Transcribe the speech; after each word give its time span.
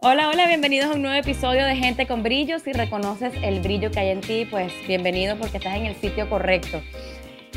Hola, 0.00 0.28
hola, 0.28 0.46
bienvenidos 0.46 0.92
a 0.92 0.94
un 0.94 1.02
nuevo 1.02 1.16
episodio 1.16 1.66
de 1.66 1.74
Gente 1.74 2.06
con 2.06 2.22
Brillo. 2.22 2.60
Si 2.60 2.72
reconoces 2.72 3.32
el 3.42 3.58
brillo 3.58 3.90
que 3.90 3.98
hay 3.98 4.10
en 4.10 4.20
ti, 4.20 4.46
pues 4.48 4.72
bienvenido 4.86 5.36
porque 5.36 5.56
estás 5.56 5.74
en 5.74 5.86
el 5.86 5.96
sitio 5.96 6.30
correcto. 6.30 6.80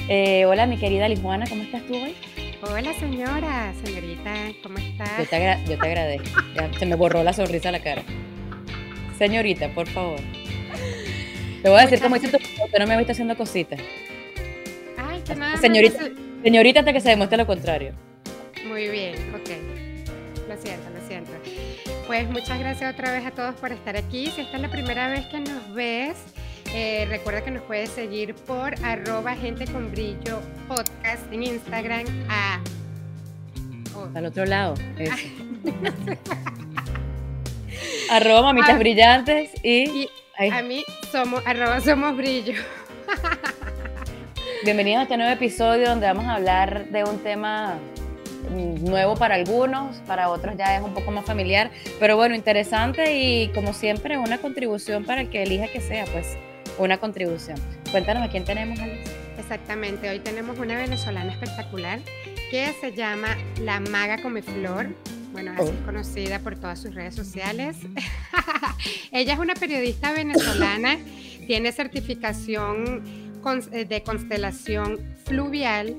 Eh, 0.09 0.45
hola, 0.45 0.65
mi 0.65 0.77
querida 0.77 1.07
Lijuana, 1.07 1.45
¿cómo 1.47 1.61
estás 1.61 1.83
tú 1.83 1.93
hoy? 1.93 2.15
Hola, 2.63 2.95
señora, 2.95 3.71
señorita, 3.85 4.33
¿cómo 4.63 4.79
estás? 4.79 5.19
Yo 5.19 5.25
te, 5.27 5.69
yo 5.69 5.77
te 5.77 5.85
agradezco. 5.85 6.41
se 6.79 6.85
me 6.87 6.95
borró 6.95 7.23
la 7.23 7.33
sonrisa 7.33 7.69
a 7.69 7.73
la 7.73 7.79
cara. 7.79 8.01
Señorita, 9.19 9.69
por 9.75 9.87
favor. 9.87 10.19
Te 11.61 11.69
voy 11.69 11.77
a 11.77 11.83
decir 11.83 12.01
cómo 12.01 12.15
dice 12.15 12.35
tu 12.35 12.37
usted 12.37 12.79
no 12.79 12.87
me 12.87 12.95
ha 12.95 12.97
visto 12.97 13.11
haciendo 13.11 13.37
cositas. 13.37 13.79
Ay, 14.97 15.21
qué 15.27 15.35
nada. 15.35 15.57
Señorita, 15.57 15.99
señorita 16.41 16.79
hasta 16.79 16.91
que 16.91 17.01
se 17.01 17.09
demuestre 17.09 17.37
lo 17.37 17.45
contrario. 17.45 17.93
Muy 18.67 18.87
bien, 18.87 19.13
ok. 19.35 20.49
Lo 20.49 20.57
siento. 20.59 20.90
Pues 22.11 22.29
muchas 22.29 22.59
gracias 22.59 22.93
otra 22.93 23.13
vez 23.13 23.25
a 23.25 23.31
todos 23.31 23.55
por 23.55 23.71
estar 23.71 23.95
aquí. 23.95 24.29
Si 24.31 24.41
esta 24.41 24.57
es 24.57 24.61
la 24.61 24.67
primera 24.67 25.07
vez 25.07 25.25
que 25.27 25.39
nos 25.39 25.73
ves, 25.73 26.17
eh, 26.73 27.07
recuerda 27.09 27.41
que 27.41 27.51
nos 27.51 27.63
puedes 27.63 27.89
seguir 27.89 28.35
por 28.35 28.75
arroba 28.83 29.33
gente 29.33 29.65
con 29.65 29.89
brillo 29.91 30.41
podcast 30.67 31.31
en 31.31 31.43
Instagram 31.43 32.03
a... 32.27 32.59
Al 34.13 34.25
otro 34.25 34.43
lado. 34.43 34.73
arroba 38.11 38.41
mamitas 38.41 38.77
brillantes 38.77 39.51
y... 39.63 40.09
a 40.37 40.61
mí 40.63 40.83
somos 41.13 41.41
arroba 41.45 41.79
somos 41.79 42.17
brillo. 42.17 42.55
Bienvenidos 44.65 44.99
a 44.99 45.03
este 45.03 45.15
nuevo 45.15 45.31
episodio 45.31 45.87
donde 45.87 46.07
vamos 46.07 46.25
a 46.25 46.35
hablar 46.35 46.87
de 46.87 47.05
un 47.05 47.19
tema 47.19 47.79
nuevo 48.51 49.15
para 49.15 49.35
algunos, 49.35 49.97
para 50.07 50.29
otros 50.29 50.55
ya 50.57 50.77
es 50.77 50.83
un 50.83 50.93
poco 50.93 51.11
más 51.11 51.25
familiar, 51.25 51.71
pero 51.99 52.15
bueno, 52.15 52.35
interesante 52.35 53.17
y 53.17 53.47
como 53.49 53.73
siempre 53.73 54.17
una 54.17 54.37
contribución 54.39 55.05
para 55.05 55.21
el 55.21 55.29
que 55.29 55.43
elija 55.43 55.67
que 55.67 55.81
sea, 55.81 56.05
pues 56.05 56.37
una 56.77 56.97
contribución. 56.97 57.57
Cuéntanos 57.91 58.23
a 58.23 58.29
quién 58.29 58.43
tenemos, 58.43 58.79
Alice. 58.79 59.03
Exactamente, 59.37 60.09
hoy 60.09 60.19
tenemos 60.19 60.57
una 60.59 60.77
venezolana 60.77 61.31
espectacular 61.31 61.99
que 62.49 62.73
se 62.79 62.91
llama 62.91 63.37
La 63.59 63.79
Maga 63.79 64.17
Flor 64.17 64.89
Bueno, 65.31 65.53
así 65.53 65.63
es 65.63 65.69
oh. 65.81 65.85
conocida 65.85 66.39
por 66.39 66.55
todas 66.55 66.79
sus 66.79 66.93
redes 66.93 67.15
sociales. 67.15 67.77
Ella 69.11 69.33
es 69.33 69.39
una 69.39 69.55
periodista 69.55 70.11
venezolana, 70.11 70.97
tiene 71.47 71.71
certificación 71.71 73.03
de 73.71 74.03
constelación 74.03 74.99
fluvial 75.25 75.97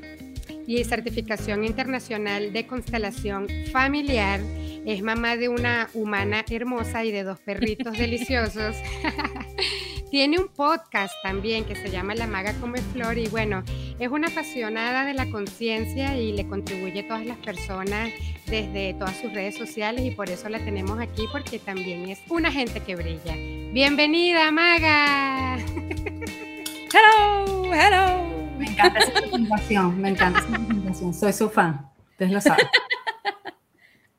y 0.66 0.82
certificación 0.84 1.64
internacional 1.64 2.52
de 2.52 2.66
constelación 2.66 3.46
familiar. 3.72 4.40
Es 4.84 5.02
mamá 5.02 5.36
de 5.36 5.48
una 5.48 5.88
humana 5.94 6.44
hermosa 6.50 7.04
y 7.04 7.12
de 7.12 7.22
dos 7.22 7.38
perritos 7.40 7.96
deliciosos. 7.98 8.76
Tiene 10.10 10.38
un 10.38 10.48
podcast 10.48 11.14
también 11.22 11.64
que 11.64 11.74
se 11.74 11.90
llama 11.90 12.14
La 12.14 12.26
Maga 12.26 12.52
Come 12.60 12.82
Flor 12.82 13.16
y 13.16 13.28
bueno, 13.28 13.62
es 13.98 14.10
una 14.10 14.28
apasionada 14.28 15.06
de 15.06 15.14
la 15.14 15.30
conciencia 15.30 16.18
y 16.18 16.32
le 16.32 16.46
contribuye 16.46 17.00
a 17.00 17.08
todas 17.08 17.24
las 17.24 17.38
personas 17.38 18.10
desde 18.46 18.92
todas 18.92 19.16
sus 19.16 19.32
redes 19.32 19.56
sociales 19.56 20.04
y 20.04 20.10
por 20.10 20.28
eso 20.28 20.50
la 20.50 20.58
tenemos 20.58 21.00
aquí 21.00 21.24
porque 21.32 21.58
también 21.58 22.10
es 22.10 22.18
una 22.28 22.52
gente 22.52 22.80
que 22.80 22.94
brilla. 22.94 23.34
Bienvenida, 23.72 24.50
Maga. 24.50 25.56
Hello, 26.92 27.72
hello. 27.72 28.31
Me 28.62 28.68
encanta 28.68 29.00
esa 29.00 29.12
presentación, 29.12 30.00
me 30.00 30.08
encanta 30.10 30.38
esa 30.38 30.48
presentación. 30.50 31.12
Soy 31.14 31.32
su 31.32 31.50
fan, 31.50 31.84
ustedes 32.12 32.30
lo 32.30 32.40
saben. 32.40 32.64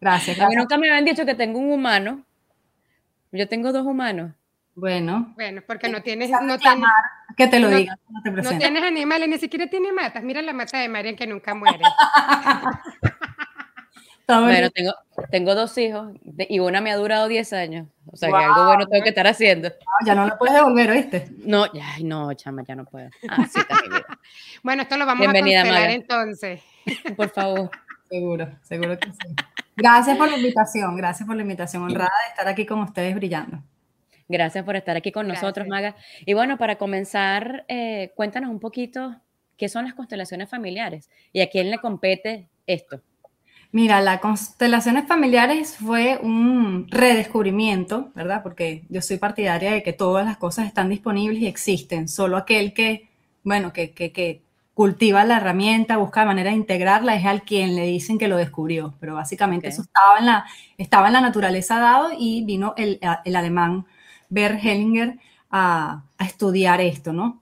Gracias. 0.01 0.37
A 0.37 0.49
mí 0.49 0.55
nunca 0.57 0.77
me 0.77 0.89
habían 0.89 1.05
dicho 1.05 1.25
que 1.25 1.33
tengo 1.33 1.59
un 1.59 1.71
humano. 1.71 2.25
Yo 3.31 3.47
tengo 3.47 3.71
dos 3.71 3.85
humanos. 3.85 4.33
Bueno. 4.75 5.31
Bueno, 5.35 5.61
porque 5.65 5.87
no 5.87 6.01
tienes... 6.01 6.29
No 6.29 6.57
tienes 6.57 6.89
que 7.37 7.47
te 7.47 7.61
lo 7.61 7.69
diga. 7.69 7.97
No, 8.09 8.21
te 8.21 8.31
no 8.31 8.57
tienes 8.57 8.83
animales, 8.83 9.29
ni 9.29 9.37
siquiera 9.37 9.67
tiene 9.67 9.93
matas. 9.93 10.23
Mira 10.23 10.41
la 10.41 10.51
mata 10.51 10.77
de 10.77 10.89
Marian 10.89 11.15
que 11.15 11.25
nunca 11.25 11.55
muere. 11.55 11.79
bueno, 14.27 14.69
tengo, 14.71 14.93
tengo 15.31 15.55
dos 15.55 15.77
hijos 15.77 16.13
y 16.37 16.59
una 16.59 16.81
me 16.81 16.91
ha 16.91 16.95
durado 16.95 17.27
10 17.27 17.53
años. 17.53 17.87
O 18.11 18.15
sea, 18.15 18.29
que 18.29 18.35
algo 18.35 18.65
bueno 18.65 18.85
tengo 18.87 19.03
que 19.03 19.09
estar 19.09 19.27
haciendo. 19.27 19.71
ya 20.05 20.15
no 20.15 20.27
lo 20.27 20.37
puedes 20.37 20.55
devolver, 20.55 20.91
¿oíste? 20.91 21.29
No, 21.45 21.71
ya, 21.73 21.85
no, 22.01 22.33
chama, 22.33 22.63
ya 22.63 22.75
no 22.75 22.85
puedo. 22.85 23.09
Ah, 23.29 23.45
sí, 23.51 23.59
bueno, 24.63 24.83
esto 24.83 24.97
lo 24.97 25.05
vamos 25.05 25.27
a 25.27 25.33
cancelar 25.33 25.89
entonces. 25.89 26.61
Por 27.17 27.29
favor. 27.29 27.69
Seguro, 28.09 28.47
seguro 28.61 28.97
que 28.99 29.11
sí. 29.11 29.35
Gracias 29.75 30.15
por 30.17 30.29
la 30.29 30.37
invitación, 30.37 30.95
gracias 30.95 31.25
por 31.25 31.35
la 31.35 31.41
invitación. 31.41 31.81
Honrada 31.81 32.11
de 32.25 32.29
estar 32.29 32.47
aquí 32.47 32.63
con 32.63 32.79
ustedes 32.81 33.15
brillando. 33.15 33.63
Gracias 34.27 34.63
por 34.63 34.75
estar 34.75 34.95
aquí 34.95 35.11
con 35.11 35.27
nosotros, 35.27 35.67
Maga. 35.67 35.95
Y 36.25 36.33
bueno, 36.33 36.59
para 36.59 36.77
comenzar, 36.77 37.65
eh, 37.67 38.11
cuéntanos 38.15 38.51
un 38.51 38.59
poquito 38.59 39.15
qué 39.57 39.69
son 39.69 39.85
las 39.85 39.95
constelaciones 39.95 40.47
familiares 40.47 41.09
y 41.31 41.41
a 41.41 41.49
quién 41.49 41.71
le 41.71 41.79
compete 41.79 42.49
esto. 42.67 43.01
Mira, 43.73 44.01
las 44.01 44.19
constelaciones 44.19 45.07
familiares 45.07 45.77
fue 45.77 46.19
un 46.21 46.87
redescubrimiento, 46.91 48.11
¿verdad? 48.13 48.43
Porque 48.43 48.83
yo 48.87 49.01
soy 49.01 49.17
partidaria 49.17 49.71
de 49.71 49.81
que 49.81 49.93
todas 49.93 50.23
las 50.27 50.37
cosas 50.37 50.67
están 50.67 50.89
disponibles 50.89 51.41
y 51.41 51.47
existen. 51.47 52.07
Solo 52.07 52.37
aquel 52.37 52.75
que, 52.75 53.09
bueno, 53.43 53.73
que, 53.73 53.91
que, 53.91 54.43
cultiva 54.75 55.25
la 55.25 55.37
herramienta, 55.37 55.97
busca 55.97 56.19
la 56.21 56.27
manera 56.27 56.51
de 56.51 56.57
integrarla, 56.57 57.15
es 57.15 57.25
al 57.25 57.41
quien 57.43 57.75
le 57.75 57.87
dicen 57.87 58.19
que 58.19 58.27
lo 58.27 58.37
descubrió. 58.37 58.93
Pero 58.99 59.15
básicamente 59.15 59.69
eso 59.69 59.81
estaba 59.81 60.19
en, 60.19 60.27
la, 60.27 60.45
estaba 60.77 61.07
en 61.07 61.13
la 61.13 61.21
naturaleza 61.21 61.79
dado 61.79 62.09
y 62.15 62.43
vino 62.45 62.75
el, 62.77 62.99
el 63.25 63.35
alemán 63.35 63.87
Bert 64.29 64.63
Hellinger 64.63 65.17
a, 65.49 66.03
a, 66.19 66.25
estudiar 66.25 66.79
esto, 66.79 67.11
¿no? 67.11 67.41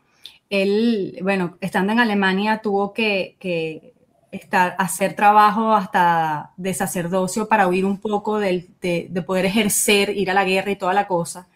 Él, 0.49 1.19
bueno, 1.23 1.57
estando 1.59 1.91
en 1.91 1.99
Alemania 1.99 2.61
tuvo 2.63 2.93
que, 2.93 3.35
que 3.39 3.90
estar, 4.31 4.75
hacer 4.79 5.15
trabajo 5.15 5.73
hasta 5.73 6.51
de 6.57 6.73
sacerdocio 6.73 7.47
para 7.47 7.67
huir 7.67 7.85
un 7.85 7.97
poco 7.97 8.39
de, 8.39 8.67
de, 8.81 9.21
poder 9.21 9.45
ejercer, 9.45 10.15
ir 10.15 10.31
a 10.31 10.33
la 10.33 10.45
guerra 10.45 10.71
y 10.71 10.75
toda 10.75 10.93
la 10.93 11.07
cosa. 11.07 11.47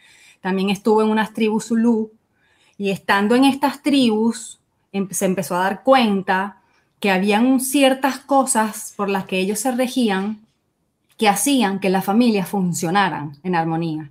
También 0.42 0.70
estuvo 0.70 1.02
en 1.02 1.10
unas 1.10 1.34
tribus 1.34 1.68
Zulu 1.68 2.12
y 2.78 2.92
estando 2.92 3.36
en 3.36 3.46
estas 3.46 3.82
tribus 3.82 4.60
em, 4.92 5.10
se 5.10 5.26
empezó 5.26 5.56
a 5.56 5.60
dar 5.60 5.84
cuenta 5.84 6.58
que 7.00 7.12
habían 7.12 7.60
ciertas 7.60 8.20
cosas 8.20 8.94
por 8.96 9.10
las 9.10 9.26
que 9.26 9.40
ellos 9.40 9.60
se 9.60 9.72
regían 9.72 10.46
que 11.18 11.30
hacían 11.30 11.80
que 11.80 11.90
las 11.90 12.04
familias 12.04 12.50
funcionaran 12.50 13.38
en 13.44 13.56
armonía. 13.56 14.10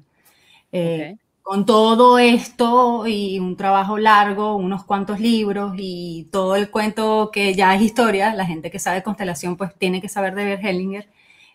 Eh, 0.72 1.16
con 1.44 1.66
todo 1.66 2.18
esto 2.18 3.06
y 3.06 3.38
un 3.38 3.56
trabajo 3.56 3.98
largo, 3.98 4.56
unos 4.56 4.84
cuantos 4.84 5.20
libros 5.20 5.74
y 5.76 6.26
todo 6.32 6.56
el 6.56 6.70
cuento 6.70 7.30
que 7.30 7.54
ya 7.54 7.74
es 7.74 7.82
historia, 7.82 8.34
la 8.34 8.46
gente 8.46 8.70
que 8.70 8.78
sabe 8.78 9.02
constelación 9.02 9.56
pues 9.58 9.74
tiene 9.78 10.00
que 10.00 10.08
saber 10.08 10.34
de 10.34 10.46
Bert 10.46 10.64
Hellinger, 10.64 11.10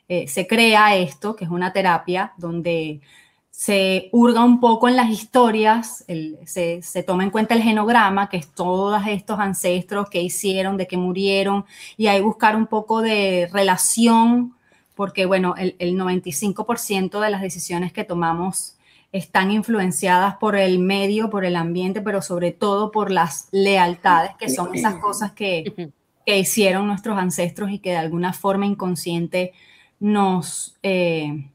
eh, 0.07 0.27
se 0.27 0.45
crea 0.45 0.95
esto, 0.95 1.35
que 1.35 1.45
es 1.45 1.49
una 1.51 1.73
terapia 1.73 2.33
donde 2.37 3.01
se 3.49 4.09
hurga 4.11 4.43
un 4.43 4.59
poco 4.59 4.87
en 4.87 4.95
las 4.95 5.09
historias, 5.09 6.05
se, 6.45 6.81
se, 6.83 7.03
toma 7.03 7.23
en 7.23 7.31
cuenta 7.31 7.55
el 7.55 7.63
genograma, 7.63 8.29
que 8.29 8.37
es 8.37 8.47
todos 8.53 9.01
estos 9.07 9.39
ancestros 9.39 10.09
que 10.09 10.21
hicieron, 10.21 10.77
de 10.77 10.87
que 10.87 10.97
murieron, 10.97 11.65
y 11.97 12.07
ahí 12.07 12.21
buscar 12.21 12.55
un 12.55 12.67
poco 12.67 13.01
de 13.01 13.49
relación, 13.51 14.55
porque 14.95 15.25
bueno, 15.25 15.55
el, 15.57 15.75
el 15.79 15.95
95% 15.95 17.19
de 17.19 17.29
las 17.31 17.41
decisiones 17.41 17.91
que 17.91 18.03
tomamos 18.03 18.78
están 19.11 19.51
influenciadas 19.51 20.35
por 20.35 20.55
el 20.55 20.79
medio, 20.79 21.29
por 21.29 21.45
el 21.45 21.55
ambiente, 21.55 22.01
pero 22.01 22.21
sobre 22.21 22.51
todo 22.51 22.91
por 22.91 23.11
las 23.11 23.47
lealtades, 23.51 24.31
que 24.37 24.49
son 24.49 24.75
esas 24.75 24.95
cosas 24.95 25.31
que, 25.31 25.91
hicieron 26.25 26.85
nuestros 26.85 27.17
ancestros 27.17 27.71
y 27.71 27.79
que 27.79 27.89
de 27.89 27.97
alguna 27.97 28.33
forma 28.33 28.67
inconsciente 28.67 29.51
nos, 29.99 30.77
eh, 30.83 31.49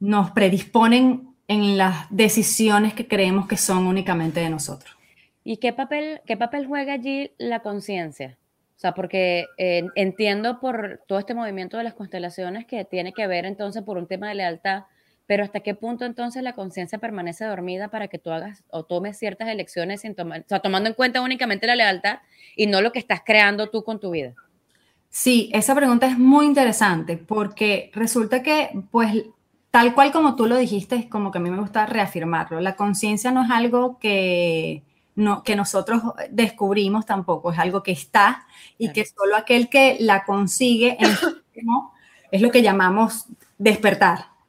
nos 0.00 0.32
predisponen 0.32 1.36
en 1.46 1.78
las 1.78 2.06
decisiones 2.10 2.94
que 2.94 3.06
creemos 3.06 3.46
que 3.46 3.56
son 3.56 3.86
únicamente 3.86 4.40
de 4.40 4.50
nosotros. 4.50 4.96
¿Y 5.44 5.58
qué 5.58 5.72
papel, 5.72 6.20
qué 6.26 6.36
papel 6.36 6.66
juega 6.66 6.94
allí 6.94 7.30
la 7.38 7.60
conciencia? 7.60 8.38
O 8.76 8.80
sea, 8.80 8.94
porque 8.94 9.46
eh, 9.58 9.84
entiendo 9.94 10.58
por 10.58 11.02
todo 11.06 11.18
este 11.18 11.34
movimiento 11.34 11.76
de 11.76 11.84
las 11.84 11.94
constelaciones 11.94 12.66
que 12.66 12.84
tiene 12.84 13.12
que 13.12 13.26
ver 13.26 13.44
entonces 13.44 13.82
por 13.82 13.98
un 13.98 14.06
tema 14.06 14.28
de 14.28 14.36
lealtad, 14.36 14.84
pero 15.30 15.44
¿hasta 15.44 15.60
qué 15.60 15.76
punto 15.76 16.06
entonces 16.06 16.42
la 16.42 16.54
conciencia 16.54 16.98
permanece 16.98 17.44
dormida 17.44 17.86
para 17.86 18.08
que 18.08 18.18
tú 18.18 18.32
hagas 18.32 18.64
o 18.68 18.82
tomes 18.82 19.16
ciertas 19.16 19.48
elecciones 19.48 20.00
sin 20.00 20.16
tomar, 20.16 20.40
o 20.40 20.48
sea, 20.48 20.58
tomando 20.58 20.88
en 20.88 20.94
cuenta 20.96 21.20
únicamente 21.20 21.68
la 21.68 21.76
lealtad 21.76 22.18
y 22.56 22.66
no 22.66 22.80
lo 22.80 22.90
que 22.90 22.98
estás 22.98 23.20
creando 23.24 23.70
tú 23.70 23.84
con 23.84 24.00
tu 24.00 24.10
vida? 24.10 24.34
Sí, 25.08 25.48
esa 25.52 25.72
pregunta 25.76 26.08
es 26.08 26.18
muy 26.18 26.46
interesante 26.46 27.16
porque 27.16 27.92
resulta 27.94 28.42
que, 28.42 28.70
pues, 28.90 29.22
tal 29.70 29.94
cual 29.94 30.10
como 30.10 30.34
tú 30.34 30.46
lo 30.46 30.56
dijiste, 30.56 30.96
es 30.96 31.06
como 31.06 31.30
que 31.30 31.38
a 31.38 31.40
mí 31.40 31.48
me 31.48 31.60
gusta 31.60 31.86
reafirmarlo. 31.86 32.60
La 32.60 32.74
conciencia 32.74 33.30
no 33.30 33.44
es 33.44 33.52
algo 33.52 34.00
que, 34.00 34.82
no, 35.14 35.44
que 35.44 35.54
nosotros 35.54 36.02
descubrimos 36.30 37.06
tampoco, 37.06 37.52
es 37.52 37.58
algo 37.60 37.84
que 37.84 37.92
está 37.92 38.48
y 38.78 38.90
que 38.92 39.04
solo 39.04 39.36
aquel 39.36 39.68
que 39.68 39.96
la 40.00 40.24
consigue 40.24 40.98
es 42.32 42.42
lo 42.42 42.50
que 42.50 42.62
llamamos 42.62 43.26
despertar. 43.58 44.39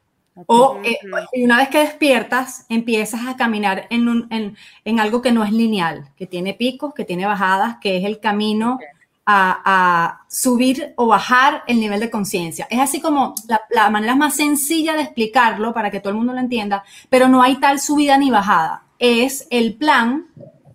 O 0.46 0.78
eh, 0.82 0.98
una 1.34 1.58
vez 1.58 1.68
que 1.68 1.78
despiertas, 1.78 2.64
empiezas 2.68 3.26
a 3.26 3.36
caminar 3.36 3.86
en, 3.90 4.26
en, 4.30 4.56
en, 4.84 5.00
algo 5.00 5.20
que 5.20 5.30
no 5.30 5.44
es 5.44 5.52
lineal, 5.52 6.08
que 6.16 6.26
tiene 6.26 6.54
picos, 6.54 6.94
que 6.94 7.04
tiene 7.04 7.26
bajadas, 7.26 7.76
que 7.82 7.98
es 7.98 8.04
el 8.04 8.18
camino 8.18 8.78
a, 9.26 10.20
subir 10.28 10.94
o 10.96 11.06
bajar 11.06 11.62
el 11.66 11.78
nivel 11.80 12.00
de 12.00 12.10
conciencia. 12.10 12.66
Es 12.70 12.80
así 12.80 13.00
como 13.00 13.34
la, 13.70 13.90
manera 13.90 14.16
más 14.16 14.36
sencilla 14.36 14.94
de 14.94 15.02
explicarlo 15.02 15.72
para 15.72 15.90
que 15.90 16.00
todo 16.00 16.10
el 16.10 16.16
mundo 16.16 16.32
lo 16.32 16.40
entienda, 16.40 16.84
pero 17.08 17.28
no 17.28 17.42
hay 17.42 17.56
tal 17.56 17.80
subida 17.80 18.16
ni 18.18 18.30
bajada. 18.30 18.84
Es 18.98 19.46
el 19.50 19.74
plan 19.74 20.26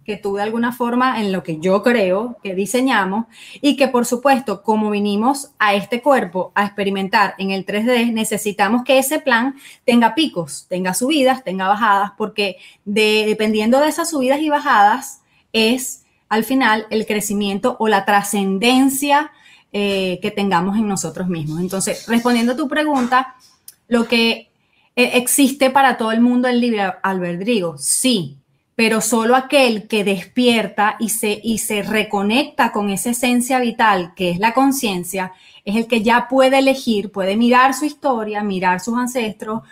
que 0.07 0.15
tú 0.15 0.35
de 0.35 0.43
alguna 0.43 0.71
forma, 0.71 1.19
en 1.19 1.33
lo 1.33 1.43
que 1.43 1.59
yo 1.59 1.83
creo 1.83 2.37
que 2.41 2.55
diseñamos, 2.55 3.25
y 3.59 3.75
que 3.75 3.89
por 3.89 4.05
supuesto, 4.05 4.63
como 4.63 4.89
vinimos 4.89 5.51
a 5.59 5.75
este 5.75 6.01
cuerpo 6.01 6.53
a 6.55 6.65
experimentar 6.65 7.35
en 7.37 7.51
el 7.51 7.65
3D, 7.65 8.13
necesitamos 8.13 8.85
que 8.85 8.99
ese 8.99 9.19
plan 9.19 9.57
tenga 9.83 10.15
picos, 10.15 10.65
tenga 10.69 10.93
subidas, 10.93 11.43
tenga 11.43 11.67
bajadas, 11.67 12.11
porque 12.17 12.55
dependiendo 12.85 13.81
de 13.81 13.89
esas 13.89 14.09
subidas 14.09 14.39
y 14.39 14.47
bajadas 14.47 15.23
es 15.51 16.05
al 16.29 16.45
final 16.45 16.87
el 16.89 17.05
crecimiento 17.05 17.75
o 17.77 17.89
la 17.89 18.05
trascendencia 18.05 19.31
eh, 19.73 20.19
que 20.21 20.31
tengamos 20.31 20.77
en 20.77 20.87
nosotros 20.87 21.27
mismos. 21.27 21.59
Entonces, 21.59 22.07
respondiendo 22.07 22.53
a 22.53 22.55
tu 22.55 22.69
pregunta, 22.69 23.35
lo 23.89 24.07
que 24.07 24.51
eh, 24.95 25.11
existe 25.15 25.69
para 25.69 25.97
todo 25.97 26.13
el 26.13 26.21
mundo 26.21 26.47
el 26.47 26.61
libre 26.61 26.93
albedrío, 27.03 27.77
sí, 27.77 28.37
pero 28.77 29.01
solo 29.01 29.35
aquel 29.35 29.87
que 29.87 30.03
despierta 30.03 30.97
y 30.99 31.09
se, 31.09 31.41
y 31.43 31.57
se 31.57 31.81
reconecta 31.81 32.71
con 32.71 32.91
esa 32.91 33.09
esencia 33.09 33.59
vital 33.59 34.13
que 34.15 34.29
es 34.29 34.37
la 34.37 34.53
conciencia, 34.53 35.33
es 35.65 35.75
el 35.75 35.87
que 35.87 36.03
ya 36.03 36.27
puede 36.29 36.59
elegir, 36.59 37.11
puede 37.11 37.35
mirar 37.37 37.73
su 37.73 37.85
historia, 37.85 38.43
mirar 38.43 38.79
sus 38.79 38.95
ancestros, 38.95 39.63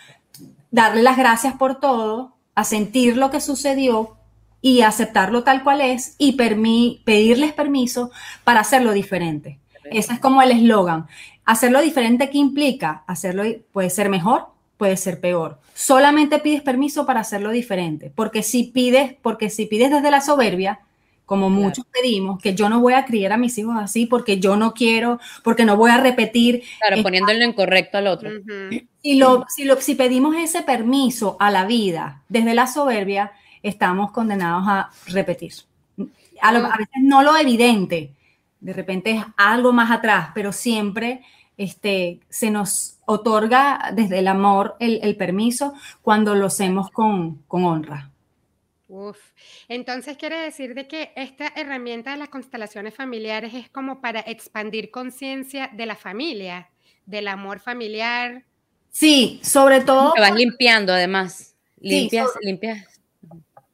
darle 0.72 1.04
las 1.04 1.18
gracias 1.18 1.54
por 1.54 1.80
todo, 1.80 2.34
a 2.56 2.64
sentir 2.64 3.16
lo 3.16 3.30
que 3.30 3.42
sucedió, 3.42 4.18
y 4.60 4.82
aceptarlo 4.82 5.44
tal 5.44 5.64
cual 5.64 5.82
es 5.82 6.16
y 6.18 6.32
pedirles 6.32 7.54
permiso 7.54 8.10
para 8.44 8.62
hacerlo 8.62 8.94
diferente. 8.94 9.60
Ese 9.84 10.14
es 10.14 10.20
como 10.20 10.42
el 10.42 10.50
eslogan. 10.50 11.06
Hacerlo 11.46 11.80
diferente, 11.84 12.32
¿qué 12.32 12.40
implica? 12.40 13.04
Hacerlo 13.06 13.44
puede 13.72 13.92
ser 13.92 14.10
mejor, 14.10 14.55
puede 14.78 14.98
ser 14.98 15.20
peor. 15.20 15.60
Solamente 15.74 16.40
pides 16.40 16.62
permiso 16.62 17.06
para 17.06 17.22
hacerlo 17.22 17.52
diferente, 17.52 18.12
porque 18.14 18.44
si 18.44 18.66
pides, 18.66 19.16
porque 19.22 19.50
si 19.50 19.66
pides 19.66 19.92
desde 19.92 20.12
la 20.12 20.22
soberbia, 20.22 20.80
como 21.26 21.50
muchos 21.50 21.86
pedimos, 21.88 22.40
que 22.40 22.54
yo 22.54 22.70
no 22.70 22.80
voy 22.80 22.94
a 22.94 23.06
criar 23.06 23.34
a 23.34 23.38
mis 23.38 23.58
hijos 23.58 23.76
así 23.80 24.06
porque 24.06 24.40
yo 24.40 24.56
no 24.56 24.74
quiero, 24.74 25.20
porque 25.44 25.66
no 25.66 25.76
voy 25.76 25.90
a 25.90 25.98
repetir. 25.98 26.64
Claro, 26.80 27.02
poniéndolo 27.02 27.42
en 27.42 27.50
incorrecto 27.50 27.98
al 27.98 28.08
otro. 28.08 28.30
y 29.02 29.16
lo, 29.16 29.46
si, 29.50 29.66
lo, 29.66 29.82
si 29.82 29.96
pedimos 29.96 30.36
ese 30.36 30.62
permiso 30.62 31.36
a 31.40 31.50
la 31.50 31.66
vida 31.66 32.22
desde 32.30 32.54
la 32.54 32.68
soberbia, 32.68 33.32
estamos 33.64 34.12
condenados 34.12 34.66
a 34.68 34.90
repetir. 35.08 35.54
A, 36.42 36.52
veces 36.52 37.02
no 37.02 37.24
lo 37.24 37.36
evidente, 37.36 38.12
de 38.60 38.74
repente 38.74 39.12
es 39.12 39.24
algo 39.38 39.74
más 39.74 39.90
atrás, 39.90 40.30
pero 40.36 40.52
siempre 40.52 41.24
este, 41.58 42.20
se 42.30 42.52
nos 42.52 42.98
otorga 43.06 43.92
desde 43.94 44.20
el 44.20 44.28
amor 44.28 44.76
el, 44.80 45.16
permiso 45.16 45.74
cuando 46.02 46.36
lo 46.36 46.48
hacemos 46.48 46.90
con, 46.92 47.44
honra. 47.50 48.12
Uf. 48.88 49.18
Entonces 49.68 50.18
quiere 50.18 50.38
decir 50.38 50.76
de 50.76 50.88
que 50.88 51.12
esta 51.16 51.52
herramienta 51.56 52.12
de 52.12 52.18
las 52.18 52.30
constelaciones 52.30 52.94
familiares 52.94 53.54
es 53.54 53.70
como 53.70 54.00
para 54.00 54.20
expandir 54.22 54.92
conciencia 54.92 55.70
de 55.74 55.86
la 55.86 55.96
familia, 55.96 56.70
del 57.06 57.28
amor 57.28 57.60
familiar. 57.60 58.44
Sí, 58.90 59.40
sobre 59.44 59.82
todo. 59.82 60.14
Te 60.14 60.22
vas 60.22 60.36
limpiando 60.36 60.94
además. 60.94 61.56
Limpias, 61.80 62.30
limpias 62.42 62.95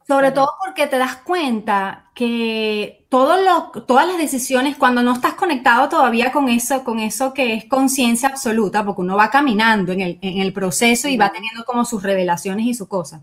sobre 0.07 0.31
todo 0.31 0.49
porque 0.63 0.87
te 0.87 0.97
das 0.97 1.17
cuenta 1.17 2.05
que 2.13 3.05
todo 3.09 3.37
lo, 3.41 3.83
todas 3.83 4.07
las 4.07 4.17
decisiones, 4.17 4.77
cuando 4.77 5.03
no 5.03 5.13
estás 5.13 5.33
conectado 5.33 5.89
todavía 5.89 6.31
con 6.31 6.49
eso, 6.49 6.83
con 6.83 6.99
eso 6.99 7.33
que 7.33 7.53
es 7.53 7.65
conciencia 7.65 8.29
absoluta, 8.29 8.85
porque 8.85 9.01
uno 9.01 9.15
va 9.15 9.29
caminando 9.29 9.91
en 9.91 10.19
el, 10.21 10.53
proceso 10.53 11.07
y 11.07 11.17
va 11.17 11.31
teniendo 11.31 11.63
como 11.65 11.85
sus 11.85 12.03
revelaciones 12.03 12.65
y 12.65 12.73
sus 12.73 12.87
cosas. 12.87 13.21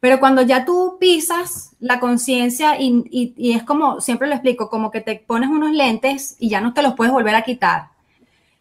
Pero 0.00 0.18
cuando 0.18 0.42
ya 0.42 0.64
tú 0.64 0.96
pisas 0.98 1.76
la 1.78 2.00
conciencia 2.00 2.76
y, 2.78 3.34
es 3.54 3.62
como, 3.62 4.00
siempre 4.00 4.28
lo 4.28 4.34
explico, 4.34 4.68
como 4.68 4.90
que 4.90 5.00
te 5.00 5.16
pones 5.16 5.48
unos 5.48 5.72
lentes 5.72 6.36
y 6.38 6.48
ya 6.48 6.60
no 6.60 6.72
te 6.72 6.82
los 6.82 6.94
puedes 6.94 7.12
volver 7.12 7.34
a 7.34 7.42
quitar. 7.42 7.90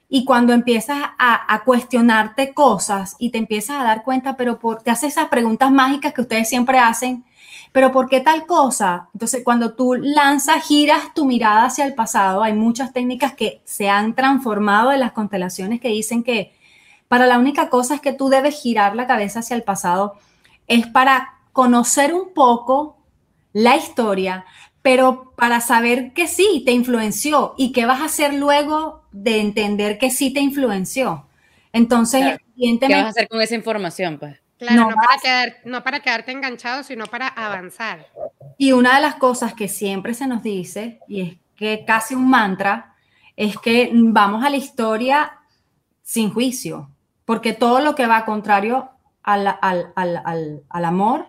Y 0.08 0.26
cuando 0.26 0.52
empiezas 0.54 0.98
a, 1.18 1.54
a 1.54 1.64
cuestionarte 1.64 2.54
cosas 2.54 3.16
y 3.18 3.30
te 3.30 3.38
empiezas 3.38 3.80
a 3.80 3.84
dar 3.84 4.04
cuenta, 4.04 4.36
pero 4.36 4.60
por, 4.60 4.84
te 4.84 4.92
haces 4.92 5.14
esas 5.14 5.30
preguntas 5.30 5.72
mágicas 5.72 6.14
que 6.14 6.22
ustedes 6.22 6.50
siempre 6.50 6.80
hacen, 6.80 7.24
pero 7.72 7.92
¿por 7.92 8.10
qué 8.10 8.20
tal 8.20 8.46
cosa? 8.46 9.10
Entonces, 9.14 9.44
cuando 9.44 9.74
tú 9.74 9.94
lanzas, 9.94 10.66
giras 10.66 11.14
tu 11.14 11.26
mirada 11.26 11.66
hacia 11.66 11.86
el 11.86 11.96
pasado, 11.96 12.44
hay 12.44 12.54
muchas 12.54 12.92
técnicas 12.92 13.34
que 13.34 13.62
se 13.64 13.90
han 13.90 14.16
transformado 14.16 14.92
en 14.92 15.00
las 15.00 15.14
constelaciones 15.14 15.80
que 15.80 15.88
dicen 15.90 16.24
que 16.24 16.54
para 17.08 17.28
la 17.28 17.40
única 17.40 17.70
cosa 17.70 17.96
es 17.96 18.02
que 18.02 18.14
tú 18.14 18.30
debes 18.30 18.62
girar 18.62 18.96
la 18.96 19.08
cabeza 19.08 19.40
hacia 19.40 19.56
el 19.56 19.64
pasado, 19.64 20.16
es 20.68 20.88
para 20.88 21.40
conocer 21.54 22.14
un 22.14 22.34
poco 22.34 22.98
la 23.54 23.76
historia, 23.76 24.46
pero 24.82 25.34
para 25.36 25.62
saber 25.62 26.14
que 26.14 26.28
sí 26.28 26.64
te 26.66 26.72
influenció 26.72 27.54
y 27.58 27.72
qué 27.72 27.86
vas 27.86 28.02
a 28.02 28.06
hacer 28.06 28.34
luego 28.34 29.04
de 29.12 29.40
entender 29.40 29.98
que 29.98 30.10
sí 30.10 30.32
te 30.34 30.40
influenció. 30.40 31.26
Entonces, 31.74 32.38
¿qué 32.58 32.78
vas 32.90 33.06
a 33.06 33.10
hacer 33.10 33.28
con 33.28 33.42
esa 33.42 33.56
información? 33.56 34.18
Pues? 34.18 34.41
Claro, 34.62 34.90
no, 34.90 34.96
para 34.96 35.18
quedar, 35.20 35.58
no 35.66 35.84
para 35.84 36.00
quedarte 36.02 36.32
enganchado, 36.32 36.84
sino 36.84 37.08
para 37.08 37.28
avanzar. 37.28 38.06
Y 38.60 38.74
una 38.74 38.98
de 38.98 39.02
las 39.02 39.16
cosas 39.16 39.56
que 39.56 39.68
siempre 39.68 40.14
se 40.14 40.28
nos 40.28 40.44
dice, 40.44 41.00
y 41.08 41.22
es 41.22 41.38
que 41.56 41.84
casi 41.84 42.14
un 42.14 42.30
mantra, 42.30 42.94
es 43.36 43.58
que 43.58 43.90
vamos 43.92 44.46
a 44.46 44.52
la 44.52 44.58
historia 44.58 45.40
sin 46.04 46.32
juicio, 46.32 46.92
porque 47.26 47.54
todo 47.54 47.80
lo 47.80 47.96
que 47.96 48.06
va 48.06 48.24
contrario 48.24 48.92
al, 49.24 49.48
al, 49.48 49.94
al, 49.96 50.62
al 50.70 50.86
amor 50.86 51.26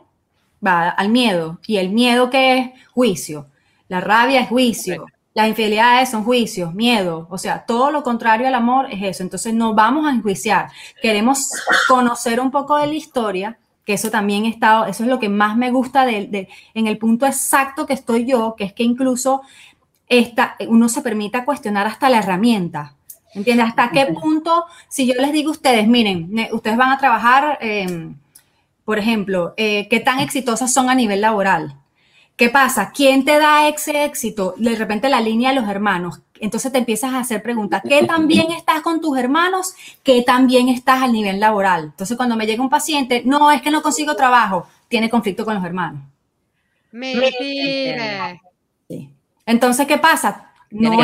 va 0.64 0.90
al 0.90 1.08
miedo, 1.08 1.58
y 1.66 1.78
el 1.78 1.88
miedo 1.88 2.28
que 2.28 2.58
es 2.58 2.70
juicio, 2.90 3.46
la 3.88 4.02
rabia 4.02 4.42
es 4.42 4.48
juicio, 4.50 5.06
las 5.34 5.48
infidelidades 5.48 6.10
son 6.10 6.24
juicios, 6.24 6.74
miedo, 6.74 7.26
o 7.30 7.38
sea, 7.38 7.64
todo 7.64 7.90
lo 7.90 8.02
contrario 8.02 8.46
al 8.46 8.54
amor 8.54 8.88
es 8.90 9.02
eso. 9.02 9.22
Entonces 9.22 9.54
no 9.54 9.74
vamos 9.74 10.06
a 10.06 10.10
enjuiciar. 10.10 10.70
Queremos 11.00 11.50
conocer 11.88 12.38
un 12.40 12.50
poco 12.50 12.76
de 12.76 12.86
la 12.86 12.94
historia, 12.94 13.58
que 13.84 13.94
eso 13.94 14.10
también 14.10 14.44
está, 14.44 14.88
eso 14.88 15.04
es 15.04 15.08
lo 15.08 15.18
que 15.18 15.28
más 15.28 15.56
me 15.56 15.70
gusta 15.70 16.04
de, 16.04 16.48
en 16.74 16.86
el 16.86 16.98
punto 16.98 17.26
exacto 17.26 17.86
que 17.86 17.94
estoy 17.94 18.26
yo, 18.26 18.54
que 18.56 18.64
es 18.64 18.72
que 18.72 18.82
incluso 18.82 19.42
esta, 20.08 20.56
uno 20.68 20.88
se 20.88 21.00
permita 21.00 21.44
cuestionar 21.44 21.86
hasta 21.86 22.10
la 22.10 22.18
herramienta. 22.18 22.94
¿Entiendes? 23.34 23.68
¿Hasta 23.68 23.90
qué 23.90 24.06
punto, 24.06 24.66
si 24.90 25.06
yo 25.06 25.14
les 25.14 25.32
digo 25.32 25.48
a 25.48 25.52
ustedes, 25.52 25.88
miren, 25.88 26.30
ustedes 26.52 26.76
van 26.76 26.90
a 26.90 26.98
trabajar, 26.98 27.56
em, 27.62 28.14
por 28.84 28.98
ejemplo, 28.98 29.54
eh, 29.56 29.88
qué 29.88 30.00
tan 30.00 30.20
exitosas 30.20 30.70
son 30.70 30.90
a 30.90 30.94
nivel 30.94 31.22
laboral? 31.22 31.81
¿Qué 32.36 32.48
pasa? 32.48 32.90
¿Quién 32.94 33.24
te 33.24 33.38
da 33.38 33.68
ese 33.68 34.04
éxito? 34.04 34.54
De 34.56 34.74
repente 34.74 35.08
la 35.08 35.20
línea 35.20 35.50
de 35.50 35.60
los 35.60 35.68
hermanos. 35.68 36.20
Entonces 36.40 36.72
te 36.72 36.78
empiezas 36.78 37.12
a 37.12 37.20
hacer 37.20 37.42
preguntas. 37.42 37.82
¿Qué 37.86 38.04
tan 38.04 38.26
bien 38.26 38.50
estás 38.50 38.80
con 38.80 39.00
tus 39.00 39.16
hermanos? 39.16 39.74
¿Qué 40.02 40.22
tan 40.22 40.46
bien 40.46 40.68
estás 40.68 41.02
al 41.02 41.12
nivel 41.12 41.38
laboral? 41.38 41.84
Entonces 41.84 42.16
cuando 42.16 42.36
me 42.36 42.46
llega 42.46 42.62
un 42.62 42.70
paciente, 42.70 43.22
no, 43.24 43.50
es 43.50 43.62
que 43.62 43.70
no 43.70 43.82
consigo 43.82 44.16
trabajo, 44.16 44.66
tiene 44.88 45.08
conflicto 45.08 45.44
con 45.44 45.54
los 45.54 45.64
hermanos. 45.64 46.02
Mentira. 46.90 48.40
Sí. 48.88 49.10
Entonces, 49.46 49.86
¿qué 49.86 49.98
pasa? 49.98 50.52
No 50.70 50.98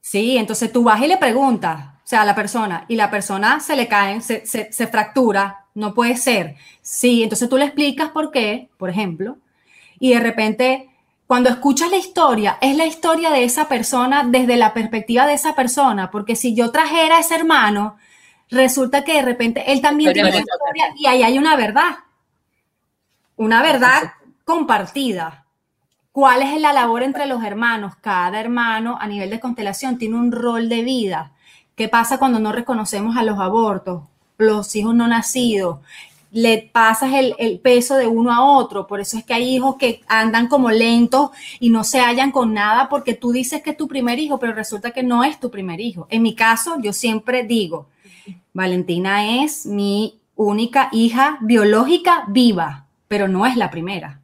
sí, 0.00 0.38
entonces 0.38 0.72
tú 0.72 0.82
vas 0.82 1.00
y 1.02 1.06
le 1.06 1.18
preguntas, 1.18 1.86
o 2.04 2.06
sea, 2.06 2.22
a 2.22 2.24
la 2.24 2.34
persona, 2.34 2.84
y 2.88 2.96
la 2.96 3.10
persona 3.10 3.60
se 3.60 3.76
le 3.76 3.86
cae, 3.86 4.20
se, 4.22 4.44
se 4.44 4.86
fractura, 4.86 5.66
no 5.74 5.94
puede 5.94 6.16
ser. 6.16 6.56
Sí, 6.80 7.22
entonces 7.22 7.48
tú 7.48 7.58
le 7.58 7.66
explicas 7.66 8.10
por 8.10 8.30
qué, 8.30 8.68
por 8.78 8.90
ejemplo, 8.90 9.36
y 9.98 10.14
de 10.14 10.20
repente 10.20 10.88
cuando 11.28 11.50
escuchas 11.50 11.90
la 11.90 11.98
historia, 11.98 12.56
es 12.62 12.74
la 12.74 12.86
historia 12.86 13.30
de 13.30 13.44
esa 13.44 13.68
persona 13.68 14.24
desde 14.26 14.56
la 14.56 14.72
perspectiva 14.72 15.26
de 15.26 15.34
esa 15.34 15.54
persona, 15.54 16.10
porque 16.10 16.34
si 16.34 16.54
yo 16.54 16.70
trajera 16.70 17.18
a 17.18 17.20
ese 17.20 17.34
hermano, 17.34 17.98
resulta 18.48 19.04
que 19.04 19.12
de 19.12 19.22
repente 19.22 19.70
él 19.70 19.82
también 19.82 20.14
tiene 20.14 20.30
una 20.30 20.38
historia 20.38 20.94
y 20.96 21.06
ahí 21.06 21.22
hay 21.22 21.36
una 21.36 21.54
verdad, 21.54 21.98
una 23.36 23.62
verdad 23.62 24.14
compartida. 24.46 25.44
¿Cuál 26.12 26.40
es 26.40 26.58
la 26.58 26.72
labor 26.72 27.02
entre 27.02 27.26
los 27.26 27.44
hermanos? 27.44 27.94
Cada 28.00 28.40
hermano 28.40 28.96
a 28.98 29.06
nivel 29.06 29.28
de 29.28 29.38
constelación 29.38 29.98
tiene 29.98 30.16
un 30.16 30.32
rol 30.32 30.70
de 30.70 30.82
vida. 30.82 31.32
¿Qué 31.76 31.88
pasa 31.88 32.18
cuando 32.18 32.40
no 32.40 32.52
reconocemos 32.52 33.18
a 33.18 33.22
los 33.22 33.38
abortos, 33.38 34.04
los 34.38 34.74
hijos 34.74 34.94
no 34.94 35.06
nacidos? 35.06 35.80
Le 36.30 36.70
pasas 36.72 37.14
el, 37.14 37.34
el, 37.38 37.58
peso 37.60 37.96
de 37.96 38.06
uno 38.06 38.32
a 38.32 38.44
otro. 38.44 38.86
Por 38.86 39.00
eso 39.00 39.16
es 39.16 39.24
que 39.24 39.34
hay 39.34 39.56
hijos 39.56 39.76
que 39.76 40.02
andan 40.08 40.48
como 40.48 40.70
lentos 40.70 41.30
y 41.58 41.70
no 41.70 41.84
se 41.84 42.00
hallan 42.00 42.32
con 42.32 42.52
nada 42.52 42.88
porque 42.88 43.14
tú 43.14 43.32
dices 43.32 43.62
que 43.62 43.70
es 43.70 43.76
tu 43.76 43.88
primer 43.88 44.18
hijo, 44.18 44.38
pero 44.38 44.52
resulta 44.52 44.90
que 44.90 45.02
no 45.02 45.24
es 45.24 45.40
tu 45.40 45.50
primer 45.50 45.80
hijo. 45.80 46.06
En 46.10 46.22
mi 46.22 46.34
caso, 46.34 46.76
yo 46.80 46.92
siempre 46.92 47.44
digo, 47.44 47.88
Valentina 48.52 49.42
es 49.42 49.66
mi 49.66 50.20
única 50.34 50.88
hija 50.92 51.38
biológica 51.40 52.24
viva, 52.28 52.86
pero 53.08 53.28
no 53.28 53.46
es 53.46 53.56
la 53.56 53.70
primera. 53.70 54.20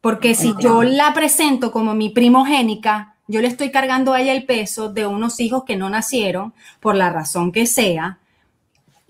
Porque 0.00 0.34
si 0.34 0.54
yo 0.58 0.82
la 0.82 1.12
presento 1.12 1.70
como 1.70 1.94
mi 1.94 2.08
primogénica, 2.08 3.16
yo 3.26 3.40
le 3.42 3.48
estoy 3.48 3.70
cargando 3.70 4.12
a 4.12 4.20
ella 4.20 4.32
el 4.32 4.44
peso 4.44 4.90
de 4.90 5.06
unos 5.06 5.38
hijos 5.40 5.64
que 5.64 5.76
no 5.76 5.90
nacieron, 5.90 6.54
por 6.80 6.96
la 6.96 7.10
razón 7.10 7.52
que 7.52 7.66
sea, 7.66 8.18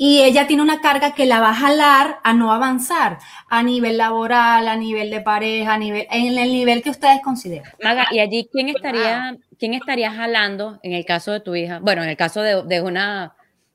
y 0.02 0.22
ella 0.22 0.46
tiene 0.46 0.62
una 0.62 0.80
carga 0.80 1.12
que 1.12 1.26
la 1.26 1.40
va 1.40 1.50
a 1.50 1.54
jalar 1.54 2.20
a 2.24 2.32
no 2.32 2.54
avanzar 2.54 3.18
a 3.50 3.62
nivel 3.62 3.98
laboral, 3.98 4.66
a 4.66 4.74
nivel 4.74 5.10
de 5.10 5.20
pareja, 5.20 5.74
a 5.74 5.78
nivel, 5.78 6.06
en 6.10 6.38
el 6.38 6.50
nivel 6.52 6.82
que 6.82 6.88
ustedes 6.88 7.20
consideren. 7.22 7.70
Maga, 7.82 8.06
¿y 8.10 8.18
allí 8.18 8.48
quién 8.50 8.70
estaría, 8.70 9.36
quién 9.58 9.74
estaría 9.74 10.10
jalando 10.10 10.80
en 10.82 10.94
el 10.94 11.04
caso 11.04 11.32
de 11.32 11.40
tu 11.40 11.54
hija? 11.54 11.80
Bueno, 11.80 12.02
en 12.02 12.08
el 12.08 12.16
caso 12.16 12.40
de, 12.40 12.62
de 12.62 12.80
una 12.80 13.34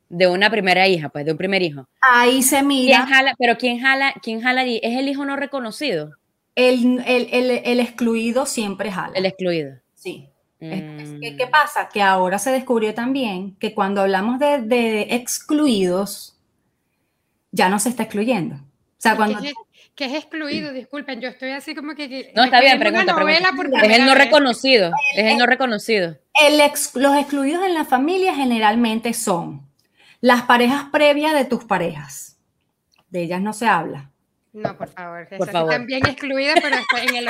de 0.09 0.27
una 0.27 0.49
primera 0.49 0.87
hija, 0.87 1.09
pues 1.09 1.25
de 1.25 1.31
un 1.31 1.37
primer 1.37 1.61
hijo. 1.61 1.87
Ahí 2.01 2.41
se 2.41 2.63
mira. 2.63 3.05
¿Quién 3.05 3.07
jala, 3.07 3.35
pero 3.37 3.57
quién 3.59 3.79
jala, 3.79 4.13
quién 4.23 4.41
jala 4.41 4.61
allí? 4.61 4.79
¿Es 4.81 4.97
el 4.97 5.07
hijo 5.07 5.25
no 5.25 5.35
reconocido? 5.35 6.13
El, 6.55 7.03
el, 7.05 7.27
el, 7.31 7.61
el 7.63 7.79
excluido 7.79 8.47
siempre 8.47 8.91
jala. 8.91 9.13
El 9.13 9.27
excluido. 9.27 9.75
Sí. 9.93 10.27
Mm. 10.59 11.19
¿Qué, 11.21 11.35
¿Qué, 11.37 11.47
pasa? 11.47 11.89
Que 11.89 12.01
ahora 12.01 12.39
se 12.39 12.51
descubrió 12.51 12.93
también 12.93 13.55
que 13.57 13.73
cuando 13.73 14.01
hablamos 14.01 14.39
de, 14.39 14.61
de 14.61 15.01
excluidos, 15.11 16.37
ya 17.51 17.69
no 17.69 17.79
se 17.79 17.89
está 17.89 18.03
excluyendo. 18.03 18.55
O 18.55 18.61
sea, 18.97 19.15
cuando... 19.15 19.41
¿Qué, 19.41 19.53
¿Qué 19.95 20.05
es 20.05 20.13
excluido? 20.13 20.73
Disculpen, 20.73 21.21
yo 21.21 21.29
estoy 21.29 21.51
así 21.51 21.73
como 21.73 21.95
que... 21.95 22.33
no, 22.35 22.43
está 22.43 22.59
bien, 22.59 22.77
pregunta, 22.79 23.15
pregunta. 23.15 23.79
Es 23.81 23.97
el 23.97 24.05
no 24.05 24.13
reconocido, 24.13 24.91
es 25.15 25.31
el 25.31 25.37
no 25.37 25.45
reconocido. 25.45 26.17
El 26.45 26.59
ex, 26.59 26.95
los 26.95 27.15
excluidos 27.15 27.65
en 27.65 27.73
la 27.73 27.85
familia 27.85 28.35
generalmente 28.35 29.13
son 29.13 29.65
las 30.19 30.43
parejas 30.43 30.85
previas 30.91 31.33
de 31.33 31.45
tus 31.45 31.63
parejas. 31.63 32.37
De 33.09 33.23
ellas 33.23 33.39
no 33.39 33.53
se 33.53 33.67
habla. 33.67 34.11
No, 34.51 34.77
por 34.77 34.89
favor. 34.89 35.27
Por 35.37 35.49
favor. 35.49 35.71
También 35.71 36.05
excluida, 36.05 36.55
pero 36.61 36.75
en 37.01 37.15
el, 37.15 37.29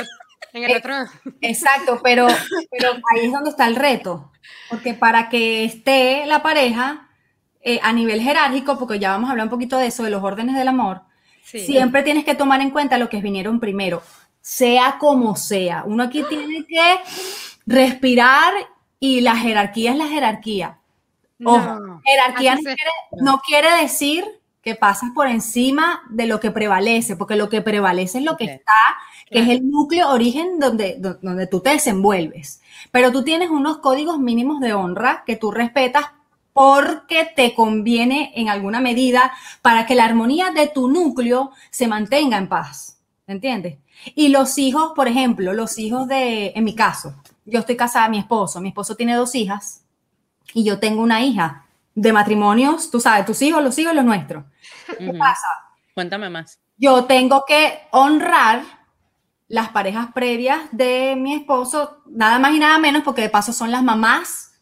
en 0.52 0.64
el 0.64 0.76
otro. 0.76 0.94
Exacto, 1.40 2.00
pero, 2.02 2.26
pero 2.70 2.92
ahí 2.92 3.26
es 3.26 3.32
donde 3.32 3.50
está 3.50 3.66
el 3.66 3.76
reto. 3.76 4.32
Porque 4.70 4.94
para 4.94 5.28
que 5.28 5.64
esté 5.64 6.26
la 6.26 6.42
pareja 6.42 7.08
eh, 7.60 7.80
a 7.82 7.92
nivel 7.92 8.20
jerárquico, 8.20 8.78
porque 8.78 8.98
ya 8.98 9.10
vamos 9.10 9.28
a 9.28 9.32
hablar 9.32 9.46
un 9.46 9.50
poquito 9.50 9.78
de 9.78 9.86
eso, 9.86 10.04
de 10.04 10.10
los 10.10 10.22
órdenes 10.22 10.56
del 10.56 10.68
amor, 10.68 11.02
sí. 11.42 11.60
siempre 11.60 12.02
tienes 12.02 12.24
que 12.24 12.34
tomar 12.34 12.60
en 12.60 12.70
cuenta 12.70 12.98
lo 12.98 13.08
que 13.08 13.20
vinieron 13.20 13.60
primero, 13.60 14.02
sea 14.40 14.98
como 14.98 15.36
sea. 15.36 15.82
Uno 15.84 16.04
aquí 16.04 16.22
tiene 16.28 16.64
que 16.64 16.98
respirar 17.66 18.54
y 19.00 19.20
la 19.20 19.36
jerarquía 19.36 19.92
es 19.92 19.96
la 19.96 20.06
jerarquía. 20.06 20.78
Ojo, 21.44 21.80
no, 21.80 22.02
jerarquía 22.04 22.54
no 22.54 22.62
quiere, 22.62 22.90
no 23.20 23.40
quiere, 23.40 23.82
decir 23.82 24.24
que 24.62 24.74
pasas 24.74 25.10
por 25.14 25.26
encima 25.26 26.02
de 26.08 26.26
lo 26.26 26.40
que 26.40 26.50
prevalece, 26.50 27.16
porque 27.16 27.36
lo 27.36 27.48
que 27.48 27.60
prevalece 27.60 28.18
es 28.18 28.24
lo 28.24 28.36
que 28.36 28.44
está, 28.44 28.72
que 29.26 29.38
claro. 29.38 29.46
es 29.46 29.58
el 29.58 29.70
núcleo 29.70 30.10
origen 30.10 30.58
donde, 30.58 30.96
donde 30.98 31.46
tú 31.46 31.60
te 31.60 31.70
desenvuelves. 31.70 32.62
Pero 32.90 33.12
tú 33.12 33.22
tienes 33.22 33.50
unos 33.50 33.78
códigos 33.78 34.18
mínimos 34.18 34.60
de 34.60 34.72
honra 34.72 35.24
que 35.26 35.36
tú 35.36 35.50
respetas 35.50 36.06
porque 36.52 37.28
te 37.36 37.54
conviene 37.54 38.32
en 38.34 38.48
alguna 38.48 38.80
medida 38.80 39.32
para 39.60 39.84
que 39.84 39.94
la 39.94 40.04
armonía 40.04 40.52
de 40.52 40.68
tu 40.68 40.88
núcleo 40.88 41.50
se 41.70 41.86
mantenga 41.86 42.38
en 42.38 42.48
paz. 42.48 42.98
¿Entiendes? 43.26 43.78
Y 44.14 44.28
los 44.28 44.56
hijos, 44.56 44.92
por 44.94 45.08
ejemplo, 45.08 45.52
los 45.52 45.78
hijos 45.78 46.06
de, 46.06 46.52
en 46.54 46.64
mi 46.64 46.74
caso, 46.74 47.14
yo 47.44 47.60
estoy 47.60 47.76
casada, 47.76 48.08
mi 48.08 48.18
esposo, 48.18 48.60
mi 48.60 48.68
esposo 48.68 48.94
tiene 48.94 49.14
dos 49.14 49.34
hijas, 49.34 49.82
y 50.54 50.64
yo 50.64 50.78
tengo 50.78 51.02
una 51.02 51.22
hija 51.22 51.66
de 51.94 52.12
matrimonios, 52.12 52.90
tú 52.90 53.00
sabes, 53.00 53.26
tus 53.26 53.42
hijos, 53.42 53.62
los 53.62 53.78
hijos, 53.78 53.94
los 53.94 54.04
nuestros. 54.04 54.44
¿Qué 54.98 55.08
uh 55.08 55.12
-huh. 55.12 55.18
pasa? 55.18 55.46
Cuéntame 55.92 56.30
más. 56.30 56.58
Yo 56.76 57.04
tengo 57.04 57.44
que 57.46 57.88
honrar 57.90 58.62
las 59.48 59.70
parejas 59.70 60.08
previas 60.12 60.60
de 60.72 61.14
mi 61.16 61.34
esposo, 61.34 62.02
nada 62.06 62.38
más 62.38 62.54
y 62.54 62.58
nada 62.58 62.78
menos, 62.78 63.02
porque 63.02 63.22
de 63.22 63.30
paso 63.30 63.52
son 63.52 63.70
las 63.70 63.82
mamás 63.82 64.52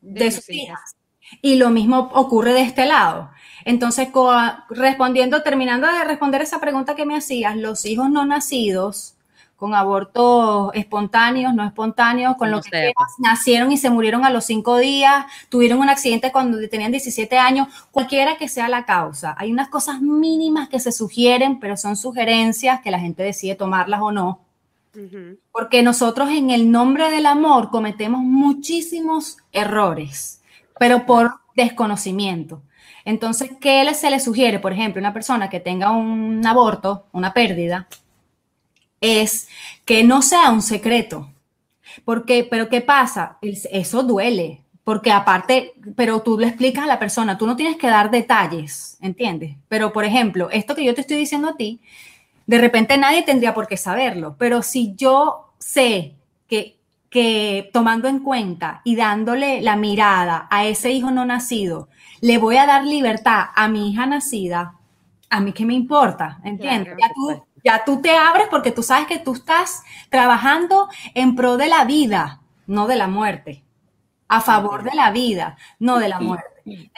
de, 0.00 0.24
de 0.24 0.30
sus 0.30 0.48
hijas. 0.50 0.66
hijas. 0.68 0.96
Y 1.42 1.56
lo 1.56 1.70
mismo 1.70 2.10
ocurre 2.14 2.52
de 2.52 2.62
este 2.62 2.86
lado. 2.86 3.30
Entonces, 3.64 4.08
respondiendo, 4.68 5.42
terminando 5.42 5.86
de 5.86 6.04
responder 6.04 6.42
esa 6.42 6.60
pregunta 6.60 6.94
que 6.96 7.06
me 7.06 7.16
hacías, 7.16 7.56
los 7.56 7.84
hijos 7.84 8.10
no 8.10 8.26
nacidos 8.26 9.16
con 9.60 9.74
abortos 9.74 10.70
espontáneos, 10.72 11.52
no 11.54 11.62
espontáneos, 11.62 12.34
con 12.36 12.50
lo 12.50 12.62
que 12.62 12.70
quieras, 12.70 12.94
nacieron 13.18 13.70
y 13.70 13.76
se 13.76 13.90
murieron 13.90 14.24
a 14.24 14.30
los 14.30 14.46
cinco 14.46 14.78
días, 14.78 15.26
tuvieron 15.50 15.80
un 15.80 15.90
accidente 15.90 16.32
cuando 16.32 16.58
tenían 16.70 16.90
17 16.90 17.36
años, 17.36 17.68
cualquiera 17.90 18.38
que 18.38 18.48
sea 18.48 18.70
la 18.70 18.86
causa. 18.86 19.34
Hay 19.36 19.52
unas 19.52 19.68
cosas 19.68 20.00
mínimas 20.00 20.70
que 20.70 20.80
se 20.80 20.92
sugieren, 20.92 21.60
pero 21.60 21.76
son 21.76 21.98
sugerencias 21.98 22.80
que 22.80 22.90
la 22.90 22.98
gente 22.98 23.22
decide 23.22 23.54
tomarlas 23.54 24.00
o 24.00 24.10
no. 24.10 24.40
Uh 24.94 24.98
-huh. 24.98 25.38
Porque 25.52 25.82
nosotros 25.82 26.30
en 26.30 26.48
el 26.48 26.70
nombre 26.70 27.10
del 27.10 27.26
amor 27.26 27.68
cometemos 27.68 28.22
muchísimos 28.22 29.36
errores, 29.52 30.40
pero 30.78 31.04
por 31.04 31.34
desconocimiento. 31.54 32.62
Entonces, 33.04 33.50
¿qué 33.60 33.92
se 33.92 34.10
le 34.10 34.20
sugiere? 34.20 34.58
Por 34.58 34.72
ejemplo, 34.72 35.00
una 35.00 35.12
persona 35.12 35.50
que 35.50 35.60
tenga 35.60 35.90
un 35.90 36.46
aborto, 36.46 37.04
una 37.12 37.34
pérdida, 37.34 37.88
es 39.00 39.48
que 39.84 40.04
no 40.04 40.22
sea 40.22 40.50
un 40.50 40.62
secreto. 40.62 41.30
Porque, 42.04 42.46
pero 42.48 42.68
¿qué 42.68 42.80
pasa? 42.80 43.38
Eso 43.42 44.02
duele, 44.02 44.62
porque 44.84 45.12
aparte, 45.12 45.74
pero 45.96 46.20
tú 46.20 46.38
le 46.38 46.48
explicas 46.48 46.84
a 46.84 46.88
la 46.88 46.98
persona, 46.98 47.36
tú 47.36 47.46
no 47.46 47.56
tienes 47.56 47.76
que 47.76 47.88
dar 47.88 48.10
detalles, 48.10 48.96
¿entiendes? 49.00 49.56
Pero, 49.68 49.92
por 49.92 50.04
ejemplo, 50.04 50.50
esto 50.50 50.74
que 50.74 50.84
yo 50.84 50.94
te 50.94 51.00
estoy 51.00 51.16
diciendo 51.16 51.48
a 51.48 51.56
ti, 51.56 51.80
de 52.46 52.58
repente 52.58 52.96
nadie 52.98 53.22
tendría 53.22 53.54
por 53.54 53.66
qué 53.66 53.76
saberlo, 53.76 54.36
pero 54.38 54.62
si 54.62 54.94
yo 54.96 55.52
sé 55.58 56.14
que, 56.48 56.78
que 57.08 57.70
tomando 57.72 58.08
en 58.08 58.20
cuenta 58.20 58.80
y 58.84 58.96
dándole 58.96 59.60
la 59.60 59.76
mirada 59.76 60.48
a 60.50 60.66
ese 60.66 60.90
hijo 60.90 61.10
no 61.10 61.24
nacido, 61.24 61.88
le 62.20 62.38
voy 62.38 62.56
a 62.56 62.66
dar 62.66 62.84
libertad 62.84 63.44
a 63.54 63.68
mi 63.68 63.90
hija 63.90 64.06
nacida, 64.06 64.74
a 65.28 65.40
mí 65.40 65.52
qué 65.52 65.64
me 65.64 65.74
importa, 65.74 66.40
¿entiendes? 66.44 66.94
Claro, 66.94 67.00
ya 67.00 67.14
tú 67.14 67.44
ya 67.64 67.84
tú 67.84 68.00
te 68.00 68.16
abres 68.16 68.46
porque 68.50 68.70
tú 68.70 68.82
sabes 68.82 69.06
que 69.06 69.18
tú 69.18 69.34
estás 69.34 69.82
trabajando 70.08 70.88
en 71.14 71.36
pro 71.36 71.56
de 71.56 71.68
la 71.68 71.84
vida, 71.84 72.40
no 72.66 72.86
de 72.86 72.96
la 72.96 73.06
muerte. 73.06 73.62
A 74.28 74.40
favor 74.40 74.84
de 74.84 74.94
la 74.94 75.10
vida, 75.10 75.56
no 75.80 75.98
de 75.98 76.08
la 76.08 76.20
muerte. 76.20 76.46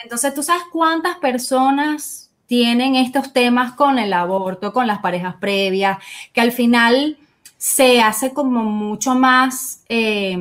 Entonces, 0.03 0.35
tú 0.35 0.43
sabes 0.43 0.63
cuántas 0.71 1.17
personas 1.17 2.31
tienen 2.45 2.95
estos 2.95 3.33
temas 3.33 3.71
con 3.71 3.97
el 3.97 4.13
aborto, 4.13 4.71
con 4.71 4.85
las 4.85 4.99
parejas 4.99 5.35
previas, 5.39 5.97
que 6.31 6.41
al 6.41 6.51
final 6.51 7.17
se 7.57 8.01
hace 8.01 8.33
como 8.33 8.63
mucho 8.63 9.15
más 9.15 9.83
eh, 9.89 10.37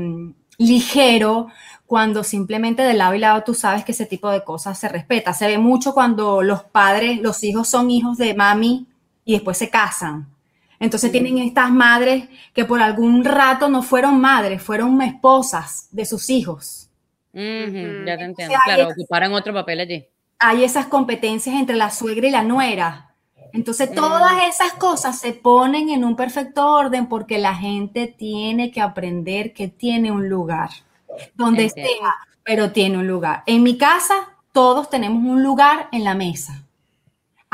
ligero 0.59 1.49
cuando 1.87 2.25
simplemente 2.25 2.83
de 2.83 2.95
lado 2.95 3.15
y 3.15 3.19
lado 3.19 3.43
tú 3.43 3.55
sabes 3.55 3.85
que 3.85 3.93
ese 3.93 4.07
tipo 4.07 4.29
de 4.31 4.45
cosas 4.45 4.79
se 4.79 4.89
respeta. 4.89 5.33
Se 5.33 5.47
ve 5.47 5.59
mucho 5.59 5.95
cuando 5.95 6.43
los 6.43 6.65
padres, 6.65 7.21
los 7.21 7.43
hijos 7.45 7.69
son 7.69 7.91
hijos 7.91 8.19
de 8.19 8.35
mami 8.35 8.87
y 9.25 9.33
después 9.35 9.59
se 9.59 9.71
casan. 9.71 10.29
Entonces 10.79 11.11
sí. 11.11 11.13
tienen 11.13 11.39
estas 11.39 11.71
madres 11.71 12.29
que 12.53 12.65
por 12.65 12.83
algún 12.83 13.25
rato 13.25 13.69
no 13.69 13.83
fueron 13.83 14.21
madres, 14.21 14.63
fueron 14.63 15.01
esposas 15.03 15.89
de 15.93 16.05
sus 16.05 16.29
hijos. 16.29 16.89
Uh 17.33 17.39
-huh, 17.39 18.07
ya 18.07 18.19
te 18.19 18.25
entiendo, 18.25 18.55
claro, 18.65 18.83
esas, 18.83 18.95
ocuparon 18.95 19.33
otro 19.33 19.55
papel 19.55 19.81
allí. 19.81 20.07
Hay 20.39 20.65
esas 20.65 20.87
competencias 20.87 21.55
entre 21.55 21.77
la 21.77 21.91
suegra 21.91 22.27
y 22.27 22.31
la 22.31 22.43
nuera. 22.43 23.13
Entonces 23.53 23.95
todas 23.95 24.35
mm. 24.35 24.49
esas 24.49 24.73
cosas 24.73 25.19
se 25.19 25.33
ponen 25.33 25.91
en 25.91 26.05
un 26.05 26.17
perfecto 26.17 26.67
orden 26.67 27.07
porque 27.07 27.39
la 27.39 27.55
gente 27.55 28.07
tiene 28.07 28.71
que 28.71 28.81
aprender 28.81 29.53
que 29.53 29.69
tiene 29.69 30.11
un 30.11 30.29
lugar, 30.29 30.71
donde 31.35 31.67
esté, 31.67 31.87
pero 32.43 32.73
tiene 32.73 32.99
un 32.99 33.07
lugar. 33.07 33.43
En 33.47 33.63
mi 33.63 33.77
casa 33.77 34.15
todos 34.53 34.91
tenemos 34.91 35.23
un 35.23 35.43
lugar 35.43 35.89
en 35.93 36.05
la 36.05 36.15
mesa. 36.15 36.62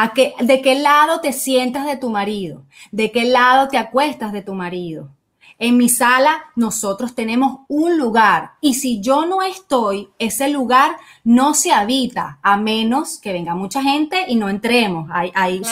¿A 0.00 0.14
qué, 0.14 0.32
¿De 0.38 0.62
qué 0.62 0.76
lado 0.76 1.20
te 1.20 1.32
sientas 1.32 1.84
de 1.84 1.96
tu 1.96 2.08
marido? 2.08 2.62
¿De 2.92 3.10
qué 3.10 3.24
lado 3.24 3.66
te 3.66 3.78
acuestas 3.78 4.32
de 4.32 4.42
tu 4.42 4.54
marido? 4.54 5.10
En 5.58 5.76
mi 5.76 5.88
sala 5.88 6.44
nosotros 6.54 7.16
tenemos 7.16 7.62
un 7.66 7.98
lugar 7.98 8.52
y 8.60 8.74
si 8.74 9.00
yo 9.00 9.26
no 9.26 9.42
estoy, 9.42 10.08
ese 10.20 10.50
lugar 10.50 10.98
no 11.24 11.52
se 11.52 11.72
habita 11.72 12.38
a 12.44 12.56
menos 12.56 13.18
que 13.18 13.32
venga 13.32 13.56
mucha 13.56 13.82
gente 13.82 14.24
y 14.28 14.36
no 14.36 14.48
entremos. 14.48 15.10
Ahí, 15.12 15.62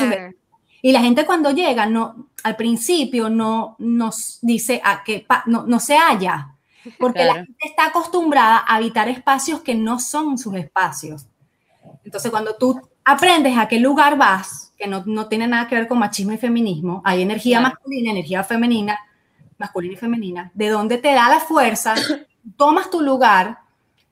Y 0.83 0.91
la 0.91 1.03
gente 1.03 1.25
cuando 1.25 1.53
llega, 1.53 1.87
no, 1.87 2.27
al 2.43 2.57
principio 2.57 3.31
no 3.31 3.77
nos 3.79 4.41
dice 4.43 4.81
a 4.83 5.05
que 5.05 5.25
no, 5.47 5.67
no 5.69 5.79
se 5.79 5.97
halla, 5.97 6.57
porque 6.99 7.25
la 7.25 7.35
gente 7.35 7.59
está 7.61 7.87
acostumbrada 7.87 8.57
a 8.57 8.75
habitar 8.75 9.09
espacios 9.09 9.61
que 9.61 9.77
no 9.77 10.01
son 10.01 10.37
sus 10.37 10.57
espacios. 10.57 11.27
Entonces, 12.05 12.33
cuando 12.33 12.57
tú 12.57 12.81
aprendes 13.07 13.57
a 13.57 13.69
qué 13.69 13.79
lugar 13.79 14.19
vas, 14.19 14.73
que 14.77 14.89
no, 14.89 15.05
no 15.07 15.29
tiene 15.29 15.47
nada 15.47 15.69
que 15.69 15.77
ver 15.77 15.87
con 15.87 15.99
machismo 15.99 16.33
y 16.33 16.39
feminismo, 16.39 17.01
hay 17.05 17.23
energía 17.23 17.61
masculina, 17.61 18.11
energía 18.11 18.43
femenina, 18.43 18.99
masculina 19.57 19.95
y 19.95 19.97
femenina, 19.97 20.51
de 20.53 20.69
donde 20.69 20.99
te 20.99 21.13
da 21.13 21.29
la 21.29 21.39
fuerza, 21.39 21.95
tomas 22.57 22.91
tu 22.91 23.01
lugar, 23.01 23.61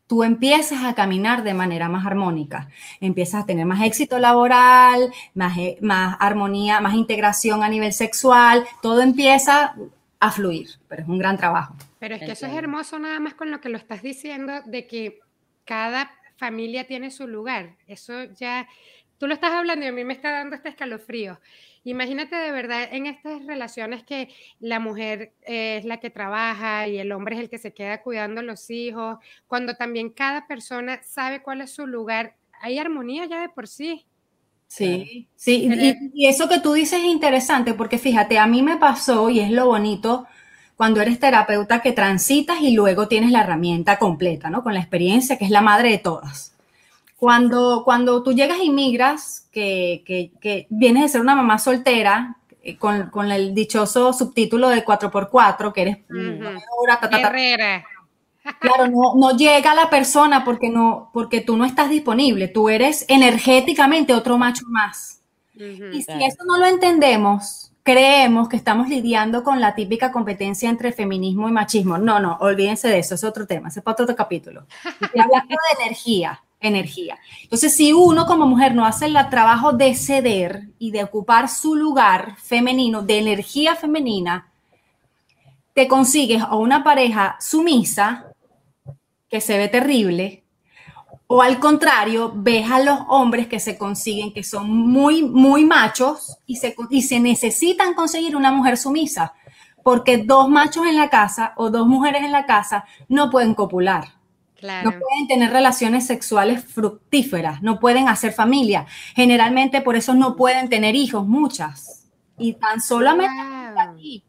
tú 0.07 0.23
empiezas 0.23 0.85
a 0.85 0.95
caminar 0.95 1.43
de 1.43 1.55
manera 1.55 1.89
más 1.89 2.07
armónica, 2.07 2.69
empiezas 3.01 3.43
a 3.43 3.47
tener 3.47 3.67
más 3.67 3.83
éxito 3.83 4.21
laboral, 4.21 5.13
más, 5.35 5.59
eh, 5.59 5.77
más 5.81 6.17
armonía, 6.21 6.81
más 6.81 6.95
integración 6.95 7.65
a 7.65 7.69
nivel 7.69 7.93
sexual, 7.93 8.65
todo 8.81 9.03
empieza 9.03 9.75
a 10.21 10.31
fluir, 10.31 10.69
pero 10.87 11.03
es 11.03 11.09
un 11.09 11.19
gran 11.19 11.37
trabajo. 11.37 11.75
Pero 11.99 12.15
es 12.15 12.23
que 12.23 12.31
eso 12.31 12.47
es 12.47 12.55
hermoso 12.55 13.01
nada 13.01 13.19
más 13.19 13.35
con 13.35 13.51
lo 13.51 13.61
que 13.61 13.71
lo 13.71 13.77
estás 13.77 14.03
diciendo, 14.03 14.53
de 14.67 14.87
que 14.87 15.19
cada 15.65 16.13
familia 16.37 16.87
tiene 16.87 17.11
su 17.11 17.27
lugar. 17.27 17.77
Eso 17.87 18.25
ya, 18.35 18.69
tú 19.19 19.27
lo 19.27 19.35
estás 19.35 19.53
hablando 19.53 19.85
y 19.85 19.89
a 19.89 19.93
mí 19.93 20.05
me 20.05 20.15
está 20.15 20.31
dando 20.31 20.57
este 20.57 20.69
escalofrío. 20.69 21.39
Imagínate 21.85 22.35
de 22.37 22.51
verdad 22.51 22.89
en 22.91 23.07
estas 23.07 23.45
relaciones 23.45 24.03
que 24.05 24.29
la 24.59 24.81
mujer 24.81 25.35
es 25.43 25.85
la 25.85 26.01
que 26.01 26.09
trabaja 26.09 26.89
y 26.89 26.99
el 26.99 27.13
hombre 27.13 27.37
es 27.37 27.43
el 27.43 27.51
que 27.51 27.59
se 27.59 27.75
queda 27.75 28.01
cuidando 28.01 28.41
a 28.41 28.45
los 28.45 28.71
hijos, 28.71 29.19
cuando 29.47 29.75
también 29.75 30.09
cada 30.09 30.47
persona 30.47 31.03
sabe 31.03 31.43
cuál 31.43 31.61
es 31.61 31.73
su 31.73 31.87
lugar, 31.87 32.37
hay 32.61 32.79
armonía 32.79 33.27
ya 33.27 33.43
de 33.43 33.51
por 33.51 33.69
sí. 33.69 34.07
Sí, 34.67 35.29
sí, 35.37 35.69
y, 36.15 36.27
eso 36.27 36.49
que 36.49 36.59
tú 36.59 36.73
dices 36.73 36.99
es 36.99 37.05
interesante 37.05 37.75
porque 37.75 37.99
fíjate, 37.99 38.39
a 38.39 38.47
mí 38.47 38.63
me 38.63 38.77
pasó 38.79 39.29
y 39.29 39.39
es 39.39 39.51
lo 39.51 39.67
bonito 39.67 40.27
cuando 40.77 41.01
eres 41.01 41.21
terapeuta 41.21 41.81
que 41.81 41.93
transitas 41.93 42.61
y 42.61 42.73
luego 42.73 43.07
tienes 43.09 43.31
la 43.31 43.43
herramienta 43.43 43.99
completa, 43.99 44.51
¿no? 44.51 44.63
Con 44.63 44.75
la 44.75 44.81
experiencia 44.81 45.39
que 45.39 45.45
es 45.45 45.51
la 45.51 45.61
madre 45.61 45.91
de 45.91 45.99
todas. 45.99 46.53
Cuando, 47.17 47.83
cuando 47.85 48.23
tú 48.23 48.33
llegas 48.33 48.59
y 48.63 48.71
migras, 48.71 49.49
que, 49.53 50.03
que, 50.41 50.67
vienes 50.69 51.05
de 51.05 51.09
ser 51.09 51.21
una 51.21 51.37
mamá 51.37 51.59
soltera, 51.59 52.37
eh, 52.63 52.77
con, 52.77 53.11
con, 53.11 53.31
el 53.31 53.55
dichoso 53.55 54.13
subtítulo 54.13 54.69
de 54.69 54.85
4x4, 54.85 55.73
que 55.73 55.83
eres 55.83 55.99
Claro, 58.61 58.89
no, 58.89 59.15
no, 59.15 59.37
llega 59.37 59.75
la 59.75 59.89
persona 59.89 60.45
porque, 60.45 60.69
no, 60.69 61.09
porque 61.15 61.41
tú 61.41 61.57
no 61.57 61.65
estás 61.65 61.89
disponible, 61.89 62.49
tú 62.49 62.69
eres 62.69 63.07
energéticamente 63.09 64.13
otro 64.13 64.37
macho 64.37 64.65
más. 64.69 65.21
y 65.55 66.03
si 66.03 66.25
eso 66.25 66.45
no 66.47 66.59
lo 66.59 66.67
entendemos, 66.67 67.73
creemos 67.85 68.49
que 68.49 68.57
estamos 68.57 68.89
lidiando 68.89 69.45
con 69.45 69.61
la 69.61 69.75
típica 69.75 70.11
competencia 70.11 70.71
entre 70.71 70.91
feminismo 70.91 71.49
y 71.49 71.53
machismo. 71.53 71.99
No, 71.99 72.19
no, 72.19 72.39
olvídense 72.41 72.89
de 72.89 72.99
eso, 72.99 73.15
es 73.15 73.23
otro 73.23 73.47
tema, 73.47 73.69
es 73.69 73.81
para 73.83 74.03
otro 74.03 74.17
capítulo. 74.17 74.67
Hablando 75.01 75.55
de 75.55 75.85
energía, 75.85 76.43
energía. 76.61 77.19
Entonces, 77.43 77.77
si 77.77 77.93
uno 77.93 78.25
como 78.25 78.47
mujer 78.47 78.75
no 78.75 78.87
hace 78.87 79.07
el 79.07 79.17
trabajo 79.29 79.75
de 79.75 79.95
ceder 79.95 80.69
y 80.79 80.93
de 80.93 81.05
ocupar 81.05 81.51
su 81.51 81.77
lugar 81.77 82.37
femenino, 82.39 83.03
de 83.03 83.19
energía 83.19 83.77
femenina, 83.77 84.49
te 85.75 85.87
consigues 85.87 86.43
a 86.43 86.57
una 86.57 86.83
pareja 86.83 87.37
sumisa 87.39 88.33
que 89.29 89.43
se 89.43 89.59
ve 89.59 89.69
terrible, 89.69 90.44
o 91.27 91.43
al 91.43 91.59
contrario, 91.59 92.33
ves 92.35 92.71
a 92.71 92.81
los 92.81 92.99
hombres 93.09 93.47
que 93.47 93.59
se 93.59 93.79
consiguen, 93.79 94.33
que 94.33 94.43
son 94.43 94.71
muy, 94.71 95.23
muy 95.23 95.65
machos 95.65 96.37
y 96.47 96.57
se, 96.57 96.75
y 96.91 97.03
se 97.03 97.19
necesitan 97.19 97.95
conseguir 97.95 98.37
una 98.37 98.53
mujer 98.53 98.77
sumisa, 98.77 99.35
porque 99.83 100.19
dos 100.19 100.49
machos 100.49 100.87
en 100.87 100.97
la 100.97 101.09
casa 101.09 101.55
o 101.57 101.71
dos 101.71 101.87
mujeres 101.87 102.23
en 102.23 102.33
la 102.33 102.47
casa 102.47 102.85
no 103.09 103.31
pueden 103.31 103.55
copular. 103.55 104.15
No 104.63 104.93
pueden 104.93 105.29
tener 105.29 105.53
relaciones 105.53 106.07
sexuales 106.07 106.65
fructíferas, 106.65 107.63
no 107.63 107.79
pueden 107.79 108.09
hacer 108.09 108.33
familia. 108.33 108.87
Generalmente 109.15 109.83
por 109.83 109.95
eso 109.95 110.15
no 110.15 110.37
pueden 110.37 110.71
tener 110.71 110.95
hijos, 110.95 111.27
muchas. 111.27 112.07
Y 112.39 112.55
tan 112.55 112.81
solamente 112.81 113.31
aquí. 113.79 114.25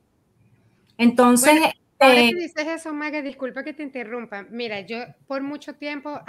Entonces, 0.98 1.58
Ahora 2.00 2.26
que 2.26 2.36
dices 2.36 2.68
eso, 2.68 2.94
Maga, 2.94 3.22
disculpa 3.22 3.64
que 3.64 3.74
te 3.74 3.82
interrumpa. 3.82 4.44
Mira, 4.52 4.82
yo 4.82 4.98
por 5.28 5.42
mucho 5.42 5.76
tiempo, 5.76 6.20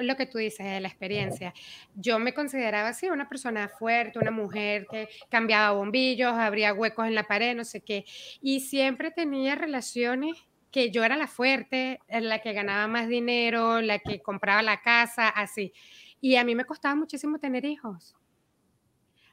lo 0.00 0.16
que 0.16 0.26
tú 0.26 0.38
dices 0.38 0.66
de 0.66 0.80
la 0.80 0.88
experiencia, 0.88 1.54
yo 1.94 2.18
me 2.18 2.34
consideraba 2.34 2.88
así, 2.88 3.08
una 3.08 3.28
persona 3.28 3.68
fuerte, 3.68 4.18
una 4.18 4.32
mujer 4.32 4.86
que 4.90 5.08
cambiaba 5.30 5.70
bombillos, 5.76 6.32
abría 6.34 6.74
huecos 6.74 7.06
en 7.06 7.14
la 7.14 7.24
pared, 7.24 7.56
no 7.56 7.64
sé 7.64 7.80
qué, 7.80 8.04
y 8.42 8.60
siempre 8.60 9.10
tenía 9.12 9.54
relaciones 9.54 10.36
que 10.72 10.90
yo 10.90 11.04
era 11.04 11.16
la 11.16 11.28
fuerte, 11.28 12.00
la 12.08 12.40
que 12.40 12.52
ganaba 12.52 12.88
más 12.88 13.08
dinero, 13.08 13.80
la 13.80 14.00
que 14.00 14.20
compraba 14.20 14.62
la 14.62 14.82
casa, 14.82 15.28
así. 15.28 15.72
Y 16.20 16.36
a 16.36 16.44
mí 16.44 16.54
me 16.56 16.64
costaba 16.66 16.94
muchísimo 16.96 17.38
tener 17.38 17.64
hijos 17.64 18.17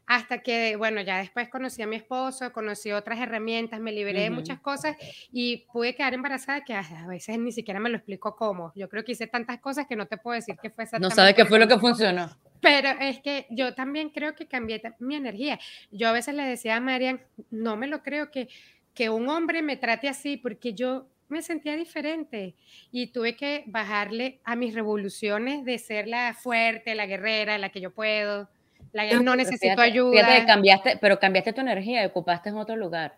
hasta 0.08 0.40
que, 0.40 0.76
bueno, 0.76 1.02
ya 1.02 1.18
después 1.18 1.50
conocí 1.50 1.82
a 1.82 1.88
mi 1.88 1.96
esposo, 1.96 2.52
conocí 2.54 2.92
otras 2.92 3.20
herramientas, 3.20 3.80
me 3.80 3.92
liberé 3.92 4.22
de 4.22 4.30
muchas 4.30 4.60
cosas 4.60 4.96
y 5.32 5.66
pude 5.72 5.96
quedar 5.96 6.14
embarazada 6.14 6.64
que 6.64 6.74
a 6.74 7.08
veces 7.08 7.40
ni 7.40 7.52
siquiera 7.52 7.80
me 7.80 7.90
lo 7.90 7.98
explico 7.98 8.36
cómo. 8.36 8.72
Yo 8.76 8.88
creo 8.88 9.04
que 9.04 9.14
hice 9.14 9.28
tantas 9.28 9.60
cosas 9.60 9.88
que 9.88 9.96
no 9.96 10.06
te 10.06 10.18
puedo 10.18 10.36
decir 10.36 10.56
que 10.62 10.70
fue 10.70 10.84
exactamente. 10.84 11.16
No 11.16 11.16
sabes 11.16 11.34
qué 11.36 11.46
fue 11.46 11.60
lo 11.60 11.68
que 11.68 11.80
funcionó. 11.80 12.30
Pero 12.62 12.90
es 13.00 13.20
que 13.20 13.48
yo 13.50 13.74
también 13.74 14.10
creo 14.10 14.36
que 14.36 14.48
cambié 14.48 14.82
mi 15.00 15.16
energía. 15.16 15.60
Yo 15.92 16.08
a 16.10 16.12
veces 16.12 16.36
le 16.36 16.44
decía 16.44 16.76
a 16.76 16.80
Marian, 16.80 17.22
no 17.50 17.76
me 17.76 17.88
lo 17.88 18.04
creo 18.04 18.32
que, 18.32 18.48
que 18.94 19.10
un 19.10 19.28
hombre 19.30 19.62
me 19.62 19.78
trate 19.78 20.08
así 20.08 20.38
porque 20.38 20.74
yo 20.74 21.08
me 21.28 21.42
sentía 21.42 21.76
diferente 21.76 22.56
y 22.92 23.08
tuve 23.08 23.36
que 23.36 23.64
bajarle 23.66 24.40
a 24.44 24.56
mis 24.56 24.76
revoluciones 24.76 25.66
de 25.66 25.80
ser 25.80 26.08
la 26.08 26.36
fuerte, 26.36 26.94
la 26.94 27.08
guerrera, 27.08 27.58
la 27.58 27.70
que 27.70 27.82
yo 27.82 27.92
puedo 27.92 28.50
no 29.22 29.36
necesito 29.36 29.82
ayuda. 29.82 30.46
cambiaste, 30.46 30.98
pero 31.02 31.20
cambiaste 31.20 31.54
tu 31.54 31.62
energía 31.62 32.04
y 32.04 32.08
ocupaste 32.08 32.50
en 32.50 32.58
otro 32.58 32.76
lugar. 32.76 33.18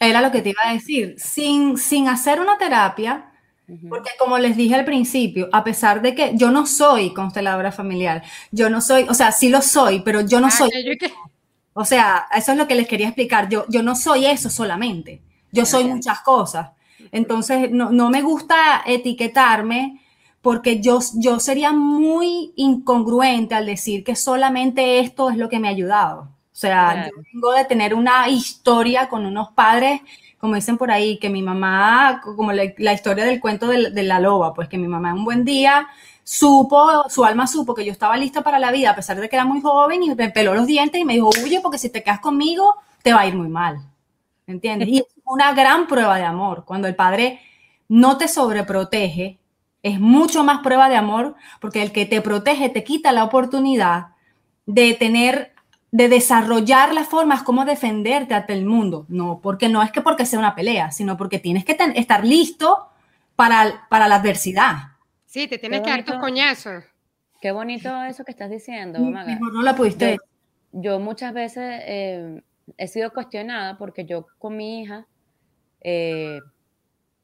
Era 0.00 0.20
lo 0.20 0.30
que 0.30 0.42
te 0.42 0.50
iba 0.50 0.62
a 0.64 0.72
decir. 0.72 1.14
Sin, 1.18 1.76
sin 1.76 2.08
hacer 2.08 2.40
una 2.40 2.58
terapia, 2.58 3.30
porque 3.88 4.10
como 4.18 4.38
les 4.38 4.56
dije 4.56 4.74
al 4.74 4.84
principio, 4.84 5.48
a 5.52 5.64
pesar 5.64 6.02
de 6.02 6.14
que 6.14 6.32
yo 6.34 6.50
no 6.50 6.66
soy 6.66 7.14
consteladora 7.14 7.72
familiar, 7.72 8.22
yo 8.50 8.68
no 8.68 8.80
soy, 8.80 9.06
o 9.08 9.14
sea, 9.14 9.32
sí 9.32 9.48
lo 9.48 9.62
soy, 9.62 10.00
pero 10.00 10.20
yo 10.22 10.40
no 10.40 10.48
ah, 10.48 10.50
soy. 10.50 10.70
O 11.74 11.86
sea, 11.86 12.26
eso 12.36 12.52
es 12.52 12.58
lo 12.58 12.68
que 12.68 12.74
les 12.74 12.86
quería 12.86 13.06
explicar. 13.06 13.48
Yo, 13.48 13.64
yo 13.66 13.82
no 13.82 13.96
soy 13.96 14.26
eso 14.26 14.50
solamente. 14.50 15.22
Yo 15.52 15.64
soy 15.64 15.84
muchas 15.84 16.20
cosas. 16.20 16.68
Entonces, 17.10 17.70
no, 17.70 17.90
no 17.90 18.10
me 18.10 18.20
gusta 18.20 18.82
etiquetarme 18.84 20.01
porque 20.42 20.80
yo, 20.80 20.98
yo 21.14 21.38
sería 21.38 21.72
muy 21.72 22.52
incongruente 22.56 23.54
al 23.54 23.64
decir 23.64 24.02
que 24.02 24.16
solamente 24.16 24.98
esto 24.98 25.30
es 25.30 25.36
lo 25.36 25.48
que 25.48 25.60
me 25.60 25.68
ha 25.68 25.70
ayudado. 25.70 26.22
O 26.22 26.54
sea, 26.62 27.08
yo 27.08 27.22
vengo 27.32 27.52
de 27.52 27.64
tener 27.64 27.94
una 27.94 28.28
historia 28.28 29.08
con 29.08 29.24
unos 29.24 29.52
padres, 29.52 30.00
como 30.38 30.56
dicen 30.56 30.76
por 30.76 30.90
ahí, 30.90 31.18
que 31.18 31.30
mi 31.30 31.42
mamá, 31.42 32.20
como 32.36 32.52
la, 32.52 32.92
historia 32.92 33.24
del 33.24 33.40
cuento 33.40 33.68
de, 33.68 34.02
la 34.02 34.20
loba, 34.20 34.52
pues 34.52 34.68
que 34.68 34.78
mi 34.78 34.88
mamá 34.88 35.14
un 35.14 35.24
buen 35.24 35.44
día 35.44 35.88
supo, 36.24 37.08
su 37.08 37.24
alma 37.24 37.46
supo 37.46 37.74
que 37.74 37.84
yo 37.84 37.92
estaba 37.92 38.16
lista 38.16 38.42
para 38.42 38.58
la 38.58 38.72
vida, 38.72 38.90
a 38.90 38.96
pesar 38.96 39.18
de 39.20 39.28
que 39.28 39.36
era 39.36 39.44
muy 39.44 39.60
joven, 39.60 40.02
y 40.02 40.14
me 40.14 40.30
peló 40.30 40.54
los 40.54 40.66
dientes 40.66 41.00
y 41.00 41.04
me 41.04 41.14
dijo, 41.14 41.30
huye, 41.42 41.60
porque 41.60 41.78
si 41.78 41.88
te 41.88 42.02
quedas 42.02 42.20
conmigo, 42.20 42.76
te 43.02 43.12
va 43.12 43.20
a 43.20 43.26
ir 43.26 43.34
muy 43.34 43.48
mal. 43.48 43.78
¿Entiendes? 44.46 44.88
Y 44.88 44.98
es 44.98 45.06
una 45.24 45.54
gran 45.54 45.86
prueba 45.86 46.16
de 46.16 46.24
amor, 46.24 46.64
cuando 46.64 46.88
el 46.88 46.96
padre 46.96 47.40
no 47.88 48.18
te 48.18 48.26
sobreprotege, 48.26 49.38
es 49.82 50.00
mucho 50.00 50.44
más 50.44 50.60
prueba 50.60 50.88
de 50.88 50.96
amor 50.96 51.34
porque 51.60 51.82
el 51.82 51.92
que 51.92 52.06
te 52.06 52.20
protege 52.20 52.68
te 52.68 52.84
quita 52.84 53.12
la 53.12 53.24
oportunidad 53.24 54.08
de 54.66 54.94
tener, 54.94 55.52
de 55.90 56.08
desarrollar 56.08 56.94
las 56.94 57.08
formas 57.08 57.42
como 57.42 57.64
defenderte 57.64 58.34
ante 58.34 58.52
el 58.52 58.64
mundo. 58.64 59.06
No, 59.08 59.40
porque 59.42 59.68
no 59.68 59.82
es 59.82 59.90
que 59.90 60.00
porque 60.00 60.26
sea 60.26 60.38
una 60.38 60.54
pelea, 60.54 60.90
sino 60.90 61.16
porque 61.16 61.38
tienes 61.38 61.64
que 61.64 61.76
estar 61.94 62.24
listo 62.24 62.88
para, 63.36 63.86
para 63.88 64.08
la 64.08 64.16
adversidad. 64.16 64.92
Sí, 65.26 65.48
te 65.48 65.58
tienes 65.58 65.80
que 65.80 65.90
dar 65.90 66.04
tus 66.04 66.16
coñazos. 66.16 66.84
Qué 67.40 67.50
bonito 67.50 68.02
eso 68.04 68.24
que 68.24 68.30
estás 68.30 68.50
diciendo, 68.50 69.00
Maga. 69.00 69.36
No 69.40 69.62
la 69.62 69.74
pudiste. 69.74 70.18
Yo, 70.70 71.00
muchas 71.00 71.34
veces 71.34 71.82
eh, 71.86 72.42
he 72.76 72.86
sido 72.86 73.12
cuestionada 73.12 73.76
porque 73.78 74.04
yo 74.04 74.26
con 74.38 74.56
mi 74.56 74.80
hija, 74.80 75.06
eh, 75.80 76.38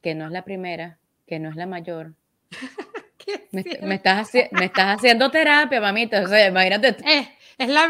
que 0.01 0.15
no 0.15 0.25
es 0.25 0.31
la 0.31 0.43
primera, 0.43 0.97
que 1.25 1.39
no 1.39 1.49
es 1.49 1.55
la 1.55 1.65
mayor, 1.65 2.15
me, 3.51 3.95
estás, 3.95 4.31
me, 4.51 4.65
estás, 4.65 4.97
haciendo 4.97 5.29
terapia, 5.29 5.81
mamita. 5.81 6.21
O 6.23 6.27
sea, 6.27 6.47
imagínate. 6.47 6.95
Eh, 7.05 7.29
es 7.57 7.69
la, 7.69 7.87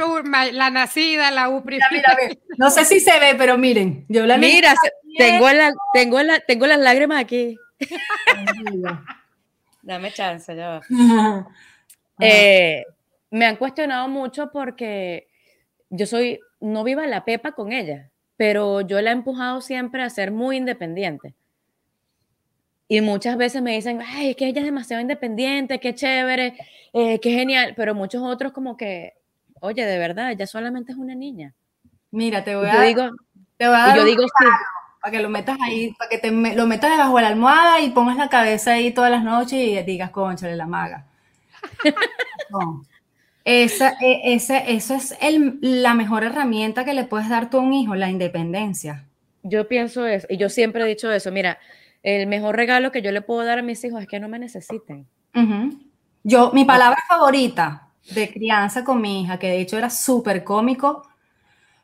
la, 0.51 0.69
nacida, 0.71 1.31
la 1.31 1.49
U 1.49 1.63
No 2.57 2.71
sé 2.71 2.85
si 2.85 2.99
se 2.99 3.19
ve, 3.19 3.35
pero 3.37 3.57
miren, 3.57 4.05
yo 4.09 4.25
la 4.25 4.37
Mira, 4.37 4.73
tengo, 5.17 5.51
la, 5.51 5.71
tengo, 5.93 6.21
la, 6.23 6.39
tengo 6.39 6.65
las 6.65 6.79
lágrimas 6.79 7.21
aquí. 7.21 7.55
Dame 9.83 10.11
chance, 10.11 10.55
ya 10.55 10.79
va. 10.79 11.47
Eh, 12.19 12.83
me 13.31 13.45
han 13.45 13.55
cuestionado 13.55 14.07
mucho 14.07 14.51
porque 14.51 15.27
yo 15.89 16.05
soy, 16.05 16.39
no 16.59 16.83
viva 16.83 17.05
la 17.07 17.23
pepa 17.23 17.51
con 17.51 17.71
ella, 17.71 18.09
pero 18.37 18.81
yo 18.81 19.01
la 19.01 19.11
he 19.11 19.13
empujado 19.13 19.61
siempre 19.61 20.01
a 20.01 20.09
ser 20.09 20.31
muy 20.31 20.57
independiente. 20.57 21.35
Y 22.91 23.01
muchas 23.01 23.37
veces 23.37 23.61
me 23.61 23.73
dicen, 23.73 24.01
ay, 24.01 24.31
es 24.31 24.35
que 24.35 24.47
ella 24.47 24.61
es 24.61 24.65
demasiado 24.65 24.99
independiente, 24.99 25.79
qué 25.79 25.93
chévere, 25.93 26.55
eh, 26.91 27.19
qué 27.19 27.31
genial, 27.31 27.75
pero 27.77 27.93
muchos 27.93 28.23
otros 28.23 28.51
como 28.51 28.77
que, 28.77 29.13
oye, 29.61 29.85
de 29.85 29.99
verdad, 29.99 30.31
ella 30.31 30.47
solamente 30.47 30.93
es 30.93 30.97
una 30.97 31.13
niña. 31.13 31.53
Mira, 32.09 32.43
te 32.43 32.55
voy 32.55 32.67
a, 32.67 32.81
digo, 32.81 33.11
te 33.57 33.67
voy 33.67 33.75
a 33.75 33.79
dar 33.79 33.95
yo 33.95 34.05
digo, 34.05 34.23
sí. 34.23 34.45
para 35.03 35.11
que 35.11 35.21
lo 35.21 35.29
metas 35.29 35.59
ahí, 35.61 35.93
para 35.99 36.09
que 36.09 36.17
te 36.17 36.31
lo 36.31 36.65
metas 36.65 36.89
debajo 36.89 37.15
de 37.17 37.21
la 37.21 37.27
almohada 37.27 37.79
y 37.79 37.91
pongas 37.91 38.17
la 38.17 38.27
cabeza 38.27 38.73
ahí 38.73 38.91
todas 38.91 39.11
las 39.11 39.23
noches 39.23 39.59
y 39.59 39.79
digas, 39.83 40.09
conchale, 40.09 40.55
la 40.55 40.65
maga. 40.65 41.05
no. 42.49 42.83
Esa, 43.45 43.93
esa, 44.01 44.57
eso 44.57 44.95
es 44.95 45.15
el, 45.21 45.59
la 45.61 45.93
mejor 45.93 46.23
herramienta 46.23 46.85
que 46.85 46.95
le 46.95 47.03
puedes 47.03 47.29
dar 47.29 47.51
tú 47.51 47.57
a 47.57 47.61
un 47.61 47.73
hijo, 47.73 47.93
la 47.93 48.09
independencia. 48.09 49.05
Yo 49.43 49.67
pienso 49.67 50.07
eso, 50.07 50.25
y 50.27 50.37
yo 50.37 50.49
siempre 50.49 50.81
he 50.81 50.87
dicho 50.87 51.11
eso, 51.11 51.31
mira, 51.31 51.59
el 52.03 52.27
mejor 52.27 52.55
regalo 52.55 52.91
que 52.91 53.01
yo 53.01 53.11
le 53.11 53.21
puedo 53.21 53.43
dar 53.43 53.59
a 53.59 53.63
mis 53.63 53.83
hijos 53.83 54.01
es 54.01 54.07
que 54.07 54.19
no 54.19 54.29
me 54.29 54.39
necesiten. 54.39 55.07
Yo, 56.23 56.51
mi 56.53 56.65
palabra 56.65 56.99
favorita 57.07 57.89
de 58.13 58.31
crianza 58.31 58.83
con 58.83 59.01
mi 59.01 59.21
hija, 59.21 59.37
que 59.37 59.47
de 59.47 59.61
hecho 59.61 59.77
era 59.77 59.89
súper 59.89 60.43
cómico, 60.43 61.07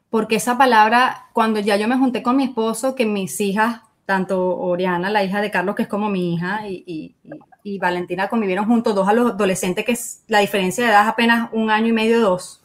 porque 0.10 0.36
esa 0.36 0.58
palabra, 0.58 1.28
cuando 1.34 1.60
ya 1.60 1.78
yo 1.78 1.88
me 1.88 1.97
junté 1.97 2.23
con 2.23 2.38
mi 2.38 2.45
esposo, 2.45 2.95
que 2.95 3.06
mis 3.06 3.39
hijas, 3.41 3.82
tanto 4.06 4.58
Oriana, 4.58 5.10
la 5.10 5.23
hija 5.23 5.41
de 5.41 5.51
Carlos, 5.51 5.75
que 5.75 5.84
es 5.84 5.88
como 5.88 6.10
mi 6.10 6.34
hija, 6.34 6.67
y, 6.67 7.15
y, 7.63 7.80
Valentina 7.80 8.30
convivieron 8.30 8.67
juntos, 8.67 8.93
dos 8.93 9.08
a 9.08 9.13
los 9.13 9.32
adolescentes, 9.32 9.84
que 9.86 9.93
es, 9.93 10.23
la 10.28 10.39
diferencia 10.39 10.84
de 10.84 10.91
edad 10.91 11.04
es 11.04 11.08
apenas 11.10 11.49
un 11.51 11.71
año 11.71 11.88
y 11.88 11.93
medio, 11.93 12.21
dos. 12.21 12.63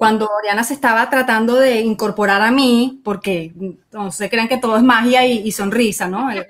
Cuando 0.00 0.30
Oriana 0.34 0.64
se 0.64 0.72
estaba 0.72 1.10
tratando 1.10 1.56
de 1.56 1.82
incorporar 1.82 2.40
a 2.40 2.50
mí, 2.50 3.02
porque 3.04 3.52
no 3.92 4.10
se 4.10 4.30
crean 4.30 4.48
que 4.48 4.56
todo 4.56 4.78
es 4.78 4.82
magia 4.82 5.26
y, 5.26 5.52
sonrisa, 5.52 6.08
¿no? 6.08 6.30
La 6.30 6.46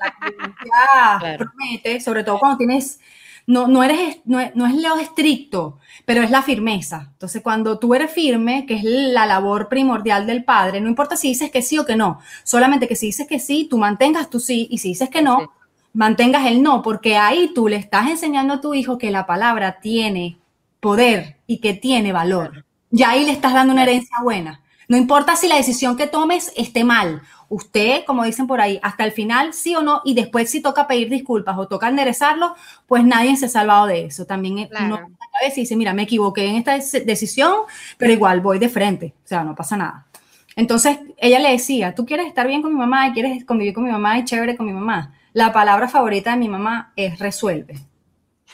promete, 1.37 2.01
sobre 2.01 2.23
todo 2.23 2.39
cuando 2.39 2.59
tienes 2.59 3.01
no, 3.49 3.67
no, 3.67 3.83
eres, 3.83 4.19
no, 4.25 4.39
es 4.39 4.53
lo 4.55 4.97
estricto, 4.99 5.81
pero 6.05 6.23
es 6.23 6.31
la 6.31 6.43
firmeza. 6.43 7.09
Entonces, 7.11 7.43
cuando 7.43 7.81
tú 7.81 7.93
eres 7.93 8.13
firme, 8.13 8.67
que 8.67 8.75
es 8.75 8.85
la 8.85 9.27
labor 9.27 9.69
primordial 9.69 10.29
del 10.29 10.45
padre, 10.45 10.81
no 10.81 10.89
importa 10.89 11.17
si 11.17 11.27
dices 11.27 11.51
que 11.51 11.61
sí 11.61 11.77
o 11.77 11.85
que 11.85 11.97
no, 11.97 12.21
solamente 12.45 12.87
que 12.87 12.95
si 12.95 13.07
dices 13.07 13.27
que 13.27 13.41
sí, 13.41 13.67
tú 13.69 13.79
mantengas 13.79 14.31
tu 14.31 14.39
sí, 14.39 14.69
y 14.71 14.79
si 14.79 14.91
dices 14.91 15.11
que 15.11 15.23
no, 15.23 15.53
mantengas 15.93 16.47
el 16.47 16.63
no, 16.63 16.83
porque 16.83 17.17
ahí 17.17 17.51
tú 17.53 17.67
le 17.67 17.75
estás 17.75 18.09
enseñando 18.09 18.55
a 18.55 18.61
tu 18.61 18.75
hijo 18.75 18.97
que 18.97 19.11
la 19.11 19.27
palabra 19.27 19.81
tiene 19.81 20.39
poder 20.79 21.39
y 21.49 21.59
que 21.59 21.75
tiene 21.75 22.13
valor. 22.13 22.65
Y 22.91 23.03
ahí 23.03 23.25
le 23.25 23.33
estás 23.33 23.55
dando 23.55 23.73
una 23.73 23.83
herencia 23.83 24.17
buena. 24.23 24.61
No 24.89 24.97
importa 24.97 25.37
si 25.37 25.47
la 25.47 25.57
decisión 25.57 25.97
que 25.97 26.07
tomes 26.07 26.53
esté 26.57 26.83
mal 26.85 27.23
usted, 27.51 28.05
como 28.07 28.25
dicen 28.25 28.47
por 28.47 28.61
ahí, 28.61 28.79
hasta 28.81 29.05
el 29.05 29.13
final, 29.13 29.53
sí 29.53 29.75
o 29.75 29.83
no, 29.83 30.01
y 30.05 30.15
después 30.15 30.49
si 30.49 30.63
toca 30.63 30.87
pedir 30.87 31.11
disculpas 31.11 31.59
o 31.59 31.67
toca 31.67 31.89
enderezarlo, 31.89 32.55
pues 32.87 33.05
nadie 33.05 33.37
se 33.37 33.47
ha 33.47 33.49
salvado 33.49 33.87
de 33.87 34.07
eso. 34.07 34.25
También 34.25 34.69
uno 34.85 34.97
a 34.97 35.45
veces 35.45 35.57
dice, 35.57 35.77
mira, 35.77 35.93
me 35.93 36.03
equivoqué 36.03 36.47
en 36.47 36.57
esta 36.57 36.79
decisión, 37.05 37.53
pero 37.99 38.13
igual 38.13 38.41
voy 38.41 38.61
de 38.61 38.69
frente, 38.69 39.15
o 39.25 39.29
sea, 39.29 39.43
no 39.43 39.55
pasa 39.55 39.77
nada. 39.77 40.07
Entonces, 40.55 40.99
ella 41.17 41.41
le 41.41 41.51
decía, 41.51 41.95
tú 41.95 42.07
quieres 42.07 42.27
estar 42.27 42.47
bien 42.47 42.63
con 42.63 42.73
mi 42.73 42.79
mamá 42.79 43.09
y 43.09 43.13
quieres 43.13 43.45
convivir 43.45 43.75
con 43.75 43.85
mi 43.85 43.91
mamá 43.91 44.19
y 44.19 44.25
chévere 44.25 44.57
con 44.57 44.67
mi 44.67 44.73
mamá. 44.73 45.15
La 45.33 45.53
palabra 45.53 45.89
favorita 45.89 46.33
de 46.33 46.37
mi 46.37 46.49
mamá 46.49 46.93
es 46.95 47.19
resuelve. 47.19 47.90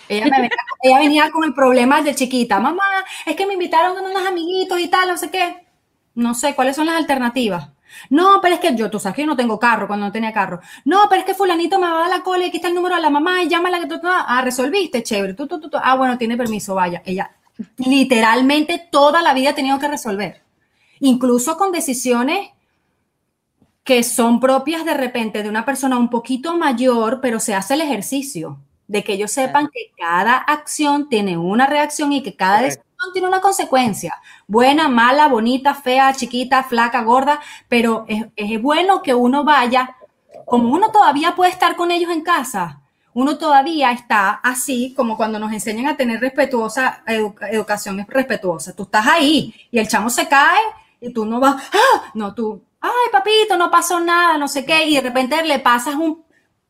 Ella, 0.08 0.48
venía, 0.82 1.30
con 1.30 1.44
el 1.44 1.52
problema 1.52 2.00
de 2.00 2.14
chiquita, 2.14 2.60
mamá, 2.60 2.84
es 3.24 3.34
que 3.34 3.46
me 3.46 3.54
invitaron 3.54 3.96
a 3.96 4.02
unos 4.02 4.26
amiguitos 4.26 4.78
y 4.80 4.88
tal, 4.88 5.08
no 5.08 5.16
sé 5.16 5.30
qué. 5.30 5.66
No 6.14 6.34
sé, 6.34 6.54
¿cuáles 6.54 6.76
son 6.76 6.86
las 6.86 6.96
alternativas? 6.96 7.70
No, 8.10 8.40
pero 8.40 8.54
es 8.54 8.60
que 8.60 8.74
yo, 8.76 8.90
tú 8.90 9.00
sabes 9.00 9.16
que 9.16 9.22
yo 9.22 9.26
no 9.26 9.36
tengo 9.36 9.58
carro 9.58 9.86
cuando 9.86 10.06
no 10.06 10.12
tenía 10.12 10.32
carro. 10.32 10.60
No, 10.84 11.06
pero 11.08 11.20
es 11.20 11.26
que 11.26 11.34
fulanito 11.34 11.78
me 11.78 11.88
va 11.88 11.96
a 11.96 12.00
dar 12.02 12.10
la 12.10 12.22
cola 12.22 12.44
y 12.44 12.48
aquí 12.48 12.58
está 12.58 12.68
el 12.68 12.74
número 12.74 12.94
de 12.94 13.02
la 13.02 13.10
mamá 13.10 13.42
y 13.42 13.48
llámala 13.48 13.80
que 13.80 13.86
tú, 13.86 14.00
ah, 14.04 14.40
resolviste, 14.44 15.02
chévere. 15.02 15.34
Tú, 15.34 15.46
tú, 15.46 15.60
tú, 15.60 15.70
ah, 15.82 15.96
bueno, 15.96 16.16
tiene 16.18 16.36
permiso, 16.36 16.74
vaya. 16.74 17.02
Ella 17.04 17.30
literalmente 17.78 18.88
toda 18.90 19.22
la 19.22 19.34
vida 19.34 19.50
ha 19.50 19.54
tenido 19.54 19.78
que 19.78 19.88
resolver. 19.88 20.42
Incluso 21.00 21.56
con 21.56 21.72
decisiones 21.72 22.50
que 23.84 24.02
son 24.02 24.40
propias 24.40 24.84
de 24.84 24.94
repente 24.94 25.42
de 25.42 25.48
una 25.48 25.64
persona 25.64 25.96
un 25.96 26.10
poquito 26.10 26.56
mayor, 26.56 27.20
pero 27.20 27.38
se 27.38 27.54
hace 27.54 27.74
el 27.74 27.82
ejercicio 27.82 28.58
de 28.88 29.02
que 29.02 29.14
ellos 29.14 29.30
sepan 29.30 29.68
que 29.72 29.92
cada 29.96 30.36
acción 30.36 31.08
tiene 31.08 31.36
una 31.36 31.66
reacción 31.66 32.12
y 32.12 32.22
que 32.22 32.36
cada 32.36 32.68
tiene 33.12 33.28
una 33.28 33.40
consecuencia, 33.40 34.20
buena, 34.46 34.88
mala, 34.88 35.28
bonita, 35.28 35.74
fea, 35.74 36.12
chiquita, 36.12 36.64
flaca, 36.64 37.02
gorda, 37.02 37.40
pero 37.68 38.04
es, 38.08 38.26
es 38.34 38.60
bueno 38.60 39.02
que 39.02 39.14
uno 39.14 39.44
vaya, 39.44 39.96
como 40.44 40.70
uno 40.70 40.90
todavía 40.90 41.34
puede 41.36 41.52
estar 41.52 41.76
con 41.76 41.90
ellos 41.90 42.10
en 42.10 42.22
casa, 42.22 42.80
uno 43.16 43.38
todavía 43.38 43.92
está 43.92 44.32
así 44.42 44.92
como 44.94 45.16
cuando 45.16 45.38
nos 45.38 45.50
enseñan 45.50 45.86
a 45.86 45.96
tener 45.96 46.20
respetuosa 46.20 47.02
educación 47.50 48.06
respetuosa. 48.06 48.76
Tú 48.76 48.82
estás 48.82 49.06
ahí 49.06 49.54
y 49.70 49.78
el 49.78 49.88
chamo 49.88 50.10
se 50.10 50.28
cae 50.28 50.60
y 51.00 51.10
tú 51.14 51.24
no 51.24 51.40
vas, 51.40 51.56
¡Ah! 51.72 52.10
no, 52.12 52.34
tú, 52.34 52.62
ay 52.78 52.90
papito, 53.10 53.56
no 53.56 53.70
pasó 53.70 54.00
nada, 54.00 54.36
no 54.36 54.48
sé 54.48 54.66
qué, 54.66 54.84
y 54.86 54.96
de 54.96 55.00
repente 55.00 55.42
le 55.44 55.58
pasas 55.60 55.94
un, 55.94 56.25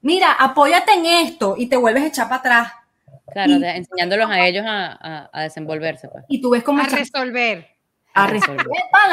mira, 0.06 0.32
apóyate 0.32 0.92
en 0.92 1.04
esto 1.04 1.56
y 1.58 1.66
te 1.66 1.76
vuelves 1.76 2.04
a 2.04 2.06
echar 2.06 2.28
para 2.28 2.38
atrás. 2.38 2.72
Claro, 3.32 3.52
enseñándolos 3.52 4.30
a 4.30 4.46
ellos 4.46 4.64
a, 4.66 5.28
desenvolverse. 5.42 6.08
Pues. 6.08 6.24
Y 6.28 6.40
tú 6.40 6.50
ves 6.50 6.62
cómo... 6.62 6.80
A 6.80 6.86
resolver. 6.86 7.66
A 8.14 8.28
resolver. 8.28 8.66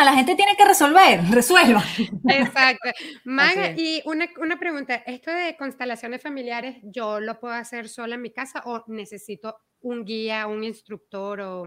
la 0.05 0.13
gente 0.13 0.35
tiene 0.35 0.55
que 0.55 0.63
resolver, 0.63 1.19
resuelva. 1.31 1.83
Exacto. 2.27 2.89
Maga, 3.25 3.71
y 3.75 4.01
una, 4.05 4.29
una, 4.39 4.59
pregunta, 4.59 4.95
¿esto 5.07 5.31
de 5.31 5.57
constelaciones 5.57 6.21
familiares 6.21 6.77
yo 6.83 7.19
lo 7.19 7.39
puedo 7.39 7.55
hacer 7.55 7.89
sola 7.89 8.15
en 8.15 8.21
mi 8.21 8.29
casa 8.29 8.61
o 8.65 8.83
necesito 8.87 9.57
un 9.81 10.05
guía, 10.05 10.47
un 10.47 10.63
instructor 10.63 11.41
o... 11.41 11.65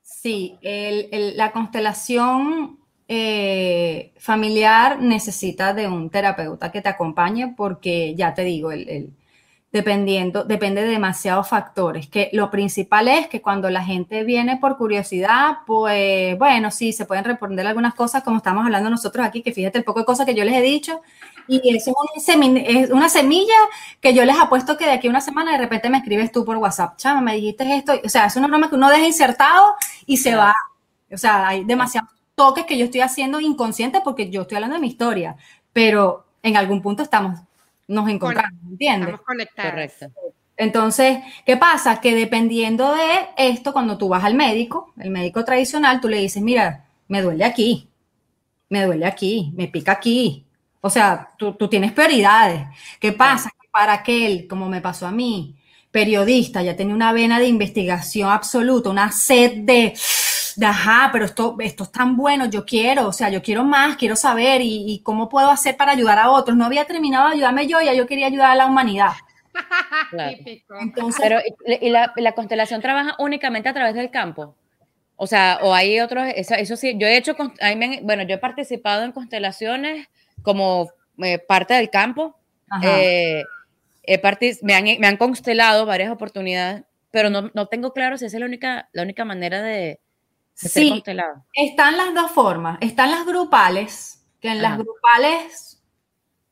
Sí, 0.00 0.56
el, 0.62 1.36
la 1.36 1.52
constelación 1.52 2.78
eh, 3.08 4.12
familiar 4.18 5.00
necesita 5.00 5.74
de 5.74 5.88
un 5.88 6.10
terapeuta 6.10 6.72
que 6.72 6.82
te 6.82 6.88
acompañe 6.88 7.54
porque 7.56 8.14
ya 8.16 8.34
te 8.34 8.42
digo, 8.44 8.72
el 8.72 9.12
dependiendo, 9.76 10.44
depende 10.44 10.82
de 10.82 10.88
demasiados 10.88 11.48
factores, 11.48 12.08
que 12.08 12.30
lo 12.32 12.50
principal 12.50 13.08
es 13.08 13.28
que 13.28 13.42
cuando 13.42 13.68
la 13.68 13.84
gente 13.84 14.24
viene 14.24 14.56
por 14.56 14.78
curiosidad, 14.78 15.58
pues 15.66 16.38
bueno, 16.38 16.70
sí, 16.70 16.92
se 16.92 17.04
pueden 17.04 17.24
responder 17.24 17.66
algunas 17.66 17.94
cosas 17.94 18.22
como 18.22 18.38
estamos 18.38 18.64
hablando 18.64 18.88
nosotros 18.88 19.26
aquí, 19.26 19.42
que 19.42 19.52
fíjate 19.52 19.78
el 19.78 19.84
poco 19.84 20.00
de 20.00 20.06
cosas 20.06 20.24
que 20.24 20.34
yo 20.34 20.44
les 20.44 20.54
he 20.54 20.62
dicho, 20.62 21.02
y 21.46 21.76
eso 21.76 21.92
es, 22.16 22.90
una 22.90 23.08
semilla 23.08 23.54
que 24.00 24.14
yo 24.14 24.24
les 24.24 24.38
apuesto 24.38 24.76
que 24.76 24.86
de 24.86 24.92
aquí 24.92 25.08
a 25.08 25.10
una 25.10 25.20
semana 25.20 25.52
de 25.52 25.58
repente 25.58 25.90
me 25.90 25.98
escribes 25.98 26.32
tú 26.32 26.44
por 26.44 26.56
WhatsApp, 26.56 26.96
chama, 26.96 27.20
me 27.20 27.34
dijiste 27.34 27.76
esto, 27.76 27.92
o 28.02 28.08
sea, 28.08 28.26
es 28.26 28.36
una 28.36 28.48
broma 28.48 28.70
que 28.70 28.76
uno 28.76 28.88
deja 28.88 29.06
insertado 29.06 29.74
y 30.06 30.16
se 30.16 30.34
va, 30.34 30.54
o 31.12 31.18
sea, 31.18 31.48
hay 31.48 31.64
demasiados 31.64 32.15
toques 32.36 32.66
que 32.66 32.78
yo 32.78 32.84
estoy 32.84 33.00
haciendo 33.00 33.40
inconsciente 33.40 34.00
porque 34.04 34.30
yo 34.30 34.42
estoy 34.42 34.56
hablando 34.56 34.76
de 34.76 34.82
mi 34.82 34.88
historia, 34.88 35.36
pero 35.72 36.26
en 36.42 36.56
algún 36.56 36.80
punto 36.80 37.02
estamos 37.02 37.40
nos 37.88 38.08
encontramos, 38.08 38.60
¿entiendes? 38.68 39.08
Estamos 39.08 39.26
conectados. 39.26 39.70
Correcto. 39.70 40.06
Entonces, 40.56 41.18
¿qué 41.44 41.56
pasa? 41.56 42.00
Que 42.00 42.14
dependiendo 42.14 42.94
de 42.94 43.28
esto, 43.36 43.72
cuando 43.72 43.98
tú 43.98 44.08
vas 44.08 44.24
al 44.24 44.34
médico, 44.34 44.92
el 44.98 45.10
médico 45.10 45.44
tradicional, 45.44 46.00
tú 46.00 46.08
le 46.08 46.18
dices, 46.18 46.42
mira, 46.42 46.86
me 47.08 47.20
duele 47.20 47.44
aquí, 47.44 47.88
me 48.70 48.84
duele 48.84 49.06
aquí, 49.06 49.52
me 49.54 49.68
pica 49.68 49.92
aquí. 49.92 50.46
O 50.80 50.88
sea, 50.88 51.30
tú, 51.36 51.54
tienes 51.68 51.92
prioridades. 51.92 52.62
¿Qué 52.98 53.12
pasa? 53.12 53.50
Para 53.70 53.92
aquel, 53.92 54.46
como 54.48 54.68
me 54.68 54.80
pasó 54.80 55.06
a 55.06 55.10
mí, 55.10 55.54
periodista, 55.90 56.62
ya 56.62 56.74
tenía 56.74 56.94
una 56.94 57.12
vena 57.12 57.38
de 57.38 57.46
investigación 57.46 58.30
absoluta, 58.30 58.88
una 58.88 59.12
sed 59.12 59.64
de 59.64 59.94
ajá, 60.62 61.10
pero 61.12 61.24
esto, 61.24 61.56
esto 61.60 61.84
es 61.84 61.92
tan 61.92 62.16
bueno, 62.16 62.46
yo 62.46 62.64
quiero, 62.64 63.08
o 63.08 63.12
sea, 63.12 63.28
yo 63.28 63.42
quiero 63.42 63.64
más, 63.64 63.96
quiero 63.96 64.16
saber 64.16 64.60
y, 64.62 65.00
cómo 65.02 65.28
puedo 65.28 65.50
hacer 65.50 65.76
para 65.76 65.92
ayudar 65.92 66.18
a 66.18 66.30
otros. 66.30 66.56
No 66.56 66.64
había 66.64 66.84
terminado 66.84 67.28
de 67.28 67.34
ayudarme 67.34 67.66
yo, 67.66 67.80
ya 67.80 67.92
yo 67.94 68.06
quería 68.06 68.26
ayudar 68.26 68.50
a 68.50 68.56
la 68.56 68.66
humanidad. 68.66 69.12
Entonces, 70.80 71.20
pero 71.20 71.38
¿y 71.80 71.90
la, 71.90 72.12
la, 72.16 72.32
constelación 72.32 72.80
trabaja 72.80 73.16
únicamente 73.18 73.68
a 73.68 73.74
través 73.74 73.94
del 73.94 74.10
campo? 74.10 74.54
O 75.16 75.26
sea, 75.26 75.58
o 75.62 75.74
hay 75.74 76.00
otros, 76.00 76.26
eso, 76.34 76.76
sí, 76.76 76.94
yo 76.98 77.06
he 77.06 77.16
hecho, 77.16 77.34
bueno, 78.02 78.22
yo 78.24 78.34
he 78.34 78.38
participado 78.38 79.04
en 79.04 79.12
constelaciones 79.12 80.08
como 80.42 80.90
eh, 81.22 81.38
parte 81.38 81.74
del 81.74 81.90
campo. 81.90 82.38
Eh, 82.82 83.42
he 84.02 84.20
me, 84.62 84.74
han, 84.74 84.84
me 84.84 85.06
han 85.06 85.16
constelado 85.16 85.86
varias 85.86 86.10
oportunidades, 86.10 86.84
pero 87.10 87.30
no, 87.30 87.50
no 87.54 87.66
tengo 87.66 87.92
claro 87.92 88.18
si 88.18 88.26
esa 88.26 88.36
es 88.36 88.40
la 88.40 88.46
única, 88.46 88.88
la 88.92 89.02
única 89.02 89.24
manera 89.24 89.62
de, 89.62 90.00
Sí, 90.56 91.02
están 91.52 91.96
las 91.96 92.14
dos 92.14 92.30
formas. 92.30 92.78
Están 92.80 93.10
las 93.10 93.26
grupales, 93.26 94.24
que 94.40 94.48
en 94.48 94.62
las 94.62 94.78
grupales 94.78 95.76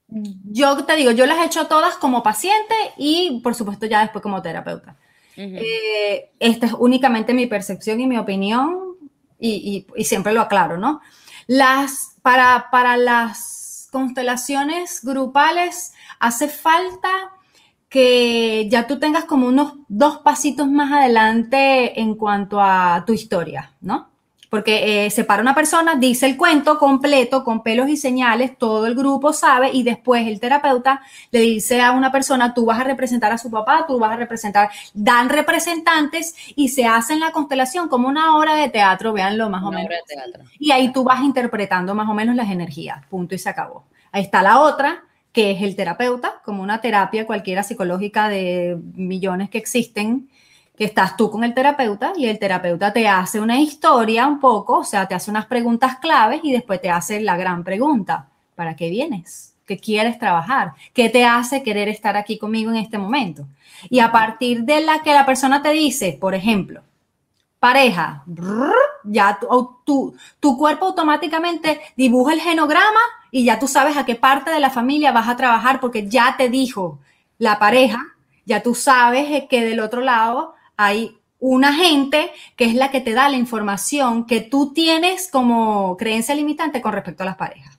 yo 0.09 0.85
te 0.85 0.95
digo, 0.97 1.11
yo 1.11 1.27
las 1.27 1.39
he 1.39 1.45
hecho 1.47 1.67
todas 1.67 1.97
como 1.97 2.23
paciente 2.23 2.75
y 2.97 3.41
por 3.43 3.55
supuesto 3.55 3.87
ya 3.87 4.01
después 4.01 4.23
como 4.23 4.43
terapeuta. 4.43 4.97
Eh, 5.37 6.31
esta 6.39 6.67
es 6.67 6.73
únicamente 6.75 7.35
mi 7.35 7.47
percepción 7.47 8.01
y 8.01 8.07
mi 8.07 8.19
opinión 8.19 8.97
y, 9.41 9.87
siempre 10.05 10.33
lo 10.33 10.43
aclaro, 10.43 10.79
¿no? 10.79 11.01
Las, 11.47 12.17
para, 12.23 12.69
para 12.71 12.97
las 12.97 13.89
constelaciones 13.91 15.01
grupales 15.03 15.93
hace 16.21 16.49
falta 16.49 17.33
que 17.95 18.69
ya 18.69 18.89
tú 18.89 18.99
tengas 18.99 19.25
como 19.25 19.47
unos 19.47 19.75
dos 19.87 20.19
pasitos 20.19 20.69
más 20.69 20.91
adelante 20.91 22.01
en 22.01 22.17
cuanto 22.17 22.61
a 22.61 23.05
tu 23.07 23.13
historia, 23.13 23.71
¿no? 23.81 24.09
Porque 24.51 25.07
eh, 25.07 25.11
se 25.11 25.23
para 25.23 25.41
una 25.41 25.55
persona, 25.55 25.95
dice 25.95 26.27
el 26.27 26.37
cuento 26.37 26.77
completo 26.77 27.45
con 27.45 27.63
pelos 27.63 27.89
y 27.89 27.97
señales, 27.97 28.59
todo 28.59 28.87
el 28.87 28.97
grupo 28.97 29.33
sabe 29.33 29.71
y 29.73 29.85
después 29.85 30.27
el 30.27 30.41
terapeuta 30.41 31.03
le 31.31 31.39
dice 31.39 31.81
a 31.83 31.93
una 31.93 32.11
persona, 32.11 32.53
tú 32.53 32.65
vas 32.65 32.81
a 32.81 32.83
representar 32.85 33.31
a 33.31 33.39
su 33.39 33.49
papá, 33.49 33.85
tú 33.87 33.97
vas 34.01 34.11
a 34.11 34.17
representar, 34.17 34.71
dan 34.93 35.29
representantes 35.29 36.35
y 36.57 36.71
se 36.71 36.87
hacen 36.87 37.21
la 37.21 37.31
constelación 37.31 37.87
como 37.89 38.09
una 38.09 38.37
obra 38.37 38.57
de 38.57 38.71
teatro, 38.71 39.13
véanlo 39.13 39.49
más 39.51 39.63
o 39.63 39.71
menos. 39.71 39.93
Y 40.59 40.73
ahí 40.73 40.93
tú 40.93 41.05
vas 41.05 41.23
interpretando 41.23 41.95
más 41.95 42.09
o 42.09 42.15
menos 42.15 42.35
las 42.35 42.51
energías, 42.51 43.07
punto 43.07 43.37
y 43.37 43.39
se 43.39 43.51
acabó. 43.51 43.85
Ahí 44.11 44.23
está 44.23 44.43
la 44.43 44.59
otra, 44.59 45.05
que 45.35 45.51
es 45.51 45.63
el 45.63 45.75
terapeuta, 45.75 46.41
como 46.45 46.63
una 46.63 46.81
terapia 46.81 47.27
cualquiera 47.27 47.65
psicológica 47.65 48.29
de 48.29 48.79
millones 48.95 49.51
que 49.51 49.59
existen, 49.59 50.29
que 50.79 50.85
estás 50.85 51.17
tú 51.17 51.29
con 51.29 51.43
el 51.43 51.53
terapeuta 51.53 52.13
y 52.17 52.27
el 52.27 52.39
terapeuta 52.39 52.93
te 52.93 53.09
hace 53.09 53.41
una 53.41 53.59
historia 53.59 54.29
un 54.29 54.39
poco, 54.39 54.79
o 54.79 54.85
sea, 54.85 55.09
te 55.09 55.15
hace 55.17 55.33
unas 55.33 55.47
preguntas 55.47 55.97
claves 55.97 56.41
y 56.45 56.53
después 56.53 56.81
te 56.81 56.89
hace 56.89 57.21
la 57.21 57.37
gran 57.37 57.65
pregunta, 57.65 58.29
¿para 58.55 58.77
qué 58.77 58.89
vienes? 58.89 59.55
¿Qué 59.67 59.77
quieres 59.77 60.21
trabajar? 60.21 60.73
¿Qué 60.93 61.09
te 61.09 61.25
hace 61.25 61.65
querer 61.65 61.89
estar 61.89 62.17
aquí 62.17 62.39
conmigo 62.39 62.71
en 62.71 62.77
este 62.77 62.97
momento? 62.97 63.45
Y 63.91 63.99
a 63.99 64.13
partir 64.13 64.63
de 64.63 64.83
la 64.83 65.01
que 65.03 65.15
la 65.15 65.27
persona 65.27 65.63
te 65.63 65.71
dice, 65.71 66.17
por 66.21 66.37
ejemplo, 66.37 66.83
pareja, 67.65 68.23
ya 69.05 69.39
tu, 69.41 70.15
tu, 70.39 70.59
cuerpo 70.59 70.85
automáticamente 70.85 71.81
dibuja 71.97 72.35
el 72.35 72.43
genograma 72.43 73.01
y 73.31 73.47
ya 73.47 73.59
tú 73.59 73.69
sabes 73.69 73.97
a 73.97 74.05
qué 74.05 74.17
parte 74.17 74.51
de 74.51 74.61
la 74.61 74.69
familia 74.69 75.13
vas 75.13 75.31
a 75.31 75.37
trabajar 75.37 75.81
porque 75.81 76.07
ya 76.07 76.35
te 76.37 76.51
dijo 76.51 76.99
la 77.39 77.59
pareja, 77.59 78.01
ya 78.45 78.63
tú 78.63 78.75
sabes 78.75 79.45
que 79.49 79.65
del 79.65 79.81
otro 79.81 80.03
lado 80.03 80.55
hay 80.77 81.17
una 81.39 81.73
gente 81.73 82.31
que 82.55 82.67
es 82.67 82.75
la 82.75 82.91
que 82.91 83.01
te 83.01 83.15
da 83.15 83.31
la 83.31 83.39
información 83.39 84.27
que 84.27 84.43
tú 84.43 84.75
tienes 84.75 85.31
como 85.31 85.97
creencia 85.97 86.35
limitante 86.35 86.83
con 86.83 86.93
respecto 86.93 87.23
a 87.23 87.27
las 87.27 87.37
parejas. 87.37 87.79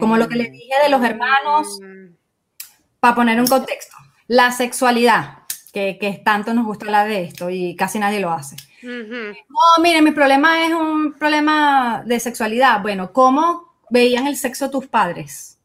Como 0.00 0.16
lo 0.16 0.26
que 0.26 0.36
les 0.36 0.50
dije 0.50 0.72
de 0.82 0.88
los 0.88 1.04
hermanos, 1.04 1.80
para 2.98 3.14
poner 3.14 3.38
un 3.38 3.46
contexto. 3.46 3.94
La 4.26 4.52
sexualidad, 4.52 5.40
que, 5.70 6.22
tanto 6.24 6.54
nos 6.54 6.64
gusta 6.64 6.86
hablar 6.86 7.08
de 7.08 7.24
esto 7.24 7.50
y 7.50 7.76
casi 7.76 7.98
nadie 7.98 8.20
lo 8.20 8.30
hace. 8.30 8.56
No, 8.82 9.82
miren, 9.82 10.04
mi 10.04 10.12
problema 10.12 10.64
es 10.64 10.72
un 10.72 11.12
problema 11.14 12.02
de 12.06 12.20
sexualidad. 12.20 12.80
Bueno, 12.80 13.12
¿cómo 13.12 13.74
veían 13.90 14.26
el 14.26 14.36
sexo 14.36 14.70
tus 14.70 14.86
padres? 14.86 15.58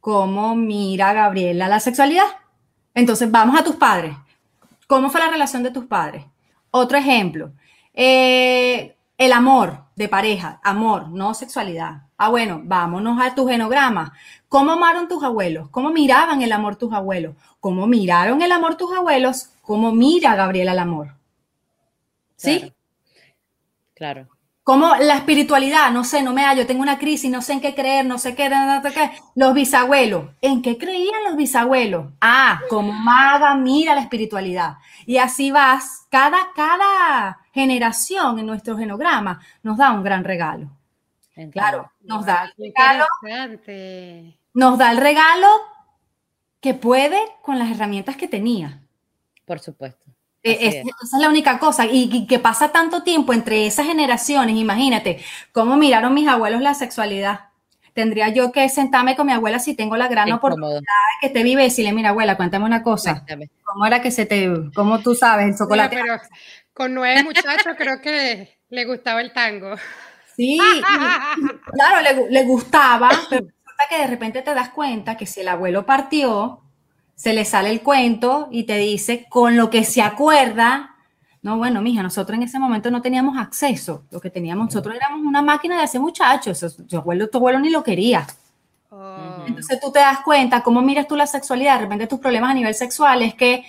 ¿Cómo 0.00 0.54
mira 0.54 1.12
Gabriela 1.12 1.68
la 1.68 1.80
sexualidad? 1.80 2.26
Entonces, 2.94 3.30
vamos 3.30 3.58
a 3.58 3.64
tus 3.64 3.76
padres. 3.76 4.14
¿Cómo 4.86 5.10
fue 5.10 5.20
la 5.20 5.30
relación 5.30 5.62
de 5.62 5.70
tus 5.70 5.86
padres? 5.86 6.24
Otro 6.70 6.98
ejemplo, 6.98 7.52
eh, 7.94 8.96
el 9.16 9.32
amor 9.32 9.84
de 9.96 10.08
pareja, 10.08 10.60
amor, 10.62 11.08
no 11.08 11.34
sexualidad. 11.34 12.02
Ah, 12.16 12.30
bueno, 12.30 12.60
vámonos 12.64 13.20
a 13.20 13.34
tu 13.34 13.46
genograma. 13.46 14.12
¿Cómo 14.48 14.72
amaron 14.72 15.08
tus 15.08 15.22
abuelos? 15.22 15.68
¿Cómo 15.70 15.90
miraban 15.90 16.42
el 16.42 16.52
amor 16.52 16.76
tus 16.76 16.92
abuelos? 16.92 17.36
¿Cómo 17.60 17.86
miraron 17.86 18.42
el 18.42 18.52
amor 18.52 18.76
tus 18.76 18.96
abuelos? 18.96 19.50
¿Cómo 19.62 19.92
mira 19.92 20.34
Gabriela 20.34 20.72
el 20.72 20.78
amor? 20.78 21.17
¿Sí? 22.38 22.72
Claro. 23.94 24.28
Como 24.62 24.94
la 24.96 25.16
espiritualidad, 25.16 25.90
no 25.90 26.04
sé, 26.04 26.22
no 26.22 26.32
me 26.32 26.42
da, 26.42 26.54
yo 26.54 26.66
tengo 26.66 26.82
una 26.82 26.98
crisis, 26.98 27.30
no 27.30 27.40
sé 27.42 27.54
en 27.54 27.60
qué 27.60 27.74
creer, 27.74 28.04
no 28.04 28.18
sé 28.18 28.34
qué, 28.34 28.50
qué. 28.94 29.10
Los 29.34 29.54
bisabuelos, 29.54 30.30
¿en 30.42 30.62
qué 30.62 30.76
creían 30.76 31.24
los 31.24 31.36
bisabuelos? 31.36 32.12
Ah, 32.20 32.60
como 32.68 32.92
maga 32.92 33.54
mira 33.54 33.94
la 33.94 34.02
espiritualidad. 34.02 34.76
Y 35.06 35.16
así 35.16 35.50
vas, 35.50 36.06
cada, 36.10 36.52
cada 36.54 37.38
generación 37.52 38.38
en 38.38 38.46
nuestro 38.46 38.76
genograma 38.76 39.40
nos 39.62 39.78
da 39.78 39.90
un 39.90 40.02
gran 40.02 40.22
regalo. 40.22 40.70
Claro, 41.50 41.90
nos 42.02 42.26
da 42.26 42.44
el 42.44 42.52
regalo. 42.58 43.06
Nos 44.52 44.78
da 44.78 44.90
el 44.92 44.98
regalo 44.98 45.48
que 46.60 46.74
puede 46.74 47.18
con 47.42 47.58
las 47.58 47.70
herramientas 47.70 48.16
que 48.16 48.28
tenía. 48.28 48.82
Por 49.46 49.60
supuesto. 49.60 50.04
Eh, 50.42 50.82
esa 51.02 51.16
es 51.16 51.20
la 51.20 51.28
única 51.28 51.58
cosa. 51.58 51.86
Y, 51.86 52.26
que 52.26 52.38
pasa 52.38 52.70
tanto 52.70 53.02
tiempo 53.02 53.32
entre 53.32 53.66
esas 53.66 53.86
generaciones, 53.86 54.56
imagínate, 54.56 55.22
cómo 55.52 55.76
miraron 55.76 56.14
mis 56.14 56.28
abuelos 56.28 56.62
la 56.62 56.74
sexualidad. 56.74 57.40
Tendría 57.92 58.28
yo 58.28 58.52
que 58.52 58.68
sentarme 58.68 59.16
con 59.16 59.26
mi 59.26 59.32
abuela 59.32 59.58
si 59.58 59.74
tengo 59.74 59.96
la 59.96 60.06
gran 60.06 60.30
oportunidad 60.30 60.80
que 61.20 61.30
te 61.30 61.42
vive 61.42 61.62
y 61.62 61.64
decirle, 61.64 61.92
mira, 61.92 62.10
abuela, 62.10 62.36
cuéntame 62.36 62.64
una 62.64 62.82
cosa. 62.82 63.24
¿Cómo 63.64 63.86
era 63.86 64.00
que 64.00 64.12
se 64.12 64.24
te, 64.24 64.48
cómo 64.74 65.00
tú 65.00 65.14
sabes, 65.14 65.48
el 65.48 65.58
chocolate? 65.58 65.96
pero 66.00 66.16
con 66.72 66.94
nueve 66.94 67.24
muchachos 67.24 67.74
creo 67.76 68.00
que 68.00 68.56
le, 68.68 68.84
gustaba 68.84 69.20
el 69.20 69.32
tango. 69.32 69.74
Sí, 70.36 70.60
claro, 71.72 72.00
le, 72.02 72.30
le 72.30 72.44
gustaba, 72.44 73.10
pero 73.28 73.46
resulta 73.46 73.84
que 73.90 73.98
de 73.98 74.06
repente 74.06 74.42
te 74.42 74.54
das 74.54 74.68
cuenta 74.68 75.16
que 75.16 75.26
si 75.26 75.40
el 75.40 75.48
abuelo 75.48 75.84
partió, 75.84 76.62
se 77.18 77.32
le 77.32 77.44
sale 77.44 77.70
el 77.70 77.82
cuento 77.82 78.46
y 78.52 78.62
te 78.62 78.76
dice 78.76 79.26
con 79.28 79.56
lo 79.56 79.70
que 79.70 79.82
se 79.82 80.00
acuerda. 80.00 80.94
No, 81.42 81.58
bueno, 81.58 81.82
mija, 81.82 82.00
nosotros 82.00 82.36
en 82.36 82.44
ese 82.44 82.60
momento 82.60 82.92
no 82.92 83.02
teníamos 83.02 83.36
acceso. 83.36 84.04
Lo 84.12 84.20
que 84.20 84.30
teníamos 84.30 84.66
nosotros 84.66 84.94
éramos 84.94 85.26
una 85.26 85.42
máquina 85.42 85.76
de 85.76 85.82
hacer 85.82 86.00
muchachos. 86.00 86.76
Tu 86.88 86.96
abuelo, 86.96 87.28
tu 87.28 87.38
abuelo 87.38 87.58
ni 87.58 87.70
lo 87.70 87.82
quería. 87.82 88.24
Oh. 88.90 89.42
Entonces 89.48 89.80
tú 89.80 89.90
te 89.90 89.98
das 89.98 90.20
cuenta 90.20 90.62
cómo 90.62 90.80
miras 90.80 91.08
tú 91.08 91.16
la 91.16 91.26
sexualidad, 91.26 91.74
de 91.74 91.80
repente 91.82 92.06
tus 92.06 92.20
problemas 92.20 92.52
a 92.52 92.54
nivel 92.54 92.74
sexual 92.74 93.20
es 93.22 93.34
que, 93.34 93.64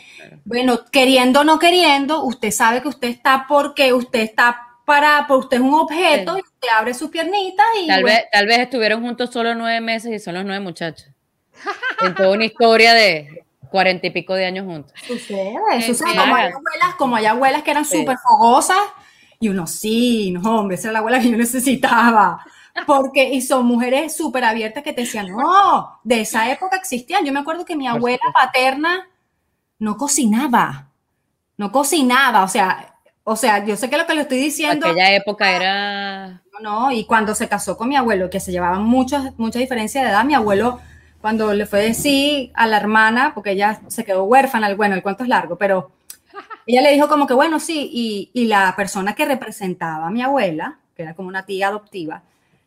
bueno, 0.46 0.82
queriendo 0.92 1.40
o 1.40 1.44
no 1.44 1.58
queriendo, 1.58 2.24
usted 2.26 2.52
sabe 2.52 2.84
que 2.84 2.88
usted 2.88 3.08
está 3.08 3.48
porque 3.48 3.94
usted 3.94 4.20
está 4.20 4.62
para, 4.86 5.26
porque 5.28 5.46
usted 5.46 5.58
es 5.58 5.64
un 5.64 5.74
objeto 5.74 6.38
y 6.38 6.42
usted 6.42 6.68
abre 6.78 6.94
sus 6.94 7.10
piernitas 7.10 7.66
y... 7.82 7.88
Tal, 7.88 8.04
vez, 8.04 8.26
tal 8.32 8.46
vez 8.46 8.60
estuvieron 8.60 9.02
juntos 9.02 9.32
solo 9.32 9.56
nueve 9.56 9.82
meses 9.82 10.14
y 10.14 10.20
son 10.20 10.36
los 10.36 10.46
nueve 10.46 10.60
muchachos 10.60 11.10
en 12.02 12.16
toda 12.16 12.32
una 12.32 12.46
historia 12.46 12.94
de 12.94 13.46
cuarenta 13.70 14.08
y 14.08 14.10
pico 14.12 14.34
de 14.34 14.46
años 14.46 14.66
juntos. 14.66 14.94
Sucede, 15.06 15.82
sucede. 15.82 16.16
Como 16.16 16.36
hay 16.36 16.52
abuelas, 16.52 16.96
como 16.98 17.16
hay 17.16 17.26
abuelas 17.26 17.64
que 17.64 17.72
eran 17.72 17.86
súper 17.86 18.18
fogosas 18.18 18.78
y 19.40 19.50
uno 19.50 19.68
sí, 19.68 20.32
no, 20.32 20.60
hombre, 20.60 20.76
esa 20.76 20.88
era 20.88 20.94
la 20.94 21.00
abuela 21.00 21.20
que 21.20 21.30
yo 21.32 21.38
necesitaba. 21.38 22.44
Porque, 22.86 23.30
y 23.30 23.42
son 23.42 23.66
mujeres 23.66 24.16
súper 24.16 24.44
abiertas 24.44 24.84
que 24.84 24.94
te 24.94 25.02
decían, 25.02 25.28
no, 25.28 26.00
de 26.04 26.22
esa 26.22 26.52
época 26.52 26.78
existían. 26.78 27.26
Yo 27.26 27.34
me 27.34 27.40
acuerdo 27.40 27.66
que 27.66 27.76
mi 27.76 27.88
abuela 27.88 28.20
paterna 28.34 29.08
no 29.80 29.98
cocinaba, 29.98 30.90
no 31.58 31.72
cocinaba, 31.72 32.44
o 32.44 32.48
sea, 32.48 32.96
o 33.24 33.36
sea, 33.36 33.66
yo 33.66 33.76
sé 33.76 33.90
que 33.90 33.98
lo 33.98 34.08
que 34.08 34.16
le 34.16 34.22
estoy 34.22 34.40
diciendo. 34.40 34.88
Aquella 34.88 35.14
época 35.14 35.52
era. 35.52 36.42
No, 36.62 36.92
y 36.92 37.06
cuando 37.06 37.36
se 37.36 37.48
casó 37.48 37.78
con 37.78 37.88
mi 37.88 37.96
abuelo, 37.96 38.30
que 38.30 38.40
se 38.40 38.52
llevaban 38.52 38.84
muchas, 38.84 39.38
mucha 39.38 39.60
diferencia 39.60 40.04
de 40.04 40.10
edad, 40.10 40.26
mi 40.26 40.34
abuelo 40.34 40.80
cuando 41.22 41.54
le 41.54 41.66
fue 41.66 41.80
a 41.80 41.84
decir 41.84 42.52
a 42.54 42.68
la 42.68 42.78
hermana, 42.78 43.34
porque 43.34 43.52
ella 43.52 43.82
se 43.88 44.04
quedó 44.04 44.24
huérfana, 44.24 44.74
bueno, 44.76 44.96
el 44.96 45.04
cuento 45.04 45.24
es 45.24 45.30
largo, 45.30 45.58
pero 45.58 45.92
ella 46.66 46.82
le 46.82 46.94
dijo 46.94 47.08
como 47.08 47.28
que, 47.28 47.34
bueno, 47.34 47.60
sí, 47.60 47.90
y, 47.92 48.32
y 48.34 48.46
la 48.46 48.74
persona 48.76 49.16
que 49.16 49.26
representaba 49.26 50.08
a 50.08 50.12
mi 50.12 50.22
abuela, 50.22 50.80
que 50.96 51.04
era 51.04 51.14
como 51.14 51.28
una 51.28 51.46
tía 51.46 51.68
adoptiva, 51.68 52.24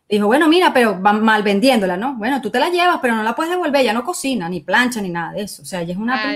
dijo, 0.07 0.27
bueno, 0.27 0.47
mira, 0.47 0.73
pero 0.73 1.01
va 1.01 1.13
mal 1.13 1.43
vendiéndola, 1.43 1.97
¿no? 1.97 2.15
Bueno, 2.15 2.41
tú 2.41 2.49
te 2.51 2.59
la 2.59 2.69
llevas, 2.69 2.99
pero 3.01 3.15
no 3.15 3.23
la 3.23 3.35
puedes 3.35 3.51
devolver, 3.51 3.81
ella 3.81 3.93
no 3.93 4.03
cocina, 4.03 4.47
ni 4.47 4.61
plancha, 4.61 5.01
ni 5.01 5.09
nada 5.09 5.33
de 5.33 5.43
eso. 5.43 5.63
O 5.63 5.65
sea, 5.65 5.81
ella 5.81 5.93
es 5.93 5.99
una 5.99 6.35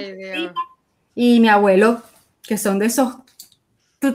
Y 1.14 1.40
mi 1.40 1.50
abuelo, 1.50 2.02
que 2.42 2.58
son 2.58 2.80
de 2.80 2.88
esos 2.88 3.18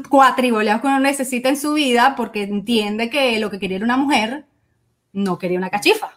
cuatriboleados 0.08 0.80
que 0.80 0.88
uno 0.88 1.00
necesita 1.00 1.48
en 1.48 1.56
su 1.56 1.74
vida, 1.74 2.14
porque 2.16 2.42
entiende 2.42 3.10
que 3.10 3.38
lo 3.38 3.50
que 3.50 3.58
quería 3.58 3.76
era 3.76 3.84
una 3.84 3.96
mujer, 3.96 4.44
no 5.12 5.38
quería 5.38 5.58
una 5.58 5.70
cachifa 5.70 6.12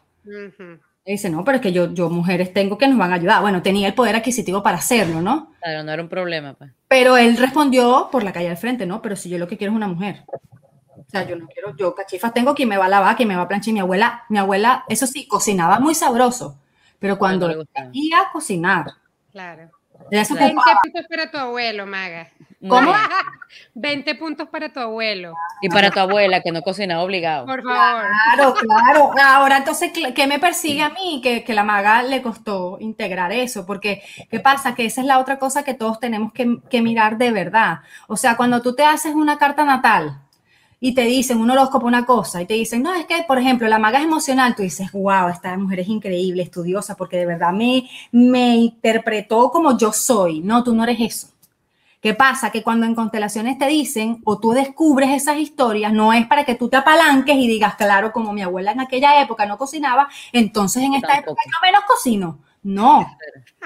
dice, 1.11 1.29
no, 1.29 1.43
pero 1.43 1.57
es 1.57 1.61
que 1.61 1.71
yo, 1.71 1.93
yo 1.93 2.09
mujeres 2.09 2.51
tengo 2.53 2.77
que 2.77 2.87
nos 2.87 2.97
van 2.97 3.11
a 3.11 3.15
ayudar. 3.15 3.41
Bueno, 3.41 3.61
tenía 3.61 3.87
el 3.87 3.93
poder 3.93 4.15
adquisitivo 4.15 4.63
para 4.63 4.77
hacerlo, 4.77 5.21
¿no? 5.21 5.53
Claro, 5.61 5.83
no 5.83 5.91
era 5.91 6.01
un 6.01 6.09
problema. 6.09 6.53
Pues. 6.53 6.71
Pero 6.87 7.15
él 7.17 7.37
respondió 7.37 8.09
por 8.11 8.23
la 8.23 8.33
calle 8.33 8.49
al 8.49 8.57
frente, 8.57 8.85
¿no? 8.85 9.01
Pero 9.01 9.15
si 9.15 9.29
yo 9.29 9.37
lo 9.37 9.47
que 9.47 9.57
quiero 9.57 9.73
es 9.73 9.77
una 9.77 9.87
mujer. 9.87 10.23
O 10.97 11.09
sea, 11.09 11.27
yo 11.27 11.35
no 11.35 11.47
quiero, 11.47 11.75
yo 11.75 11.93
cachifas 11.93 12.33
tengo 12.33 12.55
quien 12.55 12.69
me 12.69 12.77
va 12.77 12.85
a 12.85 12.89
lavar, 12.89 13.15
quien 13.15 13.29
me 13.29 13.35
va 13.35 13.43
a 13.43 13.47
planchar. 13.47 13.73
Mi 13.73 13.79
abuela, 13.79 14.23
mi 14.29 14.39
abuela, 14.39 14.83
eso 14.89 15.05
sí, 15.05 15.27
cocinaba 15.27 15.79
muy 15.79 15.93
sabroso, 15.93 16.59
pero 16.97 17.17
cuando 17.19 17.51
iba 17.93 18.19
a 18.19 18.31
cocinar. 18.31 18.87
Claro. 19.31 19.69
¿En 20.11 20.25
qué 20.25 20.35
punto 20.83 20.99
espera 20.99 21.29
tu 21.29 21.37
abuelo, 21.37 21.85
Maga? 21.85 22.29
¿Cómo? 22.67 22.93
20 23.73 24.15
puntos 24.15 24.47
para 24.49 24.71
tu 24.71 24.79
abuelo. 24.79 25.33
Y 25.61 25.69
para 25.69 25.91
tu 25.91 25.99
abuela, 25.99 26.41
que 26.41 26.51
no 26.51 26.61
cocinaba 26.61 27.03
obligado. 27.03 27.45
Por 27.45 27.63
favor. 27.63 28.05
Claro, 28.33 28.53
claro. 28.53 29.11
Ahora, 29.21 29.57
entonces, 29.57 29.91
¿qué 29.93 30.13
qué 30.13 30.27
me 30.27 30.39
persigue 30.39 30.81
a 30.81 30.89
mí? 30.89 31.19
Que, 31.21 31.43
que 31.43 31.53
la 31.53 31.63
maga 31.63 32.03
le 32.03 32.21
costó 32.21 32.77
integrar 32.79 33.31
eso, 33.31 33.65
porque 33.65 34.01
¿qué 34.29 34.39
pasa? 34.39 34.75
Que 34.75 34.85
esa 34.85 35.01
es 35.01 35.07
la 35.07 35.19
otra 35.19 35.39
cosa 35.39 35.63
que 35.63 35.73
todos 35.73 35.99
tenemos 35.99 36.31
que, 36.33 36.59
que 36.69 36.81
mirar 36.81 37.17
de 37.17 37.31
verdad. 37.31 37.79
O 38.07 38.17
sea, 38.17 38.35
cuando 38.37 38.61
tú 38.61 38.75
te 38.75 38.83
haces 38.83 39.13
una 39.13 39.37
carta 39.37 39.65
natal 39.65 40.21
y 40.79 40.93
te 40.93 41.03
dicen 41.03 41.39
un 41.39 41.49
horóscopo, 41.49 41.87
una 41.87 42.05
cosa, 42.05 42.41
y 42.41 42.45
te 42.45 42.53
dicen, 42.53 42.83
no, 42.83 42.93
es 42.93 43.05
que, 43.05 43.23
por 43.27 43.39
ejemplo, 43.39 43.67
la 43.67 43.79
maga 43.79 43.99
es 43.99 44.05
emocional, 44.05 44.55
tú 44.55 44.63
dices, 44.63 44.91
wow, 44.91 45.29
esta 45.29 45.57
mujer 45.57 45.79
es 45.79 45.87
increíble, 45.87 46.43
estudiosa, 46.43 46.95
porque 46.95 47.17
de 47.17 47.25
verdad 47.25 47.51
me, 47.53 47.89
me 48.11 48.55
interpretó 48.55 49.49
como 49.51 49.77
yo 49.77 49.91
soy. 49.91 50.41
No, 50.41 50.63
tú 50.63 50.75
no 50.75 50.83
eres 50.83 50.97
eso. 50.99 51.34
¿Qué 52.05 52.13
pasa? 52.13 52.51
Que 52.51 52.61
cuando 52.61 52.85
en 52.85 52.93
constelaciones 52.93 53.57
te 53.57 53.65
dicen 53.65 54.21
o 54.25 54.37
tú 54.39 54.51
descubres 54.51 55.09
esas 55.09 55.37
historias, 55.37 55.91
no 55.91 56.13
es 56.13 56.27
para 56.27 56.43
que 56.45 56.53
tú 56.53 56.69
te 56.69 56.77
apalanques 56.77 57.35
y 57.35 57.47
digas, 57.47 57.73
claro, 57.73 58.11
como 58.11 58.31
mi 58.31 58.43
abuela 58.43 58.73
en 58.73 58.79
aquella 58.79 59.19
época 59.23 59.47
no 59.47 59.57
cocinaba, 59.57 60.07
entonces 60.31 60.83
en 60.83 60.93
esta 60.93 61.07
Tampoco. 61.07 61.31
época 61.31 61.41
yo 61.47 61.65
menos 61.65 61.81
cocino. 61.87 62.37
No, 62.61 63.07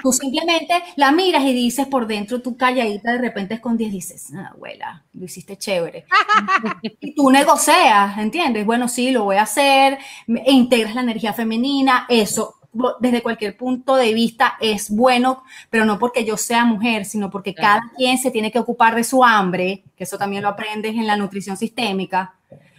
tú 0.02 0.10
simplemente 0.10 0.72
la 0.96 1.12
miras 1.12 1.42
y 1.44 1.52
dices 1.52 1.86
por 1.86 2.06
dentro, 2.06 2.40
tú 2.40 2.56
calladita 2.56 3.12
de 3.12 3.18
repente 3.18 3.52
escondidas, 3.52 3.92
dices, 3.92 4.32
"Ah, 4.34 4.52
abuela, 4.54 5.04
lo 5.12 5.26
hiciste 5.26 5.58
chévere. 5.58 6.06
y 6.82 7.14
tú 7.14 7.30
negocias, 7.30 8.16
¿entiendes? 8.16 8.64
Bueno, 8.64 8.88
sí, 8.88 9.10
lo 9.10 9.24
voy 9.24 9.36
a 9.36 9.42
hacer, 9.42 9.98
integras 10.46 10.94
la 10.94 11.02
energía 11.02 11.34
femenina, 11.34 12.06
eso 12.08 12.54
desde 13.00 13.22
cualquier 13.22 13.56
punto 13.56 13.96
de 13.96 14.14
vista 14.14 14.54
es 14.60 14.90
bueno, 14.90 15.42
pero 15.70 15.84
no 15.84 15.98
porque 15.98 16.24
yo 16.24 16.36
sea 16.36 16.64
mujer, 16.64 17.04
sino 17.04 17.30
porque 17.30 17.54
Claro. 17.54 17.80
cada 17.82 17.92
quien 17.96 18.18
se 18.18 18.30
tiene 18.30 18.50
que 18.52 18.58
ocupar 18.58 18.94
de 18.94 19.04
su 19.04 19.24
hambre, 19.24 19.82
que 19.96 20.04
eso 20.04 20.18
también 20.18 20.42
lo 20.42 20.48
aprendes 20.48 20.94
en 20.94 21.06
la 21.06 21.16
nutrición 21.16 21.56
sistémica, 21.56 22.34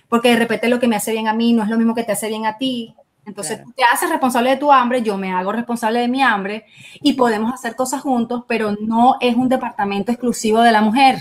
porque 0.08 0.30
de 0.30 0.38
repente 0.38 0.70
lo 0.70 0.80
que 0.80 0.88
me 0.88 0.96
hace 0.96 1.12
bien 1.12 1.28
a 1.28 1.34
mí 1.34 1.54
no 1.54 1.64
es 1.64 1.70
lo 1.70 1.78
mismo 1.78 1.94
que 1.96 2.04
te 2.04 2.12
hace 2.14 2.28
bien 2.30 2.46
a 2.46 2.58
ti. 2.58 2.96
Entonces 3.26 3.58
Claro. 3.58 3.70
tú 3.70 3.74
te 3.76 3.84
haces 3.84 4.10
responsable 4.10 4.50
de 4.50 4.58
tu 4.58 4.72
hambre, 4.72 5.04
yo 5.04 5.16
me 5.18 5.32
hago 5.32 5.52
responsable 5.52 6.00
de 6.00 6.08
mi 6.08 6.22
hambre 6.24 6.66
y 7.02 7.14
podemos 7.14 7.54
hacer 7.54 7.76
cosas 7.76 8.02
juntos, 8.02 8.46
pero 8.48 8.76
no 8.82 9.18
es 9.22 9.36
un 9.36 9.48
departamento 9.48 10.12
exclusivo 10.12 10.62
de 10.62 10.72
la 10.72 10.82
mujer. 10.82 11.18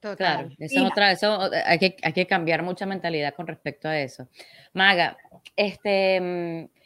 Total. 0.00 0.16
Claro, 0.16 0.48
esa 0.58 0.64
es 0.64 0.72
Mira. 0.72 0.88
otra, 0.88 1.12
eso 1.12 1.38
hay 1.66 1.78
que, 1.78 1.96
hay 2.02 2.12
que 2.14 2.26
cambiar 2.26 2.62
mucha 2.62 2.86
mentalidad 2.86 3.34
con 3.34 3.46
respecto 3.46 3.86
a 3.86 3.98
eso. 3.98 4.28
Maga, 4.72 5.18
este, 5.56 6.20
mm, 6.20 6.79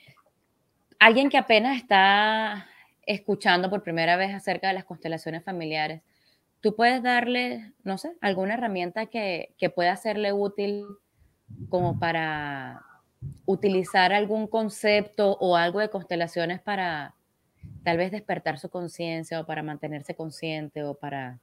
alguien 1.05 1.29
que 1.29 1.37
apenas 1.37 1.77
está 1.77 2.67
escuchando 3.05 3.69
por 3.69 3.83
primera 3.83 4.17
vez 4.17 4.35
acerca 4.35 4.69
de 4.69 4.73
las 4.73 4.85
constelaciones 4.85 5.45
familiares, 5.45 6.01
¿tú 6.63 6.75
puedes 6.75 7.03
darle, 7.03 7.73
no 7.83 7.99
sé, 7.99 8.13
alguna 8.23 8.55
herramienta 8.55 9.05
que, 9.05 9.55
que 9.59 9.69
pueda 9.69 9.95
serle 9.97 10.33
útil 10.33 10.87
como 11.69 11.99
para 11.99 12.81
utilizar 13.45 14.15
algún 14.15 14.47
concepto 14.47 15.37
o 15.41 15.57
algo 15.57 15.81
de 15.81 15.91
constelaciones 15.91 16.63
para 16.63 17.15
tal 17.83 17.99
vez 17.99 18.11
despertar 18.11 18.59
su 18.59 18.71
conciencia 18.71 19.41
o 19.41 19.45
para 19.45 19.63
mantenerse 19.63 20.15
consciente 20.15 20.85
o 20.85 20.95
para 20.95 21.39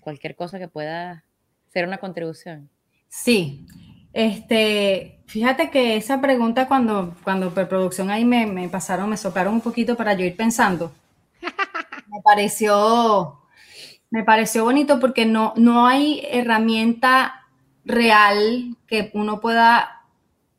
cualquier 0.00 0.34
cosa 0.34 0.58
que 0.58 0.68
pueda 0.68 1.24
ser 1.68 1.86
una 1.86 1.98
contribución. 1.98 2.70
Sí, 3.10 3.66
este, 4.14 5.18
fíjate 5.26 5.70
que 5.70 5.96
esa 5.96 6.20
pregunta 6.20 6.68
cuando, 6.68 7.16
cuando 7.24 7.52
preproducción 7.52 8.10
ahí 8.10 8.24
me, 8.24 8.46
me 8.46 8.68
pasaron, 8.68 9.10
me 9.10 9.16
soplaron 9.16 9.54
un 9.54 9.60
poquito 9.60 9.96
para 9.96 10.14
yo 10.14 10.24
ir 10.24 10.36
pensando. 10.36 10.92
Me 12.06 12.20
pareció, 12.22 13.40
me 14.10 14.22
pareció 14.22 14.62
bonito 14.62 15.00
porque 15.00 15.26
no, 15.26 15.52
no 15.56 15.88
hay 15.88 16.24
herramienta 16.30 17.44
real 17.84 18.76
que 18.86 19.10
uno 19.14 19.40
pueda 19.40 20.04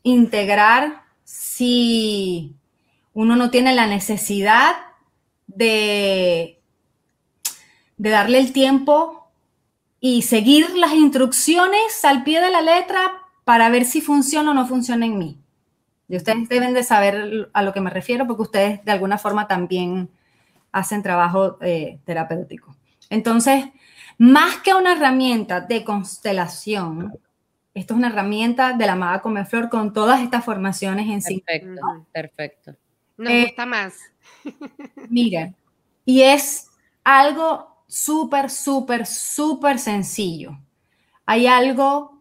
integrar 0.03 1.03
si 1.23 2.55
uno 3.13 3.37
no 3.37 3.51
tiene 3.51 3.73
la 3.73 3.87
necesidad 3.87 4.75
de, 5.47 6.59
de 7.95 8.09
darle 8.09 8.39
el 8.39 8.51
tiempo 8.51 9.29
y 10.01 10.23
seguir 10.23 10.75
las 10.75 10.91
instrucciones 10.91 12.03
al 12.03 12.25
pie 12.25 12.41
de 12.41 12.51
la 12.51 12.61
letra 12.61 13.24
para 13.45 13.69
ver 13.69 13.85
si 13.85 14.01
funciona 14.01 14.51
o 14.51 14.55
no 14.55 14.67
funciona 14.67 15.05
en 15.07 15.19
mí. 15.19 15.39
Y 16.09 16.17
ustedes 16.17 16.49
deben 16.49 16.73
de 16.73 16.83
saber 16.83 17.49
a 17.53 17.63
lo 17.63 17.73
que 17.73 17.81
me 17.81 17.89
refiero 17.91 18.27
porque 18.27 18.43
ustedes 18.43 18.85
de 18.85 18.91
alguna 18.91 19.17
forma 19.17 19.47
también 19.47 20.09
hacen 20.71 21.03
trabajo 21.03 21.57
eh, 21.61 21.99
terapéutico. 22.05 22.75
Entonces, 23.09 23.65
más 24.17 24.57
que 24.57 24.73
una 24.73 24.93
herramienta 24.93 25.61
de 25.61 25.83
constelación, 25.83 27.17
esto 27.73 27.93
es 27.93 27.97
una 27.97 28.09
herramienta 28.09 28.73
de 28.73 28.85
la 28.85 28.95
Maga 28.95 29.21
Comeflor 29.21 29.69
con 29.69 29.93
todas 29.93 30.21
estas 30.21 30.45
formaciones 30.45 31.07
en 31.09 31.21
sí. 31.21 31.41
Perfecto, 31.41 31.85
Ujú. 31.85 32.05
perfecto. 32.11 32.75
Nos 33.17 33.33
Eh, 33.33 33.45
gusta 33.47 33.65
más. 33.65 33.95
Miren, 35.09 35.55
y 36.05 36.21
es 36.21 36.69
algo 37.03 37.83
súper, 37.87 38.49
súper, 38.49 39.05
súper 39.05 39.79
sencillo. 39.79 40.57
Hay 41.25 41.47
algo 41.47 42.14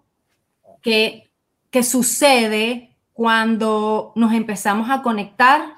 que, 0.85 1.31
que 1.71 1.83
sucede 1.83 2.91
cuando 3.15 4.13
nos 4.15 4.33
empezamos 4.35 4.91
a 4.91 5.03
conectar 5.03 5.75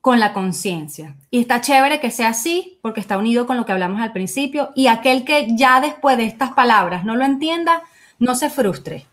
con 0.00 0.20
la 0.20 0.32
conciencia. 0.32 1.16
Y 1.30 1.40
está 1.40 1.60
chévere 1.60 2.00
que 2.00 2.10
sea 2.10 2.28
así 2.28 2.78
porque 2.80 3.00
está 3.00 3.18
unido 3.18 3.46
con 3.46 3.56
lo 3.56 3.66
que 3.66 3.72
hablamos 3.72 4.00
al 4.00 4.12
principio 4.12 4.70
y 4.76 4.86
aquel 4.86 5.24
que 5.24 5.48
ya 5.56 5.80
después 5.80 6.16
de 6.16 6.26
estas 6.26 6.52
palabras 6.52 7.04
no 7.04 7.16
lo 7.16 7.24
entienda, 7.24 7.82
no 8.18 8.34
se 8.36 8.50
frustre. 8.50 9.06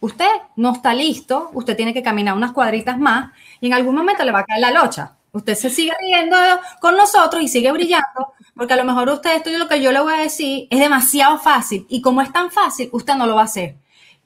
Usted 0.00 0.30
no 0.56 0.72
está 0.72 0.92
listo, 0.92 1.50
usted 1.54 1.76
tiene 1.76 1.94
que 1.94 2.02
caminar 2.02 2.36
unas 2.36 2.52
cuadritas 2.52 2.98
más 2.98 3.30
y 3.60 3.68
en 3.68 3.74
algún 3.74 3.94
momento 3.94 4.24
le 4.24 4.32
va 4.32 4.40
a 4.40 4.44
caer 4.44 4.60
la 4.60 4.72
locha. 4.72 5.12
Usted 5.32 5.54
se 5.54 5.70
sigue 5.70 5.92
riendo 6.00 6.36
con 6.80 6.96
nosotros 6.96 7.42
y 7.42 7.48
sigue 7.48 7.70
brillando 7.70 8.34
porque 8.54 8.74
a 8.74 8.76
lo 8.76 8.84
mejor 8.84 9.08
usted, 9.08 9.36
esto 9.36 9.50
es 9.50 9.58
lo 9.58 9.68
que 9.68 9.80
yo 9.82 9.92
le 9.92 10.00
voy 10.00 10.14
a 10.14 10.18
decir, 10.18 10.66
es 10.70 10.80
demasiado 10.80 11.38
fácil 11.38 11.86
y 11.88 12.00
como 12.00 12.22
es 12.22 12.32
tan 12.32 12.50
fácil, 12.50 12.88
usted 12.92 13.14
no 13.14 13.26
lo 13.26 13.36
va 13.36 13.42
a 13.42 13.44
hacer. 13.44 13.76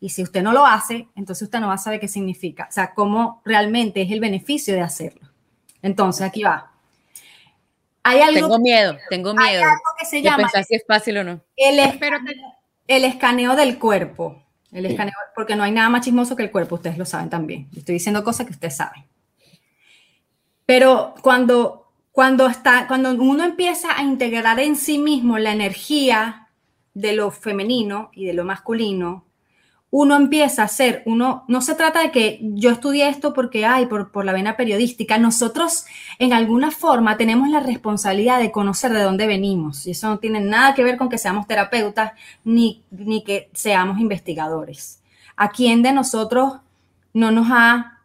Y 0.00 0.08
si 0.08 0.22
usted 0.22 0.42
no 0.42 0.52
lo 0.52 0.64
hace, 0.66 1.08
entonces 1.14 1.42
usted 1.42 1.60
no 1.60 1.68
va 1.68 1.74
a 1.74 1.78
saber 1.78 2.00
qué 2.00 2.08
significa, 2.08 2.66
o 2.70 2.72
sea, 2.72 2.94
cómo 2.94 3.42
realmente 3.44 4.00
es 4.02 4.10
el 4.10 4.20
beneficio 4.20 4.74
de 4.74 4.80
hacerlo. 4.80 5.28
Entonces, 5.82 6.22
aquí 6.26 6.42
va. 6.42 6.72
Hay 8.02 8.20
algo, 8.22 8.40
Tengo 8.48 8.58
miedo, 8.58 8.96
tengo 9.10 9.30
hay 9.30 9.36
miedo 9.56 9.62
algo 9.64 9.80
que 9.98 10.06
se 10.06 10.22
llama 10.22 10.38
pensar 10.44 10.64
si 10.64 10.74
es 10.76 10.84
fácil 10.88 11.18
o 11.18 11.24
no. 11.24 11.40
el, 11.56 11.78
es- 11.78 11.96
Pero 11.98 12.16
te- 12.24 12.34
el 12.88 13.04
escaneo 13.04 13.54
del 13.56 13.78
cuerpo. 13.78 14.42
El 14.72 14.86
escaneo, 14.86 15.12
porque 15.34 15.54
no 15.56 15.64
hay 15.64 15.72
nada 15.72 15.88
más 15.90 16.04
chismoso 16.04 16.34
que 16.36 16.44
el 16.44 16.50
cuerpo, 16.50 16.76
ustedes 16.76 16.96
lo 16.96 17.04
saben 17.04 17.28
también. 17.28 17.68
Yo 17.72 17.80
Estoy 17.80 17.94
diciendo 17.94 18.22
cosas 18.24 18.46
que 18.46 18.52
ustedes 18.52 18.76
saben. 18.76 19.04
Pero 20.64 21.14
cuando, 21.22 21.92
cuando, 22.12 22.46
está, 22.46 22.86
cuando 22.86 23.10
uno 23.12 23.44
empieza 23.44 23.96
a 23.98 24.02
integrar 24.02 24.60
en 24.60 24.76
sí 24.76 24.98
mismo 24.98 25.38
la 25.38 25.52
energía 25.52 26.48
de 26.94 27.12
lo 27.14 27.30
femenino 27.30 28.10
y 28.12 28.26
de 28.26 28.32
lo 28.34 28.44
masculino, 28.44 29.24
uno 29.92 30.16
empieza 30.16 30.62
a 30.62 30.68
ser, 30.68 31.02
uno, 31.04 31.44
no 31.48 31.60
se 31.60 31.74
trata 31.74 32.00
de 32.00 32.12
que 32.12 32.38
yo 32.42 32.70
estudié 32.70 33.08
esto 33.08 33.32
porque, 33.32 33.66
ay, 33.66 33.86
por, 33.86 34.12
por 34.12 34.24
la 34.24 34.32
vena 34.32 34.56
periodística, 34.56 35.18
nosotros 35.18 35.84
en 36.18 36.32
alguna 36.32 36.70
forma 36.70 37.16
tenemos 37.16 37.48
la 37.48 37.60
responsabilidad 37.60 38.38
de 38.38 38.52
conocer 38.52 38.92
de 38.92 39.02
dónde 39.02 39.26
venimos 39.26 39.86
y 39.86 39.90
eso 39.90 40.08
no 40.08 40.18
tiene 40.18 40.40
nada 40.40 40.74
que 40.74 40.84
ver 40.84 40.96
con 40.96 41.08
que 41.08 41.18
seamos 41.18 41.46
terapeutas 41.48 42.12
ni, 42.44 42.84
ni 42.90 43.24
que 43.24 43.50
seamos 43.52 43.98
investigadores. 43.98 45.02
¿A 45.36 45.50
quién 45.50 45.82
de 45.82 45.92
nosotros 45.92 46.54
no 47.12 47.32
nos 47.32 47.48
ha 47.50 47.98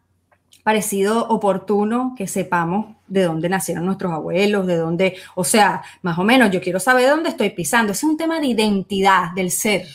parecido 0.64 1.28
oportuno 1.28 2.14
que 2.18 2.26
sepamos 2.26 2.96
de 3.06 3.22
dónde 3.22 3.48
nacieron 3.48 3.86
nuestros 3.86 4.12
abuelos, 4.12 4.66
de 4.66 4.76
dónde, 4.76 5.16
o 5.36 5.44
sea, 5.44 5.82
más 6.02 6.18
o 6.18 6.24
menos 6.24 6.50
yo 6.50 6.60
quiero 6.60 6.80
saber 6.80 7.08
dónde 7.08 7.28
estoy 7.28 7.50
pisando. 7.50 7.92
Es 7.92 8.02
un 8.02 8.16
tema 8.16 8.40
de 8.40 8.48
identidad 8.48 9.30
del 9.36 9.52
ser 9.52 9.86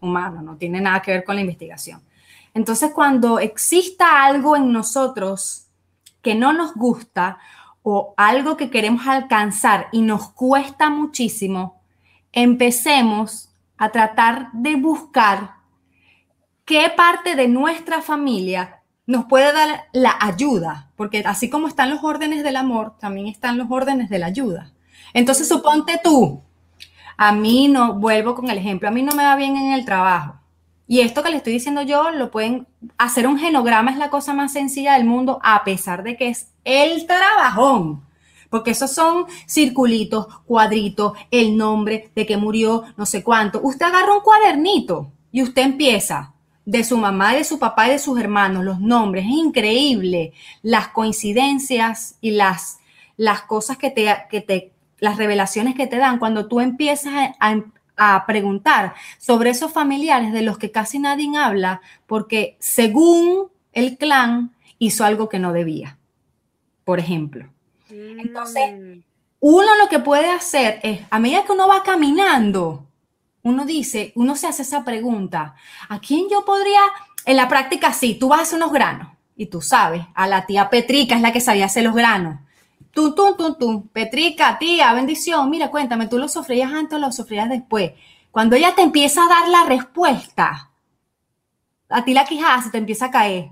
humano, 0.00 0.42
no 0.42 0.56
tiene 0.56 0.80
nada 0.80 1.02
que 1.02 1.12
ver 1.12 1.24
con 1.24 1.34
la 1.34 1.40
investigación. 1.40 2.02
Entonces, 2.54 2.92
cuando 2.94 3.38
exista 3.38 4.24
algo 4.24 4.56
en 4.56 4.72
nosotros 4.72 5.66
que 6.22 6.34
no 6.34 6.52
nos 6.52 6.74
gusta 6.74 7.38
o 7.82 8.14
algo 8.16 8.56
que 8.56 8.70
queremos 8.70 9.06
alcanzar 9.06 9.88
y 9.92 10.02
nos 10.02 10.28
cuesta 10.30 10.90
muchísimo, 10.90 11.80
empecemos 12.32 13.50
a 13.76 13.90
tratar 13.90 14.50
de 14.52 14.76
buscar 14.76 15.54
qué 16.64 16.92
parte 16.94 17.34
de 17.36 17.48
nuestra 17.48 18.02
familia 18.02 18.82
nos 19.06 19.24
puede 19.24 19.52
dar 19.52 19.84
la 19.92 20.16
ayuda, 20.20 20.90
porque 20.96 21.22
así 21.24 21.48
como 21.48 21.66
están 21.66 21.88
los 21.88 22.04
órdenes 22.04 22.42
del 22.42 22.56
amor, 22.56 22.98
también 22.98 23.26
están 23.26 23.56
los 23.56 23.68
órdenes 23.70 24.10
de 24.10 24.18
la 24.18 24.26
ayuda. 24.26 24.72
Entonces, 25.14 25.48
suponte 25.48 25.98
tú, 26.04 26.42
a 27.18 27.32
mí 27.32 27.68
no, 27.68 27.94
vuelvo 27.94 28.34
con 28.34 28.48
el 28.48 28.58
ejemplo, 28.58 28.88
a 28.88 28.92
mí 28.92 29.02
no 29.02 29.14
me 29.14 29.24
va 29.24 29.36
bien 29.36 29.56
en 29.56 29.72
el 29.72 29.84
trabajo. 29.84 30.36
Y 30.86 31.00
esto 31.00 31.22
que 31.22 31.30
le 31.30 31.36
estoy 31.36 31.52
diciendo 31.52 31.82
yo, 31.82 32.10
lo 32.12 32.30
pueden 32.30 32.66
hacer 32.96 33.26
un 33.26 33.38
genograma, 33.38 33.90
es 33.90 33.98
la 33.98 34.08
cosa 34.08 34.32
más 34.32 34.52
sencilla 34.52 34.94
del 34.94 35.04
mundo, 35.04 35.40
a 35.42 35.64
pesar 35.64 36.02
de 36.02 36.16
que 36.16 36.28
es 36.28 36.52
el 36.64 37.06
trabajón. 37.06 38.06
porque 38.50 38.70
esos 38.70 38.92
son 38.92 39.26
circulitos, 39.46 40.26
cuadritos, 40.46 41.12
el 41.30 41.54
nombre 41.54 42.10
de 42.14 42.24
que 42.24 42.38
murió, 42.38 42.84
no 42.96 43.04
sé 43.04 43.22
cuánto. 43.22 43.60
Usted 43.62 43.84
agarra 43.84 44.14
un 44.14 44.22
cuadernito 44.22 45.12
y 45.30 45.42
usted 45.42 45.62
empieza 45.62 46.32
de 46.64 46.82
su 46.82 46.96
mamá, 46.96 47.34
de 47.34 47.44
su 47.44 47.58
papá 47.58 47.88
y 47.88 47.90
de 47.90 47.98
sus 47.98 48.18
hermanos, 48.18 48.64
los 48.64 48.80
nombres. 48.80 49.26
Es 49.26 49.32
increíble 49.32 50.32
las 50.62 50.88
coincidencias 50.88 52.16
y 52.22 52.30
las, 52.30 52.78
las 53.18 53.42
cosas 53.42 53.76
que 53.76 53.90
te, 53.90 54.14
que 54.30 54.40
te, 54.40 54.72
las 54.98 55.16
revelaciones 55.16 55.74
que 55.74 55.86
te 55.86 55.96
dan 55.96 56.18
cuando 56.18 56.48
tú 56.48 56.60
empiezas 56.60 57.32
a, 57.38 57.62
a 57.98 58.26
preguntar 58.26 58.94
sobre 59.18 59.50
esos 59.50 59.72
familiares 59.72 60.32
de 60.32 60.42
los 60.42 60.56
que 60.56 60.70
casi 60.70 60.98
nadie 60.98 61.28
habla, 61.36 61.82
porque 62.06 62.56
según 62.60 63.48
el 63.72 63.98
clan 63.98 64.54
hizo 64.78 65.04
algo 65.04 65.28
que 65.28 65.38
no 65.38 65.52
debía, 65.52 65.98
por 66.84 67.00
ejemplo. 67.00 67.48
Entonces, 67.90 68.72
mm. 68.72 69.02
uno 69.40 69.76
lo 69.76 69.88
que 69.88 69.98
puede 69.98 70.30
hacer 70.30 70.80
es, 70.82 71.00
a 71.10 71.18
medida 71.18 71.44
que 71.44 71.52
uno 71.52 71.68
va 71.68 71.82
caminando, 71.82 72.86
uno 73.42 73.64
dice, 73.64 74.12
uno 74.14 74.36
se 74.36 74.46
hace 74.46 74.62
esa 74.62 74.84
pregunta, 74.84 75.54
¿a 75.88 76.00
quién 76.00 76.28
yo 76.30 76.44
podría, 76.44 76.80
en 77.24 77.36
la 77.36 77.48
práctica 77.48 77.92
sí, 77.92 78.14
tú 78.14 78.28
vas 78.28 78.40
a 78.40 78.42
hacer 78.42 78.56
unos 78.56 78.72
granos 78.72 79.08
y 79.36 79.46
tú 79.46 79.60
sabes, 79.60 80.02
a 80.14 80.26
la 80.26 80.46
tía 80.46 80.70
Petrica 80.70 81.16
es 81.16 81.22
la 81.22 81.32
que 81.32 81.40
sabía 81.40 81.66
hacer 81.66 81.84
los 81.84 81.94
granos. 81.94 82.40
Tú, 82.98 83.14
tú, 83.14 83.36
tú, 83.38 83.54
tú, 83.54 83.88
Petrica, 83.92 84.58
tía, 84.58 84.92
bendición, 84.92 85.48
mira, 85.48 85.70
cuéntame, 85.70 86.08
¿tú 86.08 86.18
lo 86.18 86.28
sufrías 86.28 86.72
antes 86.72 86.96
o 86.96 86.98
lo 86.98 87.12
sufrías 87.12 87.48
después? 87.48 87.92
Cuando 88.32 88.56
ella 88.56 88.74
te 88.74 88.82
empieza 88.82 89.22
a 89.22 89.28
dar 89.28 89.48
la 89.48 89.62
respuesta, 89.66 90.72
a 91.88 92.04
ti 92.04 92.12
la 92.12 92.24
quijada 92.24 92.60
se 92.60 92.70
te 92.70 92.78
empieza 92.78 93.04
a 93.04 93.10
caer 93.12 93.50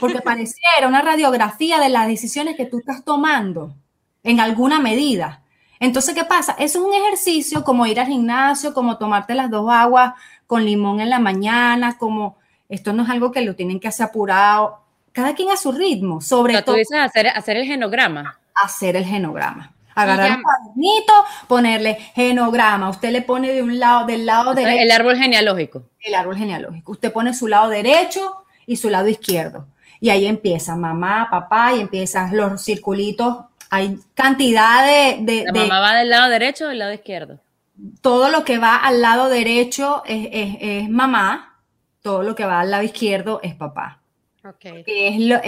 porque 0.00 0.22
pareciera 0.22 0.88
una 0.88 1.02
radiografía 1.02 1.78
de 1.78 1.90
las 1.90 2.06
decisiones 2.06 2.56
que 2.56 2.64
tú 2.64 2.78
estás 2.78 3.04
tomando 3.04 3.74
en 4.22 4.40
alguna 4.40 4.80
medida. 4.80 5.42
Entonces, 5.78 6.14
¿qué 6.14 6.24
pasa? 6.24 6.56
Eso 6.58 6.78
es 6.78 6.84
un 6.86 6.94
ejercicio 6.94 7.64
como 7.64 7.84
ir 7.84 8.00
al 8.00 8.06
gimnasio, 8.06 8.72
como 8.72 8.96
tomarte 8.96 9.34
las 9.34 9.50
dos 9.50 9.70
aguas 9.70 10.14
con 10.46 10.64
limón 10.64 11.00
en 11.00 11.10
la 11.10 11.18
mañana, 11.18 11.98
como 11.98 12.38
esto 12.70 12.94
no 12.94 13.02
es 13.02 13.10
algo 13.10 13.30
que 13.30 13.42
lo 13.42 13.56
tienen 13.56 13.78
que 13.78 13.88
hacer 13.88 14.06
apurado, 14.06 14.80
cada 15.12 15.34
quien 15.34 15.50
a 15.50 15.58
su 15.58 15.70
ritmo, 15.70 16.22
sobre 16.22 16.62
todo. 16.62 16.76
Tú 16.76 16.78
dices 16.78 16.98
hacer, 16.98 17.28
hacer 17.28 17.58
el 17.58 17.66
genograma. 17.66 18.40
Hacer 18.54 18.96
el 18.96 19.04
genograma. 19.04 19.72
Agarrar 19.96 20.38
un 20.38 20.42
cuadernito, 20.42 21.12
ponerle 21.46 21.94
genograma. 22.14 22.90
Usted 22.90 23.10
le 23.10 23.22
pone 23.22 23.52
de 23.52 23.62
un 23.62 23.78
lado, 23.78 24.06
del 24.06 24.26
lado 24.26 24.52
derecho. 24.52 24.82
El 24.82 24.90
árbol 24.90 25.16
genealógico. 25.16 25.84
El 26.00 26.14
árbol 26.16 26.36
genealógico. 26.36 26.92
Usted 26.92 27.12
pone 27.12 27.32
su 27.32 27.46
lado 27.46 27.68
derecho 27.68 28.44
y 28.66 28.76
su 28.76 28.90
lado 28.90 29.08
izquierdo. 29.08 29.68
Y 30.00 30.10
ahí 30.10 30.26
empieza 30.26 30.74
mamá, 30.74 31.28
papá, 31.30 31.74
y 31.74 31.80
empiezan 31.80 32.36
los 32.36 32.62
circulitos. 32.62 33.44
Hay 33.70 33.98
cantidad 34.14 34.84
de... 34.84 35.44
¿La 35.46 35.52
mamá 35.52 35.80
va 35.80 35.94
del 35.94 36.10
lado 36.10 36.28
derecho 36.28 36.66
o 36.66 36.68
del 36.68 36.80
lado 36.80 36.92
izquierdo? 36.92 37.38
Todo 38.00 38.30
lo 38.30 38.44
que 38.44 38.58
va 38.58 38.76
al 38.76 39.00
lado 39.00 39.28
derecho 39.28 40.02
es, 40.06 40.88
mamá, 40.88 41.60
todo 42.02 42.22
lo 42.22 42.34
que 42.34 42.44
va 42.44 42.60
al 42.60 42.70
lado 42.70 42.82
izquierdo 42.82 43.40
es 43.42 43.54
papá. 43.54 44.00
Okay. 44.44 44.84
Es 44.86 45.20
lo, 45.20 45.40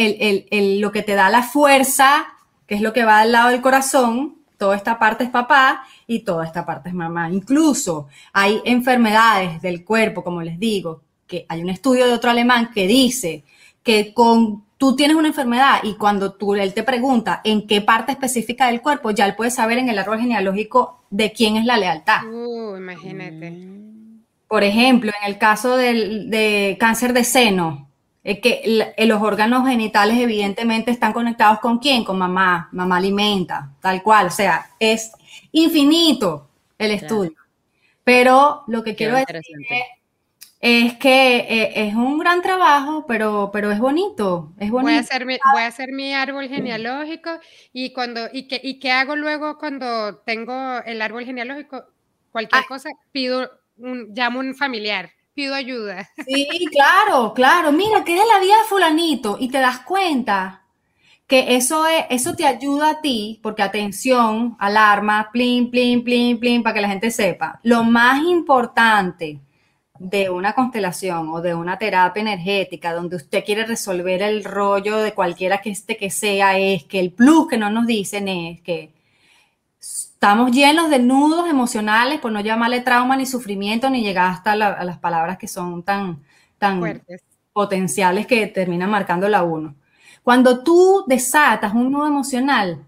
lo 0.81 0.93
que 0.93 1.03
te 1.03 1.15
da 1.15 1.31
la 1.31 1.43
fuerza, 1.43 2.27
que 2.67 2.75
es 2.75 2.81
lo 2.81 2.93
que 2.93 3.05
va 3.05 3.21
al 3.21 3.33
lado 3.33 3.51
del 3.51 3.61
corazón, 3.61 4.37
toda 4.59 4.77
esta 4.77 4.99
parte 4.99 5.25
es 5.25 5.31
papá 5.31 5.85
y 6.07 6.21
toda 6.21 6.45
esta 6.45 6.65
parte 6.65 6.89
es 6.89 6.95
mamá. 6.95 7.31
Incluso 7.31 8.09
hay 8.33 8.61
enfermedades 8.65 9.61
del 9.63 9.85
cuerpo, 9.85 10.25
como 10.25 10.43
les 10.43 10.59
digo, 10.59 11.03
que 11.27 11.47
hay 11.49 11.63
un 11.63 11.71
estudio 11.71 12.07
de 12.07 12.13
otro 12.13 12.31
alemán 12.31 12.71
que 12.73 12.87
dice 12.87 13.45
que 13.83 14.15
con 14.15 14.67
tú 14.79 14.95
tienes 14.95 15.17
una 15.17 15.29
enfermedad 15.29 15.81
y 15.83 15.95
cuando 15.95 16.35
tú, 16.35 16.55
él 16.55 16.75
te 16.75 16.83
pregunta 16.83 17.41
en 17.45 17.67
qué 17.67 17.81
parte 17.81 18.13
específica 18.13 18.67
del 18.67 18.83
cuerpo, 18.83 19.11
ya 19.11 19.27
él 19.27 19.35
puede 19.35 19.51
saber 19.51 19.79
en 19.79 19.89
el 19.89 19.99
árbol 19.99 20.21
genealógico 20.21 21.05
de 21.11 21.33
quién 21.33 21.57
es 21.57 21.65
la 21.65 21.79
lealtad. 21.79 22.25
Uh, 22.27 22.77
imagínate. 22.77 23.77
Por 24.49 24.63
ejemplo, 24.63 25.13
en 25.21 25.31
el 25.31 25.39
caso 25.39 25.77
del, 25.77 26.31
de 26.31 26.77
cáncer 26.79 27.13
de 27.13 27.25
seno, 27.25 27.91
es 28.27 28.41
que 28.41 28.93
los 28.99 29.23
órganos 29.23 29.69
genitales 29.69 30.19
evidentemente 30.19 30.91
están 30.91 31.13
conectados 31.13 31.61
con 31.61 31.79
quién, 31.79 32.03
con 32.03 32.19
mamá, 32.19 32.69
mamá 32.73 32.97
alimenta, 32.97 33.71
tal 33.81 34.03
cual, 34.03 34.27
o 34.27 34.31
sea, 34.31 34.69
es 34.81 35.13
infinito 35.53 36.51
el 36.77 36.91
estudio. 36.91 37.37
Pero 38.03 38.65
lo 38.67 38.83
que 38.83 38.97
quiero 38.97 39.15
decir 39.15 39.37
es 40.59 40.95
que 40.95 41.37
eh, 41.37 41.87
es 41.87 41.95
un 41.95 42.19
gran 42.19 42.43
trabajo, 42.43 43.05
pero, 43.07 43.51
pero 43.53 43.71
es 43.71 43.79
bonito, 43.79 44.53
es 44.59 44.73
bonito. 44.73 44.91
Voy 44.91 44.97
a, 44.97 45.01
hacer 45.01 45.25
mi, 45.25 45.39
voy 45.53 45.63
a 45.63 45.67
hacer 45.69 45.93
mi 45.93 46.13
árbol 46.13 46.49
genealógico 46.49 47.31
y 47.73 47.93
cuando 47.93 48.29
y 48.33 48.49
qué, 48.49 48.61
y 48.61 48.81
qué 48.81 48.91
hago 48.91 49.15
luego 49.15 49.57
cuando 49.57 50.17
tengo 50.19 50.81
el 50.85 51.01
árbol 51.01 51.25
genealógico, 51.25 51.85
cualquier 52.33 52.65
ah. 52.65 52.67
cosa, 52.67 52.91
pido 53.13 53.49
un, 53.77 54.15
llamo 54.17 54.41
a 54.41 54.43
un 54.43 54.57
familiar, 54.57 55.13
pido 55.37 55.55
ayuda. 55.55 56.09
Sí, 56.27 56.67
claro, 56.73 57.33
claro. 57.35 57.71
Mira, 57.71 58.03
que 58.03 58.17
es 58.17 58.27
la 58.27 58.41
vida 58.41 58.57
fulanito 58.69 59.37
y 59.39 59.49
te 59.49 59.59
das 59.59 59.81
cuenta 59.81 60.63
que 61.29 61.57
eso 61.57 61.87
es, 61.87 62.05
eso 62.11 62.35
te 62.35 62.47
ayuda 62.47 62.91
a 62.91 63.01
ti, 63.01 63.39
porque 63.43 63.63
atención, 63.63 64.57
alarma, 64.59 65.31
plin, 65.33 65.71
plin, 65.71 66.03
plin, 66.03 66.41
plin, 66.41 66.63
para 66.63 66.75
que 66.75 66.81
la 66.81 66.89
gente 66.89 67.11
sepa. 67.11 67.61
Lo 67.63 67.85
más 67.85 68.23
importante 68.25 69.41
de 69.99 70.31
una 70.31 70.55
constelación 70.55 71.29
o 71.29 71.41
de 71.41 71.55
una 71.55 71.79
terapia 71.79 72.21
energética 72.21 72.93
donde 72.93 73.17
usted 73.17 73.45
quiere 73.45 73.65
resolver 73.67 74.23
el 74.23 74.45
rollo 74.45 74.99
de 74.99 75.13
cualquiera 75.13 75.59
que 75.59 75.71
este 75.71 75.97
que 75.97 76.11
sea, 76.11 76.59
es 76.59 76.85
que 76.85 77.01
el 77.01 77.13
plus 77.13 77.49
que 77.49 77.59
no 77.59 77.71
nos 77.71 77.87
dicen 77.87 78.29
es 78.29 78.61
que 78.63 78.96
estamos 80.17 80.51
llenos 80.51 80.89
de 80.89 80.99
nudos 80.99 81.47
emocionales, 81.47 82.21
por 82.21 82.33
no 82.33 82.41
llamarle 82.41 82.81
trauma 82.81 83.19
ni 83.19 83.27
sufrimiento, 83.27 83.91
ni 83.91 84.03
llegar 84.03 84.31
hasta 84.31 84.57
las 84.57 84.99
palabras 84.99 85.37
que 85.37 85.47
son 85.47 85.83
tan, 85.83 86.23
tan 86.57 87.03
potenciales 87.53 88.27
que 88.27 88.47
terminan 88.47 88.91
marcando 88.91 89.29
la 89.29 89.43
uno. 89.43 89.75
Cuando 90.23 90.65
tú 90.65 91.05
desatas 91.07 91.75
un 91.75 91.93
nudo 91.93 92.07
emocional, 92.07 92.83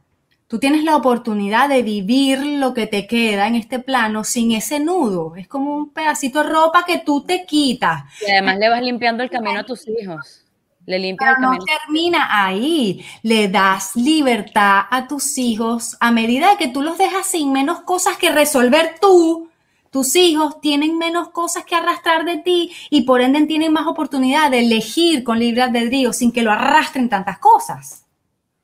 tú 0.46 0.58
tienes 0.58 0.82
la 0.84 0.96
oportunidad 0.96 1.68
de 1.68 1.82
vivir 1.82 2.44
lo 2.44 2.72
que 2.72 2.86
te 2.86 3.06
queda 3.06 3.46
en 3.46 3.56
este 3.56 3.78
plano 3.78 4.24
sin 4.24 4.52
ese 4.52 4.80
nudo. 4.80 5.36
Es 5.36 5.46
como 5.48 5.76
un 5.76 5.90
pedacito 5.90 6.42
de 6.42 6.48
ropa 6.48 6.86
que 6.86 7.00
tú 7.00 7.24
te 7.24 7.44
quitas. 7.44 8.04
Y 8.26 8.30
además 8.30 8.58
le 8.58 8.70
vas 8.70 8.82
limpiando 8.82 9.22
el 9.22 9.28
camino 9.28 9.60
a 9.60 9.64
tus 9.64 9.86
hijos. 9.86 10.46
Le 10.88 10.98
limpias 10.98 11.28
el 11.28 11.34
camino. 11.34 11.52
No 11.52 11.64
termina 11.64 12.46
ahí. 12.46 13.04
Le 13.22 13.48
das 13.48 13.94
libertad 13.94 14.84
a 14.90 15.06
tus 15.06 15.36
hijos 15.36 15.98
a 16.00 16.10
medida 16.10 16.56
que 16.56 16.68
tú 16.68 16.80
los 16.80 16.96
dejas 16.96 17.26
sin 17.26 17.52
menos 17.52 17.82
cosas 17.82 18.16
que 18.16 18.32
resolver 18.32 18.96
tú. 18.98 19.50
Tus 19.90 20.16
hijos 20.16 20.62
tienen 20.62 20.96
menos 20.96 21.28
cosas 21.28 21.66
que 21.66 21.74
arrastrar 21.74 22.24
de 22.24 22.38
ti 22.38 22.72
y 22.88 23.02
por 23.02 23.20
ende 23.20 23.44
tienen 23.44 23.70
más 23.70 23.86
oportunidad 23.86 24.50
de 24.50 24.60
elegir 24.60 25.24
con 25.24 25.38
libre 25.38 25.60
albedrío 25.60 26.14
sin 26.14 26.32
que 26.32 26.40
lo 26.40 26.52
arrastren 26.52 27.10
tantas 27.10 27.38
cosas. 27.38 28.06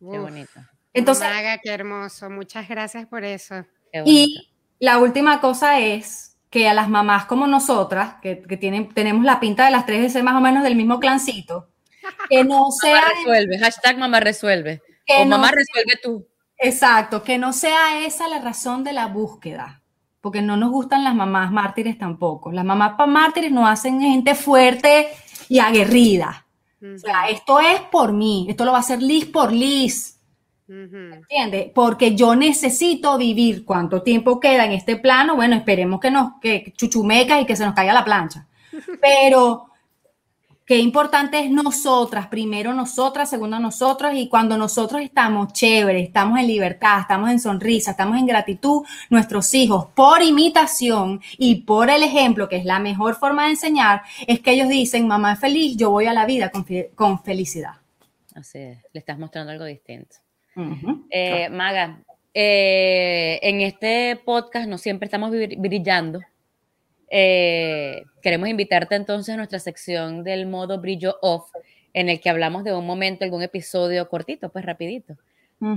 Qué 0.00 0.18
bonito. 0.18 0.60
Entonces, 0.94 1.28
Maga, 1.28 1.58
qué 1.58 1.70
hermoso. 1.70 2.30
Muchas 2.30 2.66
gracias 2.66 3.06
por 3.06 3.22
eso. 3.24 3.66
Y 4.06 4.48
la 4.78 4.96
última 4.96 5.42
cosa 5.42 5.78
es 5.78 6.38
que 6.48 6.70
a 6.70 6.72
las 6.72 6.88
mamás 6.88 7.26
como 7.26 7.46
nosotras, 7.46 8.14
que, 8.22 8.36
tienen, 8.58 8.88
tenemos 8.94 9.24
la 9.24 9.40
pinta 9.40 9.66
de 9.66 9.72
las 9.72 9.84
tres 9.84 10.00
de 10.00 10.08
ser 10.08 10.22
más 10.22 10.36
o 10.36 10.40
menos 10.40 10.62
del 10.62 10.74
mismo 10.74 11.00
clancito, 11.00 11.68
que 12.28 12.44
no 12.44 12.70
sea... 12.82 13.00
Mamá 13.00 13.14
resuelve, 13.16 13.58
hashtag 13.58 13.98
mamá 13.98 14.20
resuelve. 14.20 14.82
o 15.18 15.24
mamá 15.24 15.50
resuelve 15.50 15.94
tú. 16.02 16.26
Exacto, 16.58 17.22
que 17.22 17.38
no 17.38 17.52
sea 17.52 18.04
esa 18.06 18.28
la 18.28 18.40
razón 18.40 18.84
de 18.84 18.92
la 18.92 19.06
búsqueda, 19.06 19.82
porque 20.20 20.40
no 20.40 20.56
nos 20.56 20.70
gustan 20.70 21.04
las 21.04 21.14
mamás 21.14 21.50
mártires 21.50 21.98
tampoco. 21.98 22.52
Las 22.52 22.64
mamás 22.64 22.94
mártires 23.06 23.52
no 23.52 23.66
hacen 23.66 24.00
gente 24.00 24.34
fuerte 24.34 25.08
y 25.48 25.58
aguerrida. 25.58 26.46
O 26.80 26.98
sea, 26.98 27.28
esto 27.28 27.60
es 27.60 27.80
por 27.80 28.12
mí, 28.12 28.46
esto 28.48 28.64
lo 28.64 28.72
va 28.72 28.78
a 28.78 28.80
hacer 28.80 29.02
Liz 29.02 29.26
por 29.26 29.52
Liz. 29.52 30.14
¿Entiendes? 30.66 31.70
Porque 31.74 32.14
yo 32.14 32.34
necesito 32.34 33.18
vivir 33.18 33.64
cuánto 33.64 34.02
tiempo 34.02 34.40
queda 34.40 34.64
en 34.64 34.72
este 34.72 34.96
plano. 34.96 35.36
Bueno, 35.36 35.56
esperemos 35.56 36.00
que 36.00 36.10
nos, 36.10 36.40
que 36.40 36.72
chuchumeca 36.76 37.40
y 37.40 37.44
que 37.44 37.56
se 37.56 37.64
nos 37.66 37.74
caiga 37.74 37.92
la 37.92 38.04
plancha. 38.04 38.46
Pero 39.00 39.66
qué 40.64 40.78
importante 40.78 41.38
es 41.40 41.50
nosotras, 41.50 42.28
primero 42.28 42.72
nosotras, 42.72 43.28
segundo 43.28 43.58
nosotros, 43.58 44.12
y 44.14 44.28
cuando 44.28 44.56
nosotros 44.56 45.02
estamos 45.02 45.52
chéveres, 45.52 46.06
estamos 46.06 46.38
en 46.38 46.46
libertad, 46.46 47.00
estamos 47.00 47.30
en 47.30 47.38
sonrisa, 47.38 47.92
estamos 47.92 48.18
en 48.18 48.26
gratitud, 48.26 48.84
nuestros 49.10 49.52
hijos, 49.54 49.86
por 49.94 50.22
imitación 50.22 51.20
y 51.38 51.62
por 51.62 51.90
el 51.90 52.02
ejemplo, 52.02 52.48
que 52.48 52.56
es 52.56 52.64
la 52.64 52.78
mejor 52.78 53.16
forma 53.16 53.44
de 53.44 53.50
enseñar, 53.50 54.02
es 54.26 54.40
que 54.40 54.52
ellos 54.52 54.68
dicen, 54.68 55.06
mamá 55.06 55.34
es 55.34 55.40
feliz, 55.40 55.76
yo 55.76 55.90
voy 55.90 56.06
a 56.06 56.12
la 56.12 56.26
vida 56.26 56.50
con, 56.50 56.66
con 56.94 57.22
felicidad. 57.22 57.74
Así 58.34 58.58
es, 58.58 58.78
le 58.92 58.98
estás 58.98 59.18
mostrando 59.18 59.52
algo 59.52 59.64
distinto. 59.64 60.16
Eh, 61.10 61.48
Maga, 61.50 62.00
eh, 62.32 63.38
en 63.42 63.60
este 63.60 64.20
podcast 64.24 64.68
no 64.68 64.78
siempre 64.78 65.06
estamos 65.06 65.30
brillando. 65.30 66.20
Eh, 67.16 68.06
queremos 68.22 68.48
invitarte 68.48 68.96
entonces 68.96 69.32
a 69.32 69.36
nuestra 69.36 69.60
sección 69.60 70.24
del 70.24 70.48
modo 70.48 70.80
brillo 70.80 71.16
off, 71.22 71.48
en 71.92 72.08
el 72.08 72.18
que 72.18 72.28
hablamos 72.28 72.64
de 72.64 72.74
un 72.74 72.84
momento, 72.84 73.24
algún 73.24 73.40
episodio 73.40 74.08
cortito, 74.08 74.48
pues 74.48 74.64
rapidito, 74.64 75.14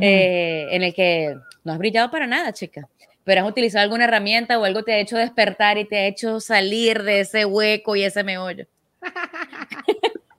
eh, 0.01 0.65
en 0.71 0.81
el 0.81 0.95
que 0.95 1.37
no 1.63 1.73
has 1.73 1.77
brillado 1.77 2.09
para 2.09 2.25
nada, 2.25 2.53
chica, 2.53 2.89
pero 3.23 3.43
has 3.43 3.47
utilizado 3.51 3.83
alguna 3.83 4.05
herramienta 4.05 4.57
o 4.57 4.65
algo 4.65 4.81
te 4.81 4.93
ha 4.93 4.97
hecho 4.97 5.15
despertar 5.15 5.77
y 5.77 5.85
te 5.85 5.97
ha 5.97 6.07
hecho 6.07 6.39
salir 6.39 7.03
de 7.03 7.19
ese 7.19 7.45
hueco 7.45 7.95
y 7.95 8.01
ese 8.01 8.23
meollo. 8.23 8.65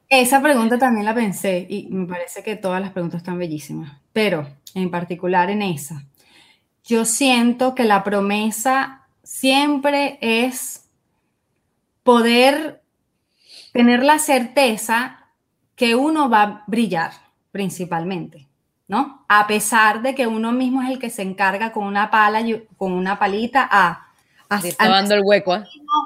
Esa 0.09 0.43
pregunta 0.43 0.79
también 0.79 1.05
la 1.05 1.15
pensé 1.15 1.65
y 1.69 1.87
me 1.91 2.09
parece 2.09 2.43
que 2.43 2.57
todas 2.57 2.81
las 2.81 2.91
preguntas 2.91 3.19
están 3.19 3.39
bellísimas, 3.39 4.01
pero 4.13 4.49
en 4.75 4.91
particular 4.91 5.49
en 5.49 5.63
esa, 5.63 6.03
yo 6.83 7.05
siento 7.05 7.77
que 7.77 7.85
la 7.85 8.03
promesa 8.03 9.07
siempre 9.23 10.19
es 10.21 10.88
poder 12.09 12.81
tener 13.75 14.03
la 14.03 14.19
certeza 14.19 15.27
que 15.77 15.95
uno 15.95 16.31
va 16.31 16.43
a 16.43 16.65
brillar 16.67 17.13
principalmente, 17.53 18.49
¿no? 18.87 19.27
A 19.29 19.47
pesar 19.47 20.01
de 20.01 20.15
que 20.15 20.27
uno 20.27 20.51
mismo 20.51 20.81
es 20.81 20.89
el 20.89 20.99
que 20.99 21.11
se 21.11 21.21
encarga 21.21 21.71
con 21.71 21.85
una 21.85 22.11
pala, 22.11 22.43
con 22.79 22.93
una 22.93 23.19
palita 23.19 23.69
a... 23.71 24.09
dando 24.79 25.17
el 25.17 25.21
hueco. 25.23 25.57
¿eh? 25.57 25.65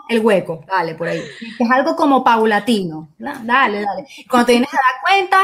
El 0.08 0.18
hueco, 0.24 0.64
dale, 0.66 0.96
por 0.96 1.06
ahí. 1.06 1.22
Es 1.56 1.70
algo 1.70 1.94
como 1.94 2.24
paulatino. 2.24 3.10
Dale, 3.16 3.82
dale. 3.82 4.04
Cuando 4.28 4.46
te 4.46 4.52
vienes 4.54 4.74
a 4.74 4.78
dar 4.78 5.02
cuenta, 5.04 5.36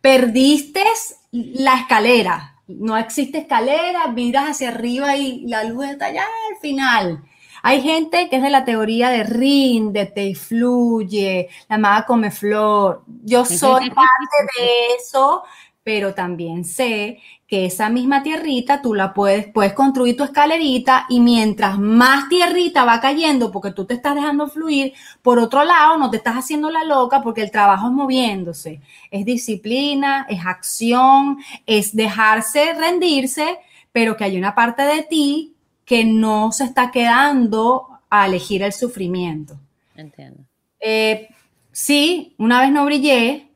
perdiste 0.00 0.84
la 1.32 1.74
escalera. 1.74 2.54
No 2.68 2.96
existe 2.96 3.38
escalera, 3.38 4.06
miras 4.06 4.50
hacia 4.50 4.68
arriba 4.68 5.16
y 5.16 5.44
la 5.48 5.64
luz 5.64 5.86
está 5.86 6.06
allá 6.06 6.22
al 6.22 6.60
final. 6.60 7.24
Hay 7.66 7.80
gente 7.80 8.28
que 8.28 8.36
es 8.36 8.42
de 8.42 8.50
la 8.50 8.66
teoría 8.66 9.08
de 9.08 9.24
ríndete 9.24 10.26
y 10.26 10.34
fluye, 10.34 11.48
la 11.66 11.78
maga 11.78 12.04
come 12.04 12.30
flor. 12.30 13.04
Yo 13.22 13.46
soy 13.46 13.88
parte 13.88 14.36
de 14.58 14.96
eso, 15.00 15.44
pero 15.82 16.12
también 16.12 16.66
sé 16.66 17.22
que 17.46 17.64
esa 17.64 17.88
misma 17.88 18.22
tierrita 18.22 18.82
tú 18.82 18.92
la 18.92 19.14
puedes, 19.14 19.46
puedes 19.46 19.72
construir 19.72 20.14
tu 20.14 20.24
escalerita 20.24 21.06
y 21.08 21.20
mientras 21.20 21.78
más 21.78 22.28
tierrita 22.28 22.84
va 22.84 23.00
cayendo 23.00 23.50
porque 23.50 23.70
tú 23.70 23.86
te 23.86 23.94
estás 23.94 24.14
dejando 24.14 24.46
fluir, 24.46 24.92
por 25.22 25.38
otro 25.38 25.64
lado 25.64 25.96
no 25.96 26.10
te 26.10 26.18
estás 26.18 26.34
haciendo 26.34 26.68
la 26.68 26.84
loca 26.84 27.22
porque 27.22 27.40
el 27.40 27.50
trabajo 27.50 27.86
es 27.86 27.94
moviéndose, 27.94 28.82
es 29.10 29.24
disciplina, 29.24 30.26
es 30.28 30.44
acción, 30.44 31.38
es 31.64 31.96
dejarse 31.96 32.74
rendirse, 32.74 33.56
pero 33.90 34.18
que 34.18 34.24
hay 34.24 34.36
una 34.36 34.54
parte 34.54 34.82
de 34.82 35.02
ti 35.04 35.53
que 35.84 36.04
no 36.04 36.52
se 36.52 36.64
está 36.64 36.90
quedando 36.90 37.88
a 38.10 38.26
elegir 38.26 38.62
el 38.62 38.72
sufrimiento. 38.72 39.58
Entiendo. 39.96 40.42
Eh, 40.80 41.28
sí, 41.72 42.34
una 42.38 42.60
vez 42.60 42.70
no 42.70 42.84
brillé 42.84 43.48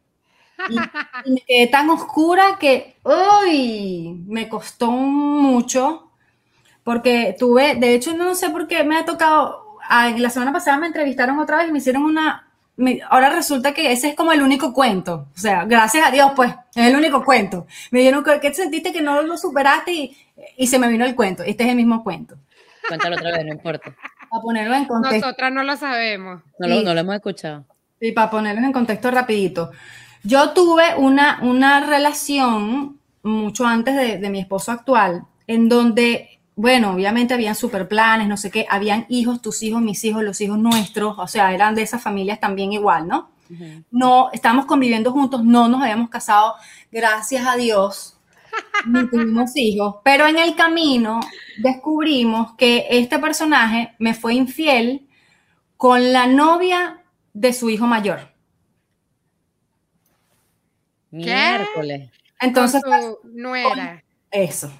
y, 0.68 1.30
me 1.30 1.40
quedé 1.46 1.66
tan 1.68 1.90
oscura 1.90 2.56
que, 2.58 2.96
¡uy! 3.04 4.22
Me 4.26 4.48
costó 4.48 4.90
mucho 4.90 6.10
porque 6.84 7.36
tuve, 7.38 7.74
de 7.74 7.94
hecho 7.94 8.16
no 8.16 8.34
sé 8.34 8.48
por 8.48 8.66
qué 8.66 8.82
me 8.82 8.96
ha 8.96 9.04
tocado, 9.04 9.76
la 9.90 10.30
semana 10.30 10.54
pasada 10.54 10.78
me 10.78 10.86
entrevistaron 10.86 11.38
otra 11.38 11.58
vez 11.58 11.68
y 11.68 11.72
me 11.72 11.78
hicieron 11.78 12.04
una, 12.04 12.47
ahora 13.08 13.30
resulta 13.30 13.72
que 13.72 13.92
ese 13.92 14.10
es 14.10 14.14
como 14.14 14.32
el 14.32 14.42
único 14.42 14.72
cuento. 14.72 15.28
O 15.34 15.38
sea, 15.38 15.64
gracias 15.64 16.06
a 16.06 16.10
Dios, 16.10 16.32
pues, 16.36 16.54
es 16.74 16.86
el 16.86 16.96
único 16.96 17.24
cuento. 17.24 17.66
Me 17.90 18.00
dijeron, 18.00 18.24
¿qué 18.40 18.54
sentiste 18.54 18.92
que 18.92 19.02
no 19.02 19.22
lo 19.22 19.36
superaste? 19.36 19.92
Y, 19.92 20.16
y 20.56 20.66
se 20.66 20.78
me 20.78 20.88
vino 20.88 21.04
el 21.04 21.14
cuento. 21.14 21.42
Este 21.42 21.64
es 21.64 21.70
el 21.70 21.76
mismo 21.76 22.04
cuento. 22.04 22.36
Cuéntalo 22.86 23.16
otra 23.16 23.32
vez, 23.32 23.44
no 23.44 23.52
importa. 23.52 23.94
Para 24.30 24.42
ponerlo 24.42 24.74
en 24.74 24.84
contexto. 24.84 25.26
Nosotras 25.26 25.52
no 25.52 25.62
lo 25.62 25.76
sabemos. 25.76 26.42
No, 26.58 26.68
lo, 26.68 26.82
no 26.82 26.94
lo 26.94 27.00
hemos 27.00 27.14
escuchado. 27.14 27.64
Y 28.00 28.12
para 28.12 28.30
ponerlo 28.30 28.64
en 28.64 28.72
contexto 28.72 29.10
rapidito. 29.10 29.70
Yo 30.22 30.50
tuve 30.50 30.94
una, 30.96 31.40
una 31.42 31.80
relación 31.84 32.98
mucho 33.22 33.66
antes 33.66 33.96
de, 33.96 34.18
de 34.18 34.30
mi 34.30 34.40
esposo 34.40 34.72
actual, 34.72 35.24
en 35.46 35.68
donde 35.68 36.38
bueno, 36.59 36.90
obviamente 36.90 37.34
habían 37.34 37.54
super 37.54 37.86
planes, 37.86 38.26
no 38.26 38.36
sé 38.36 38.50
qué, 38.50 38.66
habían 38.68 39.06
hijos, 39.09 39.40
tus 39.40 39.62
hijos, 39.62 39.80
mis 39.80 40.02
hijos, 40.02 40.24
los 40.24 40.40
hijos 40.40 40.59
nuestros, 40.59 41.16
o 41.16 41.28
sea, 41.28 41.54
eran 41.54 41.76
de 41.76 41.82
esas 41.82 42.02
familias 42.02 42.40
también 42.40 42.72
igual, 42.72 43.06
¿no? 43.06 43.30
No, 43.92 44.30
estábamos 44.32 44.66
conviviendo 44.66 45.12
juntos, 45.12 45.44
no 45.44 45.68
nos 45.68 45.80
habíamos 45.80 46.11
casado, 46.11 46.56
gracias 46.90 47.46
a 47.46 47.54
Dios, 47.54 48.18
ni 48.86 49.09
tuvimos 49.09 49.52
hijos, 49.54 49.98
pero 50.02 50.26
en 50.26 50.36
el 50.36 50.56
camino 50.56 51.20
descubrimos 51.59 52.56
que 52.56 52.88
este 52.90 53.20
personaje 53.20 53.94
me 54.00 54.12
fue 54.12 54.34
infiel 54.34 55.06
con 55.76 56.12
la 56.12 56.26
novia 56.26 57.04
de 57.34 57.52
su 57.52 57.70
hijo 57.70 57.86
mayor. 57.86 58.32
Miércoles. 61.12 62.11
Entonces, 62.40 62.82
no 63.22 63.54
era. 63.54 64.02
Eso. 64.32 64.72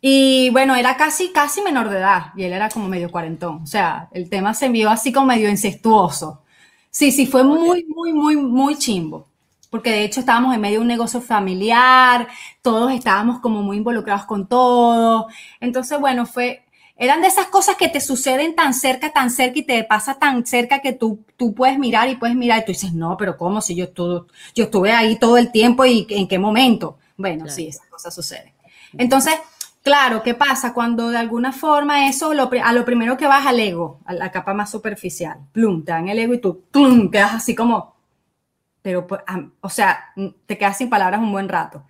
Y 0.00 0.50
bueno, 0.50 0.76
era 0.76 0.96
casi, 0.96 1.30
casi 1.32 1.60
menor 1.60 1.88
de 1.88 1.98
edad 1.98 2.26
y 2.36 2.44
él 2.44 2.52
era 2.52 2.68
como 2.68 2.88
medio 2.88 3.10
cuarentón. 3.10 3.62
O 3.62 3.66
sea, 3.66 4.08
el 4.12 4.30
tema 4.30 4.54
se 4.54 4.66
envió 4.66 4.90
así 4.90 5.12
como 5.12 5.26
medio 5.26 5.48
incestuoso. 5.48 6.42
Sí, 6.90 7.10
sí, 7.12 7.26
fue 7.26 7.42
muy, 7.44 7.84
muy, 7.84 8.12
muy, 8.12 8.36
muy 8.36 8.76
chimbo. 8.76 9.26
Porque 9.70 9.90
de 9.90 10.04
hecho 10.04 10.20
estábamos 10.20 10.54
en 10.54 10.60
medio 10.60 10.78
de 10.78 10.82
un 10.82 10.88
negocio 10.88 11.20
familiar, 11.20 12.26
todos 12.62 12.90
estábamos 12.92 13.40
como 13.40 13.62
muy 13.62 13.76
involucrados 13.76 14.24
con 14.24 14.46
todo. 14.46 15.26
Entonces, 15.60 16.00
bueno, 16.00 16.24
fue, 16.24 16.62
eran 16.96 17.20
de 17.20 17.28
esas 17.28 17.46
cosas 17.46 17.76
que 17.76 17.88
te 17.88 18.00
suceden 18.00 18.54
tan 18.54 18.72
cerca, 18.72 19.12
tan 19.12 19.30
cerca 19.30 19.58
y 19.58 19.62
te 19.62 19.84
pasa 19.84 20.14
tan 20.14 20.46
cerca 20.46 20.80
que 20.80 20.94
tú, 20.94 21.20
tú 21.36 21.54
puedes 21.54 21.78
mirar 21.78 22.08
y 22.08 22.16
puedes 22.16 22.34
mirar 22.34 22.60
y 22.60 22.64
tú 22.64 22.72
dices, 22.72 22.94
no, 22.94 23.16
pero 23.18 23.36
¿cómo 23.36 23.60
si 23.60 23.74
yo, 23.74 23.84
estuve, 23.84 24.26
yo 24.54 24.64
estuve 24.64 24.92
ahí 24.92 25.18
todo 25.18 25.36
el 25.36 25.52
tiempo 25.52 25.84
y 25.84 26.06
en 26.08 26.26
qué 26.26 26.38
momento? 26.38 26.98
Bueno, 27.16 27.48
sí, 27.48 27.68
esas 27.68 27.86
cosas 27.88 28.14
suceden. 28.14 28.52
Entonces, 28.96 29.34
Claro, 29.82 30.22
¿qué 30.22 30.34
pasa? 30.34 30.74
Cuando 30.74 31.08
de 31.08 31.18
alguna 31.18 31.52
forma 31.52 32.08
eso, 32.08 32.32
a 32.32 32.72
lo 32.72 32.84
primero 32.84 33.16
que 33.16 33.26
vas 33.26 33.46
al 33.46 33.60
ego, 33.60 34.00
a 34.04 34.12
la 34.12 34.30
capa 34.30 34.52
más 34.52 34.70
superficial, 34.70 35.38
plum, 35.52 35.84
te 35.84 35.92
dan 35.92 36.08
el 36.08 36.18
ego 36.18 36.34
y 36.34 36.40
tú, 36.40 36.64
plum, 36.70 37.10
quedas 37.10 37.34
así 37.34 37.54
como, 37.54 37.96
pero, 38.82 39.06
pues, 39.06 39.20
o 39.60 39.68
sea, 39.68 40.12
te 40.46 40.56
quedas 40.58 40.78
sin 40.78 40.88
palabras 40.88 41.20
un 41.20 41.32
buen 41.32 41.48
rato. 41.48 41.84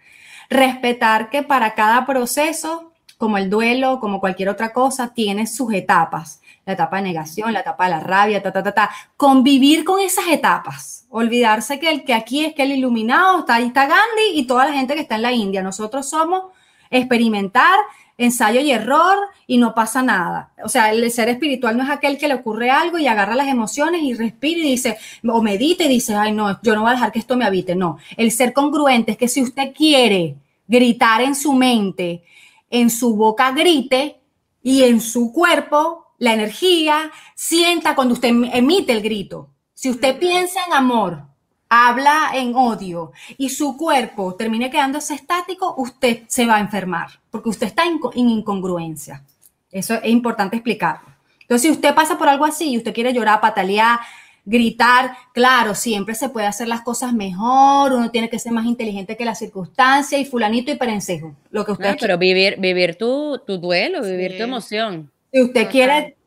Respetar 0.51 1.31
que 1.31 1.43
para 1.43 1.75
cada 1.75 2.07
proceso, 2.07 2.93
como 3.19 3.37
el 3.37 3.51
duelo, 3.51 4.01
como 4.01 4.21
cualquier 4.21 4.49
otra 4.49 4.73
cosa, 4.73 5.13
tiene 5.13 5.47
sus 5.47 5.73
etapas. 5.75 6.41
La 6.65 6.75
etapa 6.75 6.97
de 6.97 7.03
negación, 7.03 7.53
la 7.53 7.61
etapa 7.61 7.85
de 7.85 7.91
la 7.91 8.01
rabia, 8.01 8.43
ta, 8.43 8.53
ta, 8.53 8.63
ta, 8.63 8.73
ta. 8.73 8.91
Convivir 9.17 9.85
con 9.85 10.01
esas 10.01 10.27
etapas. 10.29 11.07
Olvidarse 11.11 11.79
que 11.79 11.91
el 11.91 12.05
que 12.05 12.15
aquí 12.15 12.45
es 12.45 12.55
que 12.55 12.63
el 12.63 12.73
iluminado, 12.73 13.41
está 13.41 13.57
ahí 13.57 13.67
está 13.67 13.83
Gandhi 13.87 14.33
y 14.35 14.47
toda 14.47 14.67
la 14.67 14.73
gente 14.73 14.95
que 14.95 15.01
está 15.01 15.17
en 15.17 15.23
la 15.23 15.33
India. 15.33 15.63
Nosotros 15.63 16.09
somos 16.09 16.53
experimentar, 16.91 17.79
ensayo 18.19 18.61
y 18.61 18.73
error 18.73 19.17
y 19.47 19.59
no 19.59 19.75
pasa 19.75 20.03
nada. 20.03 20.53
O 20.65 20.69
sea, 20.69 20.91
el 20.93 21.11
ser 21.11 21.29
espiritual 21.29 21.77
no 21.77 21.85
es 21.85 21.91
aquel 21.91 22.19
que 22.19 22.29
le 22.29 22.35
ocurre 22.35 22.71
algo 22.71 22.99
y 22.99 23.07
agarra 23.07 23.37
las 23.37 23.49
emociones 23.49 24.03
y 24.03 24.15
respira 24.15 24.61
y 24.61 24.71
dice, 24.71 24.99
o 25.27 25.41
medita 25.41 25.85
y 25.85 25.89
dice, 25.89 26.15
ay, 26.15 26.33
no, 26.33 26.61
yo 26.63 26.75
no 26.75 26.83
voy 26.83 26.91
a 26.91 26.95
dejar 26.95 27.13
que 27.13 27.21
esto 27.21 27.37
me 27.37 27.45
habite. 27.45 27.77
No, 27.77 27.99
el 28.17 28.33
ser 28.33 28.53
congruente 28.53 29.13
es 29.13 29.19
que 29.19 29.29
si 29.29 29.41
usted 29.41 29.73
quiere 29.73 30.37
gritar 30.67 31.23
en 31.23 31.35
su 31.35 31.55
mente, 31.55 32.25
en 32.71 32.91
su 32.91 33.17
boca 33.17 33.53
grite 33.53 34.21
y 34.63 34.83
en 34.83 35.01
su 35.01 35.33
cuerpo, 35.33 36.09
la 36.19 36.35
energía, 36.35 37.13
sienta 37.35 37.95
cuando 37.95 38.15
usted 38.15 38.31
emite 38.53 38.93
el 38.93 39.01
grito. 39.01 39.51
Si 39.73 39.89
usted 39.89 40.19
piensa 40.19 40.59
en 40.67 40.73
amor, 40.73 41.23
habla 41.69 42.31
en 42.35 42.55
odio 42.55 43.13
y 43.37 43.51
su 43.51 43.77
cuerpo 43.77 44.35
termine 44.35 44.71
quedándose 44.71 45.15
estático, 45.15 45.75
usted 45.77 46.23
se 46.27 46.47
va 46.47 46.57
a 46.57 46.61
enfermar, 46.61 47.09
porque 47.31 47.51
usted 47.51 47.67
está 47.67 47.85
en, 47.85 48.01
incongruencia. 48.15 49.23
Eso 49.71 49.95
es 49.95 50.11
importante 50.11 50.57
explicarlo. 50.57 51.09
Entonces, 51.43 51.63
si 51.63 51.71
usted 51.71 51.95
pasa 51.95 52.19
por 52.19 52.29
algo 52.29 52.45
así 52.45 52.71
y 52.71 52.77
usted 52.79 52.95
quiere 52.95 53.13
llorar, 53.13 53.41
patalear, 53.41 54.01
gritar, 54.45 55.13
claro, 55.35 55.75
siempre 55.75 56.15
se 56.15 56.31
puede 56.31 56.47
hacer 56.47 56.69
las 56.69 56.81
cosas 56.81 57.13
mejor, 57.13 57.93
uno 57.93 58.11
tiene 58.11 58.31
que 58.31 58.39
ser 58.39 58.53
más 58.53 58.65
inteligente 58.65 59.17
que 59.17 59.25
la 59.25 59.35
circunstancia 59.35 60.19
y 60.19 60.25
fulanito 60.25 60.71
y 60.71 60.77
perencejo, 60.77 61.35
lo 61.51 61.65
que 61.67 61.73
usted... 61.73 61.97
pero 62.01 62.17
vivir, 62.17 62.57
vivir 62.59 62.97
tu, 62.97 63.39
tu 63.47 63.59
duelo, 63.59 64.03
vivir 64.03 64.39
tu 64.39 64.45
emoción. 64.45 65.11
Si 65.31 65.43
usted 65.43 65.69
quiere 65.69 66.18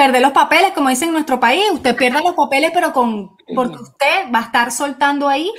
perder 0.00 0.22
los 0.22 0.32
papeles, 0.32 0.72
como 0.72 0.88
dicen 0.88 1.08
en 1.08 1.14
nuestro 1.14 1.38
país, 1.38 1.62
usted 1.74 1.94
pierde 1.94 2.22
los 2.22 2.34
papeles, 2.34 2.70
pero 2.72 2.90
con, 2.90 3.36
porque 3.54 3.82
usted 3.82 4.32
va 4.34 4.38
a 4.38 4.42
estar 4.44 4.72
soltando 4.72 5.28
ahí 5.28 5.52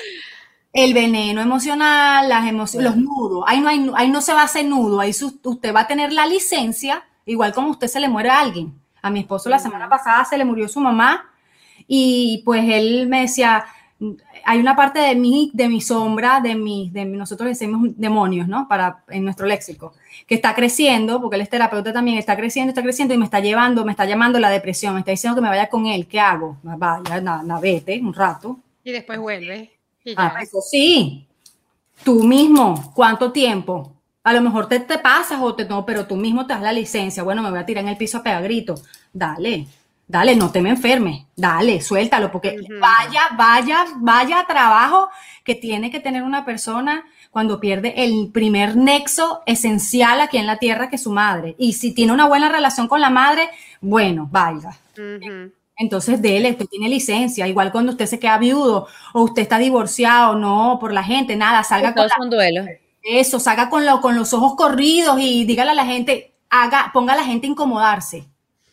el 0.73 0.95
veneno 0.95 1.41
emocional, 1.41 2.27
las 2.27 2.47
emociones, 2.47 2.89
los 2.89 2.97
nudos. 2.97 3.43
Ahí 3.45 3.59
no, 3.59 3.69
hay, 3.69 3.91
ahí 3.95 4.09
no 4.09 4.19
se 4.19 4.33
va 4.33 4.41
a 4.41 4.45
hacer 4.45 4.65
nudo, 4.65 4.99
ahí 4.99 5.11
usted 5.11 5.75
va 5.75 5.81
a 5.81 5.87
tener 5.87 6.11
la 6.11 6.25
licencia, 6.25 7.03
igual 7.27 7.53
como 7.53 7.69
usted 7.69 7.85
se 7.85 7.99
le 7.99 8.09
muere 8.09 8.29
a 8.31 8.39
alguien. 8.39 8.73
A 9.03 9.11
mi 9.11 9.19
esposo 9.19 9.47
la 9.47 9.59
semana 9.59 9.87
pasada 9.87 10.25
se 10.25 10.39
le 10.39 10.45
murió 10.45 10.67
su 10.67 10.79
mamá 10.79 11.29
y 11.87 12.41
pues 12.43 12.63
él 12.67 13.05
me 13.07 13.21
decía, 13.21 13.65
hay 14.45 14.59
una 14.59 14.75
parte 14.75 14.99
de 14.99 15.15
mí, 15.15 15.51
de 15.53 15.67
mi 15.67 15.81
sombra, 15.81 16.39
de 16.39 16.55
mi, 16.55 16.89
de 16.91 17.05
nosotros 17.05 17.49
decimos 17.49 17.89
demonios, 17.95 18.47
¿no? 18.47 18.67
Para, 18.67 19.03
en 19.09 19.23
nuestro 19.23 19.45
léxico, 19.45 19.93
que 20.27 20.35
está 20.35 20.55
creciendo, 20.55 21.21
porque 21.21 21.35
él 21.35 21.41
es 21.41 21.49
terapeuta 21.49 21.93
también, 21.93 22.17
está 22.17 22.35
creciendo, 22.35 22.69
está 22.69 22.83
creciendo 22.83 23.13
y 23.13 23.17
me 23.17 23.25
está 23.25 23.39
llevando, 23.39 23.85
me 23.85 23.91
está 23.91 24.05
llamando 24.05 24.39
la 24.39 24.49
depresión, 24.49 24.93
me 24.93 24.99
está 24.99 25.11
diciendo 25.11 25.35
que 25.35 25.41
me 25.41 25.49
vaya 25.49 25.69
con 25.69 25.85
él, 25.85 26.07
¿qué 26.07 26.19
hago? 26.19 26.57
Vaya, 26.63 27.21
na, 27.21 27.59
vete 27.59 27.99
un 27.99 28.13
rato. 28.13 28.59
Y 28.83 28.91
después 28.91 29.19
vuelve. 29.19 29.71
Ah, 30.15 30.39
eso 30.41 30.61
sí, 30.61 31.27
tú 32.03 32.23
mismo, 32.23 32.91
¿cuánto 32.95 33.31
tiempo? 33.31 33.93
A 34.23 34.33
lo 34.33 34.41
mejor 34.41 34.67
te, 34.67 34.79
te 34.79 34.99
pasas 34.99 35.39
o 35.41 35.55
te 35.55 35.65
no, 35.65 35.85
pero 35.85 36.05
tú 36.05 36.15
mismo 36.15 36.45
te 36.45 36.53
das 36.53 36.61
la 36.61 36.73
licencia. 36.73 37.23
Bueno, 37.23 37.41
me 37.41 37.49
voy 37.49 37.59
a 37.59 37.65
tirar 37.65 37.83
en 37.83 37.89
el 37.89 37.97
piso 37.97 38.19
a 38.19 38.23
pegar 38.23 38.43
grito. 38.43 38.75
Dale, 39.13 39.67
dale, 40.11 40.35
no 40.35 40.51
te 40.51 40.61
me 40.61 40.69
enfermes. 40.69 41.25
Dale, 41.35 41.81
suéltalo, 41.81 42.31
porque 42.31 42.57
vaya, 42.79 43.21
vaya, 43.37 43.85
vaya 43.97 44.45
trabajo 44.47 45.09
que 45.43 45.55
tiene 45.55 45.89
que 45.89 46.01
tener 46.01 46.23
una 46.23 46.43
persona 46.43 47.05
cuando 47.31 47.61
pierde 47.61 47.93
el 48.03 48.29
primer 48.33 48.75
nexo 48.75 49.41
esencial 49.45 50.19
aquí 50.19 50.37
en 50.37 50.45
la 50.45 50.57
tierra 50.57 50.89
que 50.89 50.97
es 50.97 51.03
su 51.03 51.11
madre. 51.11 51.55
Y 51.57 51.73
si 51.73 51.93
tiene 51.93 52.11
una 52.11 52.27
buena 52.27 52.49
relación 52.49 52.89
con 52.89 52.99
la 52.99 53.09
madre, 53.09 53.49
bueno, 53.79 54.27
vaya. 54.29 54.77
Entonces, 55.77 56.21
dele, 56.21 56.51
usted 56.51 56.67
tiene 56.67 56.89
licencia. 56.89 57.47
Igual 57.47 57.71
cuando 57.71 57.93
usted 57.93 58.05
se 58.05 58.19
queda 58.19 58.37
viudo 58.37 58.87
o 59.13 59.21
usted 59.23 59.43
está 59.43 59.57
divorciado, 59.59 60.35
no, 60.35 60.77
por 60.79 60.91
la 60.91 61.03
gente, 61.03 61.37
nada, 61.37 61.63
salga 61.63 61.95
con. 61.95 62.07
un 62.19 62.29
duelo. 62.29 62.65
Eso, 63.01 63.39
salga 63.39 63.69
con, 63.69 63.85
lo, 63.85 64.01
con 64.01 64.15
los 64.15 64.33
ojos 64.33 64.55
corridos 64.55 65.17
y 65.19 65.45
dígale 65.45 65.71
a 65.71 65.73
la 65.73 65.85
gente, 65.85 66.35
haga, 66.49 66.91
ponga 66.93 67.13
a 67.13 67.15
la 67.15 67.23
gente 67.23 67.47
a 67.47 67.49
incomodarse. 67.49 68.30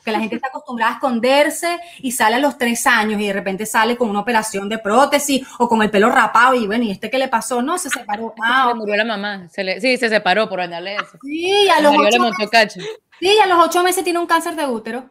Que 0.09 0.13
la 0.13 0.21
gente 0.21 0.37
está 0.37 0.49
acostumbrada 0.49 0.93
a 0.93 0.95
esconderse 0.95 1.79
y 1.99 2.13
sale 2.13 2.37
a 2.37 2.39
los 2.39 2.57
tres 2.57 2.87
años 2.87 3.21
y 3.21 3.27
de 3.27 3.33
repente 3.35 3.67
sale 3.67 3.95
con 3.95 4.09
una 4.09 4.21
operación 4.21 4.67
de 4.71 4.79
prótesis 4.79 5.47
o 5.59 5.69
con 5.69 5.83
el 5.83 5.91
pelo 5.91 6.09
rapado 6.09 6.55
y 6.55 6.67
bueno, 6.67 6.85
¿y 6.85 6.91
este 6.91 7.11
qué 7.11 7.19
le 7.19 7.29
pasó? 7.29 7.61
No, 7.61 7.77
se 7.77 7.91
separó. 7.91 8.35
Ah, 8.43 8.69
se 8.71 8.75
murió 8.75 8.97
la 8.97 9.05
mamá. 9.05 9.49
sí, 9.51 9.97
se 9.99 10.09
separó 10.09 10.49
por 10.49 10.63
añadirle 10.63 10.95
eso. 10.95 11.19
Sí, 11.23 11.69
a 11.69 11.83
los, 11.83 11.93
ocho 11.95 12.21
meses, 12.21 12.73
sí, 13.21 13.39
a 13.39 13.47
los 13.47 13.67
ocho 13.67 13.83
meses 13.83 14.03
tiene 14.03 14.19
un 14.19 14.27
cáncer 14.27 14.57
de 14.57 14.67
útero. 14.67 15.11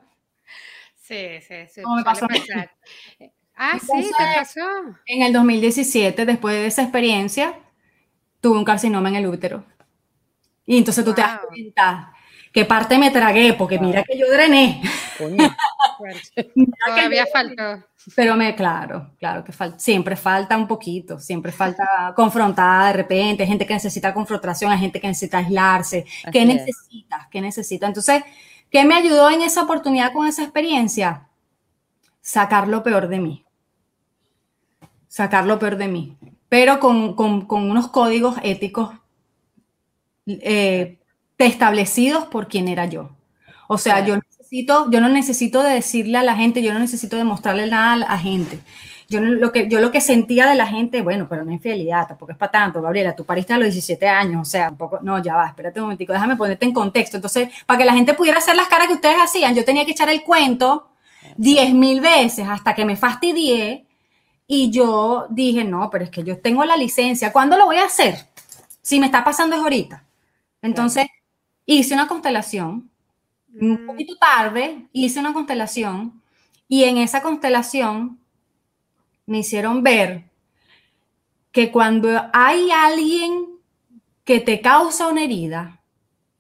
Sí, 0.95 1.39
sí, 1.48 1.68
sí. 1.70 1.82
¿Cómo 1.84 1.98
me 1.98 2.04
pasó? 2.04 2.28
Ah, 3.56 3.80
sí, 3.80 4.12
¿qué 4.18 4.26
pasó? 4.36 4.62
En 5.06 5.22
el 5.22 5.34
2017, 5.34 6.26
después 6.26 6.56
de 6.56 6.68
esa 6.68 6.82
experiencia, 6.82 7.60
tuve 8.41 8.58
un 8.58 8.66
carcinoma 8.66 9.10
en 9.10 9.16
el 9.16 9.28
útero. 9.28 9.64
Y 10.66 10.78
entonces 10.78 11.06
tú 11.06 11.14
te 11.14 11.22
das 11.22 11.39
cuenta 11.48 12.14
qué 12.58 12.66
parte 12.66 12.97
me 12.97 13.12
tragué, 13.12 13.53
porque 13.53 13.78
mira 13.78 14.01
que 14.03 14.18
yo 14.18 14.26
drené. 14.32 14.82
Todavía 16.88 17.28
faltó. 17.32 17.86
Pero 18.16 18.36
me, 18.36 18.55
claro, 18.55 19.12
claro 19.20 19.43
que 19.43 19.51
falta, 19.51 19.78
siempre 19.78 20.16
falta 20.16 20.58
un 20.58 20.68
poquito, 20.68 21.20
siempre 21.20 21.51
falta 21.51 21.86
confrontada 22.16 22.88
de 22.88 22.93
repente, 22.93 23.45
gente 23.45 23.68
que 23.68 23.76
necesita 23.76 24.12
confrontación, 24.12 24.72
hay 24.72 24.80
gente 24.80 24.99
que 24.99 25.08
necesita 25.08 25.38
aislarse, 25.38 26.03
¿qué 26.32 26.45
necesita? 26.45 27.28
¿Qué 27.30 27.41
necesita? 27.41 27.86
Entonces, 27.86 28.24
¿qué 28.72 28.84
me 28.86 28.95
ayudó 28.95 29.30
en 29.30 29.43
esa 29.43 29.62
oportunidad 29.62 30.12
con 30.12 30.26
esa 30.26 30.41
experiencia? 30.41 31.28
Sacar 32.22 32.68
lo 32.68 32.82
peor 32.82 33.08
de 33.08 33.20
mí. 33.20 33.45
Sacar 35.08 35.45
lo 35.45 35.60
peor 35.60 35.78
de 35.78 35.88
mí 35.89 36.18
pero 36.49 36.80
con, 36.80 37.16
unos 37.49 37.88
códigos 37.89 38.38
éticos 38.43 38.95
eh, 40.26 40.97
establecidos 41.46 42.26
por 42.26 42.48
quién 42.48 42.68
era 42.68 42.86
yo. 42.86 43.10
O 43.68 43.78
sea, 43.78 44.06
yo, 44.06 44.16
necesito, 44.16 44.90
yo 44.90 45.02
no 45.02 45.10
necesito 45.10 45.62
decirle 45.62 46.18
a 46.18 46.24
la 46.24 46.36
gente, 46.36 46.64
yo 46.64 46.74
no 46.74 46.80
necesito 46.80 47.18
demostrarle 47.18 47.68
nada 47.68 47.94
a 47.94 47.98
la 47.98 48.18
gente. 48.18 48.60
Yo 49.10 49.22
lo, 49.22 49.52
que, 49.52 49.70
yo 49.70 49.80
lo 49.80 49.92
que 49.92 50.02
sentía 50.02 50.48
de 50.48 50.56
la 50.56 50.68
gente, 50.68 51.02
bueno, 51.02 51.28
pero 51.30 51.46
no 51.46 51.52
infidelidad, 51.52 52.08
tampoco 52.08 52.34
es 52.34 52.38
para 52.38 52.52
tanto, 52.52 52.82
Gabriela, 52.82 53.16
tú 53.16 53.24
pariste 53.24 53.54
a 53.54 53.58
los 53.58 53.68
17 53.68 54.06
años, 54.08 54.42
o 54.42 54.50
sea, 54.50 54.70
un 54.70 54.78
poco, 54.78 55.00
no, 55.02 55.22
ya 55.24 55.36
va, 55.36 55.48
espérate 55.48 55.80
un 55.80 55.86
momentico, 55.86 56.12
déjame 56.12 56.36
ponerte 56.36 56.66
en 56.66 56.74
contexto. 56.74 57.18
Entonces, 57.18 57.50
para 57.66 57.78
que 57.78 57.86
la 57.86 57.94
gente 57.94 58.14
pudiera 58.14 58.40
hacer 58.40 58.56
las 58.56 58.68
caras 58.68 58.88
que 58.88 58.96
ustedes 58.96 59.18
hacían, 59.18 59.56
yo 59.56 59.64
tenía 59.64 59.86
que 59.86 59.92
echar 59.92 60.10
el 60.10 60.24
cuento 60.24 60.90
10 61.38 61.74
mil 61.74 62.02
veces 62.02 62.48
hasta 62.48 62.74
que 62.76 62.84
me 62.84 62.98
fastidié 62.98 63.86
y 64.46 64.72
yo 64.72 65.28
dije, 65.30 65.64
no, 65.64 65.90
pero 65.90 66.06
es 66.06 66.10
que 66.10 66.24
yo 66.24 66.40
tengo 66.40 66.66
la 66.66 66.78
licencia. 66.78 67.32
¿Cuándo 67.32 67.58
lo 67.58 67.66
voy 67.66 67.78
a 67.78 67.86
hacer? 67.86 68.16
Si 68.82 69.00
me 69.00 69.06
está 69.08 69.24
pasando 69.24 69.56
es 69.56 69.62
ahorita. 69.62 70.04
Entonces, 70.62 71.08
hice 71.68 71.93
una 71.93 72.07
constelación. 72.07 72.89
Un 73.59 73.84
mm. 73.84 73.86
poquito 73.86 74.15
tarde, 74.18 74.88
hice 74.93 75.20
una 75.20 75.34
constelación. 75.34 76.22
Y 76.68 76.86
en 76.86 76.97
esa 76.97 77.22
constelación 77.22 78.20
me 79.26 79.39
hicieron 79.39 79.84
ver 79.84 80.24
que 81.51 81.72
cuando 81.72 82.09
hay 82.34 82.72
alguien 82.72 83.45
que 84.24 84.39
te 84.39 84.61
causa 84.61 85.07
una 85.07 85.24
herida, 85.24 85.80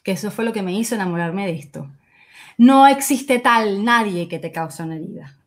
que 0.03 0.13
eso 0.13 0.31
fue 0.31 0.45
lo 0.45 0.53
que 0.53 0.61
me 0.61 0.73
hizo 0.73 0.95
enamorarme 0.95 1.45
de 1.45 1.53
esto, 1.53 1.89
no 2.57 2.87
existe 2.87 3.39
tal 3.39 3.83
nadie 3.83 4.27
que 4.27 4.39
te 4.39 4.51
causa 4.51 4.83
una 4.83 4.95
herida. 4.95 5.37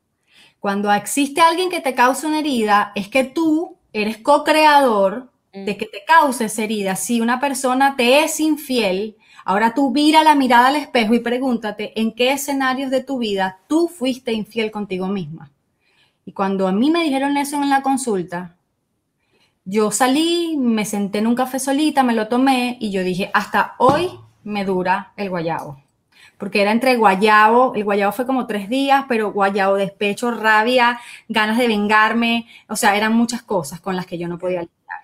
Cuando 0.59 0.93
existe 0.93 1.41
alguien 1.41 1.71
que 1.71 1.81
te 1.81 1.95
causa 1.95 2.29
una 2.29 2.41
herida, 2.41 2.93
es 2.95 3.09
que 3.09 3.25
tú 3.25 3.77
eres 3.93 4.19
co-creador 4.19 5.31
de 5.53 5.73
mm. 5.73 5.79
que 5.79 5.87
te 5.87 6.05
cause 6.07 6.45
esa 6.45 6.63
herida. 6.63 6.97
Si 6.97 7.21
una 7.21 7.41
persona 7.41 7.97
te 7.97 8.23
es 8.23 8.41
infiel, 8.41 9.17
ahora 9.45 9.75
tú 9.75 9.93
vira 9.93 10.23
la 10.23 10.35
mirada 10.35 10.69
al 10.69 10.77
espejo 10.77 11.15
y 11.15 11.21
pregúntate 11.21 11.99
en 12.01 12.13
qué 12.13 12.33
escenarios 12.33 12.91
de 12.91 13.03
tu 13.03 13.19
vida 13.19 13.59
tú 13.67 13.89
fuiste 13.89 14.33
infiel 14.33 14.71
contigo 14.71 15.07
misma. 15.07 15.51
Y 16.25 16.33
cuando 16.33 16.69
a 16.69 16.73
mí 16.73 16.91
me 16.91 17.05
dijeron 17.05 17.37
eso 17.37 17.57
en 17.57 17.71
la 17.71 17.83
consulta, 17.83 18.57
yo 19.65 19.91
salí, 19.91 20.57
me 20.57 20.85
senté 20.85 21.19
en 21.19 21.27
un 21.27 21.35
café 21.35 21.59
solita, 21.59 22.03
me 22.03 22.15
lo 22.15 22.29
tomé 22.29 22.77
y 22.81 22.91
yo 22.91 23.03
dije, 23.03 23.31
hasta 23.35 23.75
hoy 23.79 24.11
me 24.43 24.65
dura 24.65 25.13
el 25.17 25.31
guayabo 25.31 25.79
porque 26.41 26.63
era 26.63 26.73
entre 26.73 26.97
guayabo, 26.97 27.75
el 27.75 27.85
guayabo 27.85 28.13
fue 28.13 28.25
como 28.25 28.47
tres 28.47 28.71
días, 28.71 29.05
pero 29.07 29.31
guayabo, 29.31 29.77
despecho, 29.77 30.31
rabia, 30.31 30.99
ganas 31.29 31.59
de 31.59 31.69
vengarme, 31.69 32.49
o 32.67 32.77
sea, 32.77 32.97
eran 32.97 33.15
muchas 33.15 33.43
cosas 33.43 33.81
con 33.83 33.95
las 33.95 34.07
que 34.07 34.17
yo 34.17 34.27
no 34.27 34.39
podía 34.39 34.63
lidiar. 34.63 35.01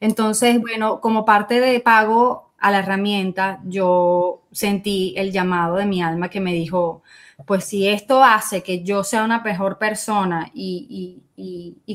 Entonces, 0.00 0.60
bueno, 0.60 1.00
como 1.00 1.24
parte 1.24 1.60
de 1.60 1.78
pago 1.78 2.49
a 2.60 2.70
la 2.70 2.78
herramienta, 2.80 3.60
yo 3.64 4.42
sentí 4.52 5.14
el 5.16 5.32
llamado 5.32 5.76
de 5.76 5.86
mi 5.86 6.02
alma 6.02 6.28
que 6.28 6.40
me 6.40 6.52
dijo, 6.52 7.02
pues 7.46 7.64
si 7.64 7.88
esto 7.88 8.22
hace 8.22 8.62
que 8.62 8.82
yo 8.82 9.02
sea 9.02 9.24
una 9.24 9.40
mejor 9.40 9.78
persona 9.78 10.50
y, 10.54 11.22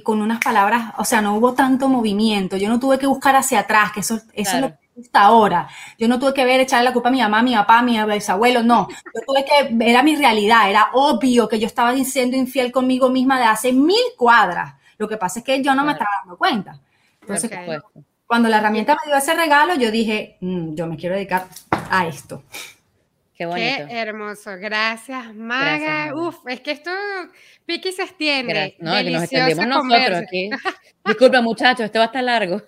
con 0.03 0.21
unas 0.21 0.39
palabras, 0.43 0.93
o 0.97 1.05
sea, 1.05 1.21
no 1.21 1.35
hubo 1.35 1.53
tanto 1.53 1.87
movimiento, 1.87 2.57
yo 2.57 2.69
no 2.69 2.79
tuve 2.79 2.97
que 2.97 3.07
buscar 3.07 3.35
hacia 3.35 3.61
atrás, 3.61 3.91
que 3.93 3.99
eso, 4.01 4.19
eso 4.33 4.55
es 4.55 4.61
lo 4.61 4.73
gusta 4.95 5.21
ahora. 5.21 5.67
Yo 5.99 6.07
no 6.07 6.19
tuve 6.19 6.33
que 6.33 6.45
ver, 6.45 6.61
echarle 6.61 6.85
la 6.85 6.93
culpa 6.93 7.09
a 7.09 7.11
mi 7.11 7.19
mamá, 7.19 7.39
a 7.39 7.43
mi 7.43 7.53
papá, 7.53 7.79
a 7.79 7.83
mi 7.83 8.01
bisabuelo, 8.01 8.63
no. 8.63 8.87
Yo 8.89 9.21
tuve 9.27 9.45
que, 9.45 9.89
era 9.89 10.01
mi 10.01 10.15
realidad, 10.15 10.69
era 10.69 10.89
obvio 10.93 11.47
que 11.47 11.59
yo 11.59 11.67
estaba 11.67 11.93
siendo 11.97 12.37
infiel 12.37 12.71
conmigo 12.71 13.09
misma 13.09 13.37
de 13.37 13.45
hace 13.45 13.73
mil 13.73 14.03
cuadras. 14.17 14.75
Lo 14.97 15.07
que 15.07 15.17
pasa 15.17 15.39
es 15.39 15.45
que 15.45 15.61
yo 15.61 15.75
no 15.75 15.83
me 15.83 15.91
estaba 15.91 16.09
dando 16.21 16.37
cuenta. 16.37 16.79
Entonces, 17.21 17.51
cuando 18.27 18.49
la 18.49 18.57
herramienta 18.57 18.95
me 18.95 19.11
dio 19.11 19.17
ese 19.17 19.33
regalo, 19.33 19.75
yo 19.75 19.91
dije, 19.91 20.37
mm, 20.41 20.75
yo 20.75 20.87
me 20.87 20.97
quiero 20.97 21.15
dedicar 21.15 21.47
a 21.71 22.07
esto. 22.07 22.43
Qué 23.35 23.45
bonito. 23.45 23.87
Qué 23.87 23.97
hermoso. 23.97 24.51
Gracias, 24.57 25.35
Maga. 25.35 26.15
Uf, 26.15 26.37
es 26.47 26.61
que 26.61 26.71
esto 26.71 26.89
piqui 27.65 27.91
se 27.91 28.03
extiende. 28.03 28.77
No, 28.79 28.93
que 28.93 29.11
nos 29.11 29.23
extendemos 29.23 29.67
nosotros 29.67 30.19
aquí. 30.19 30.49
Disculpa, 31.05 31.41
muchachos, 31.41 31.85
esto 31.85 31.99
va 31.99 32.05
a 32.05 32.07
estar 32.07 32.23
largo. 32.23 32.61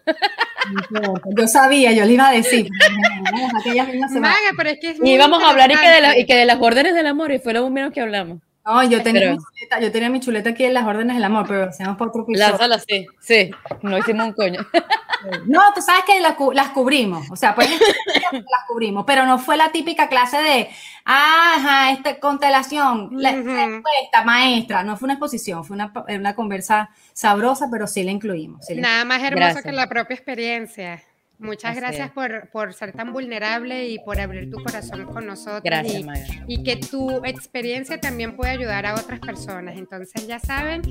Yo 1.37 1.47
sabía, 1.47 1.93
yo 1.93 2.03
le 2.03 2.13
iba 2.13 2.27
a 2.27 2.33
decir. 2.33 2.67
Maga, 4.19 4.35
pero 4.57 4.69
es 4.69 4.79
que 4.79 4.91
es 4.91 4.99
y 5.01 5.13
íbamos 5.13 5.41
a 5.41 5.51
hablar 5.51 5.71
y 5.71 5.75
que, 5.75 5.87
de 5.87 6.19
y 6.19 6.25
que 6.25 6.35
de 6.35 6.45
las 6.45 6.57
órdenes 6.59 6.93
del 6.93 7.07
amor, 7.07 7.31
y 7.31 7.39
fue 7.39 7.53
lo 7.53 7.69
menos 7.69 7.93
que 7.93 8.01
hablamos. 8.01 8.41
No, 8.67 8.83
yo 8.83 9.01
tenía, 9.01 9.31
mi 9.31 9.37
chuleta, 9.37 9.79
yo 9.79 9.91
tenía 9.93 10.09
mi 10.09 10.19
chuleta 10.19 10.49
aquí 10.49 10.65
en 10.65 10.73
las 10.73 10.85
órdenes 10.85 11.15
del 11.15 11.23
amor, 11.23 11.45
pero 11.47 11.69
hacemos 11.69 11.95
por 11.95 12.09
otro 12.09 12.25
La 12.27 12.57
sala 12.57 12.77
sí, 12.79 13.07
sí, 13.21 13.49
no 13.81 13.97
hicimos 13.97 14.27
un 14.27 14.33
coño. 14.33 14.59
No, 15.47 15.61
tú 15.73 15.81
sabes 15.81 16.03
que 16.05 16.19
las, 16.21 16.69
cubrimos, 16.69 17.29
o 17.31 17.35
sea, 17.35 17.55
pues 17.55 17.67
las 18.31 18.63
cubrimos, 18.67 19.03
pero 19.05 19.25
no 19.25 19.39
fue 19.39 19.57
la 19.57 19.71
típica 19.71 20.07
clase 20.09 20.37
de, 20.37 20.69
ajá, 21.03 21.91
esta 21.91 22.19
constelación, 22.19 23.09
la, 23.13 23.31
respuesta, 23.31 24.23
maestra, 24.23 24.83
no 24.83 24.95
fue 24.95 25.07
una 25.07 25.13
exposición, 25.13 25.65
fue 25.65 25.73
una, 25.73 25.91
una 26.07 26.35
conversa 26.35 26.91
sabrosa, 27.13 27.67
pero 27.71 27.87
sí 27.87 28.03
la 28.03 28.11
incluimos. 28.11 28.67
Nada 28.75 29.05
más 29.05 29.23
hermoso 29.23 29.63
que 29.63 29.71
la 29.71 29.87
propia 29.87 30.13
experiencia. 30.13 31.01
Muchas 31.39 31.75
gracias 31.75 32.09
por, 32.11 32.49
por, 32.49 32.73
ser 32.73 32.93
tan 32.93 33.13
vulnerable 33.13 33.87
y 33.87 33.99
por 33.99 34.19
abrir 34.19 34.49
tu 34.49 34.61
corazón 34.63 35.05
con 35.05 35.27
nosotros. 35.27 35.61
Gracias, 35.63 36.03
y, 36.47 36.55
y, 36.55 36.63
que 36.63 36.77
tu 36.77 37.23
experiencia 37.23 37.99
también 37.99 38.35
puede 38.35 38.51
ayudar 38.51 38.87
a 38.87 38.95
otras 38.95 39.19
personas. 39.19 39.77
Entonces, 39.77 40.25
ya 40.25 40.39
saben, 40.39 40.81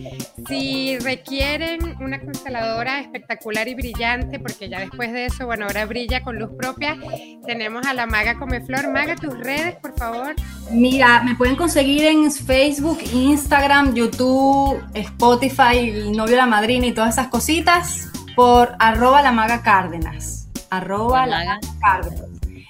si 0.47 0.99
requieren 0.99 1.81
una 2.01 2.21
consteladora 2.21 3.01
espectacular 3.01 3.67
y 3.67 3.75
brillante, 3.75 4.39
porque 4.39 4.69
ya 4.69 4.79
después 4.79 5.13
de 5.13 5.27
eso, 5.27 5.47
bueno, 5.47 5.67
ahora 5.67 5.85
brilla 5.85 6.23
con 6.23 6.39
luz 6.39 6.51
propia, 6.57 6.97
tenemos 7.45 7.85
a 7.85 7.93
la 7.93 8.07
Maga 8.07 8.39
Comeflor. 8.39 8.89
Maga, 8.93 9.17
tus 9.17 9.37
redes, 9.41 9.75
por 9.77 9.99
favor. 9.99 10.37
Mira, 10.71 11.25
me 11.25 11.35
pueden 11.35 11.57
conseguir 11.57 12.05
en 12.05 12.31
Facebook, 12.31 12.99
Instagram, 13.13 13.95
YouTube, 13.95 14.81
Spotify, 14.95 15.91
el 15.91 16.13
novio 16.13 16.33
de 16.33 16.43
la 16.43 16.47
madrina 16.47 16.87
y 16.87 16.93
todas 16.93 17.15
esas 17.15 17.29
cositas 17.29 18.09
por 18.37 18.77
arroba 18.79 19.23
la 19.23 19.33
maga 19.33 19.63
cárdenas. 19.63 20.36
Arroba 20.71 21.27
la. 21.27 21.61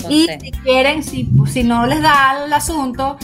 Y 0.09 0.27
si 0.41 0.51
quieren, 0.53 1.03
si, 1.03 1.29
si 1.51 1.65
no 1.65 1.87
les 1.87 2.03
da 2.03 2.45
el 2.45 2.53
asunto, 2.53 3.17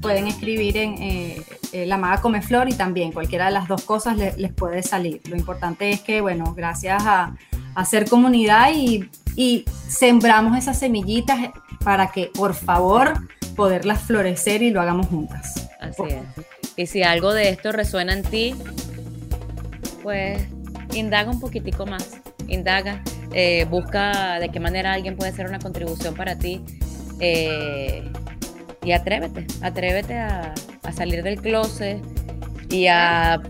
pueden 0.00 0.26
escribir 0.26 0.76
en 0.76 1.02
eh, 1.02 1.42
eh, 1.72 1.86
La 1.86 1.96
Maga 1.96 2.20
Come 2.20 2.42
Flor 2.42 2.68
y 2.68 2.74
también 2.74 3.12
cualquiera 3.12 3.46
de 3.46 3.52
las 3.52 3.68
dos 3.68 3.82
cosas 3.82 4.16
les 4.16 4.52
puede 4.52 4.82
salir. 4.82 5.20
Lo 5.28 5.36
importante 5.36 5.90
es 5.90 6.00
que, 6.00 6.20
bueno, 6.20 6.54
gracias 6.54 7.02
a, 7.06 7.36
hacer 7.76 8.08
comunidad 8.08 8.70
y 8.72 9.10
y 9.36 9.64
sembramos 9.88 10.56
esas 10.56 10.78
semillitas 10.78 11.50
para 11.82 12.08
que, 12.08 12.30
por 12.34 12.54
favor, 12.54 13.14
poderlas 13.56 14.02
florecer 14.02 14.62
y 14.62 14.70
lo 14.70 14.80
hagamos 14.80 15.06
juntas. 15.06 15.68
Así 15.80 16.02
es. 16.08 16.46
Y 16.76 16.86
si 16.86 17.02
algo 17.02 17.32
de 17.32 17.50
esto 17.50 17.72
resuena 17.72 18.12
en 18.12 18.22
ti, 18.22 18.54
pues 20.02 20.46
indaga 20.92 21.30
un 21.30 21.40
poquitico 21.40 21.86
más, 21.86 22.08
indaga, 22.48 23.02
eh, 23.36 23.66
busca 23.68 24.38
de 24.38 24.48
qué 24.50 24.60
manera 24.60 24.92
alguien 24.92 25.16
puede 25.16 25.32
hacer 25.32 25.46
una 25.46 25.58
contribución 25.58 26.14
para 26.14 26.38
ti 26.38 26.64
eh, 27.18 28.08
y 28.84 28.92
atrévete, 28.92 29.46
atrévete 29.60 30.18
a, 30.18 30.54
salir 30.94 31.24
del 31.24 31.40
closet 31.40 31.98
y 32.70 32.86
a, 32.86 33.42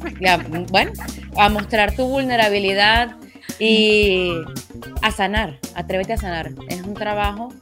bueno, 0.70 0.92
a 1.36 1.50
mostrar 1.50 1.94
tu 1.94 2.06
vulnerabilidad 2.06 3.16
y 3.58 4.30
a 5.02 5.10
sanar, 5.10 5.58
atrévete 5.74 6.14
a 6.14 6.16
sanar. 6.16 6.52
Es 6.68 6.80
un 6.80 6.94
trabajo, 6.94 7.52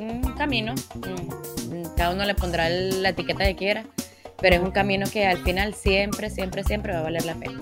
un 0.00 0.22
camino, 0.32 0.74
cada 1.94 2.14
uno 2.14 2.24
le 2.24 2.34
pondrá 2.34 2.70
la 2.70 3.10
etiqueta 3.10 3.44
que 3.44 3.56
quiera, 3.56 3.84
pero 4.40 4.56
es 4.56 4.62
un 4.62 4.70
camino 4.70 5.06
que 5.12 5.26
al 5.26 5.38
final 5.38 5.74
siempre, 5.74 6.30
siempre, 6.30 6.64
siempre 6.64 6.92
va 6.92 7.00
a 7.00 7.02
valer 7.02 7.24
la 7.24 7.34
pena. 7.34 7.60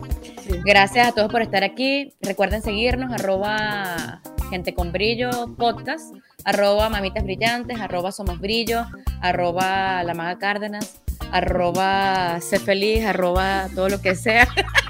Gracias 0.64 1.09
a 1.09 1.12
todos 1.12 1.31
por 1.31 1.43
estar 1.43 1.64
aquí. 1.64 2.12
Recuerden 2.20 2.62
seguirnos, 2.62 3.12
arroba 3.12 4.20
gente 4.51 4.75
con 4.75 4.93
brillo 4.93 5.55
podcast, 5.57 6.14
arroba 6.45 6.89
mamitas 6.89 7.25
brillantes, 7.25 7.81
arroba 7.81 8.12
somos 8.12 8.39
brillo, 8.41 8.87
arroba 9.20 10.03
la 10.03 10.14
maga 10.14 10.39
cárdenas, 10.39 11.01
arroba 11.33 12.41
sé 12.41 12.59
feliz, 12.59 13.05
arroba 13.05 13.68
todo 13.75 13.89
lo 13.89 14.01
que 14.01 14.14
sea. 14.14 14.49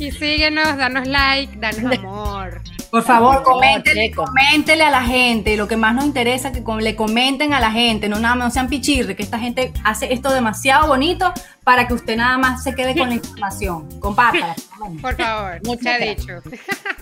Y 0.00 0.12
síguenos, 0.12 0.76
danos 0.76 1.08
like, 1.08 1.56
danos 1.58 1.98
amor. 1.98 2.62
Por 2.90 3.02
favor, 3.02 3.42
coméntenle, 3.42 4.10
coméntenle 4.12 4.84
a 4.84 4.90
la 4.90 5.02
gente. 5.02 5.56
Lo 5.56 5.68
que 5.68 5.76
más 5.76 5.94
nos 5.94 6.06
interesa 6.06 6.48
es 6.48 6.58
que 6.58 6.64
le 6.80 6.96
comenten 6.96 7.52
a 7.52 7.60
la 7.60 7.70
gente. 7.70 8.08
No 8.08 8.18
nada 8.18 8.34
más 8.34 8.48
no 8.48 8.50
sean 8.50 8.68
pichirre, 8.68 9.14
que 9.14 9.22
esta 9.22 9.38
gente 9.38 9.72
hace 9.84 10.12
esto 10.12 10.32
demasiado 10.32 10.88
bonito 10.88 11.32
para 11.64 11.86
que 11.86 11.94
usted 11.94 12.16
nada 12.16 12.38
más 12.38 12.62
se 12.62 12.74
quede 12.74 12.96
con 12.96 13.10
la 13.10 13.16
información. 13.16 14.00
Compártala. 14.00 14.54
Por 15.02 15.16
favor, 15.16 15.60
mucha 15.64 15.98
dicho. 15.98 16.32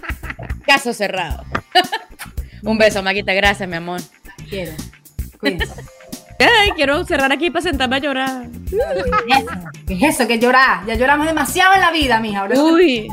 Caso 0.66 0.92
cerrado. 0.92 1.44
Un 2.62 2.78
beso, 2.78 3.02
Maquita. 3.02 3.32
Gracias, 3.32 3.68
mi 3.68 3.76
amor. 3.76 4.00
Quiero. 4.48 4.72
Cuídense. 5.38 5.84
Ay, 6.38 6.72
quiero 6.74 7.02
cerrar 7.04 7.32
aquí 7.32 7.50
para 7.50 7.62
sentarme 7.62 7.96
a 7.96 7.98
llorar. 8.00 8.46
¿Qué 8.68 8.76
es 8.76 9.44
eso? 9.44 9.70
¿Qué 9.86 9.94
es 9.94 10.02
eso? 10.02 10.26
Que 10.26 10.38
llorar. 10.38 10.84
Ya 10.86 10.94
lloramos 10.94 11.26
demasiado 11.26 11.74
en 11.74 11.80
la 11.80 11.90
vida, 11.92 12.20
mija. 12.20 12.44
Uy. 12.44 13.08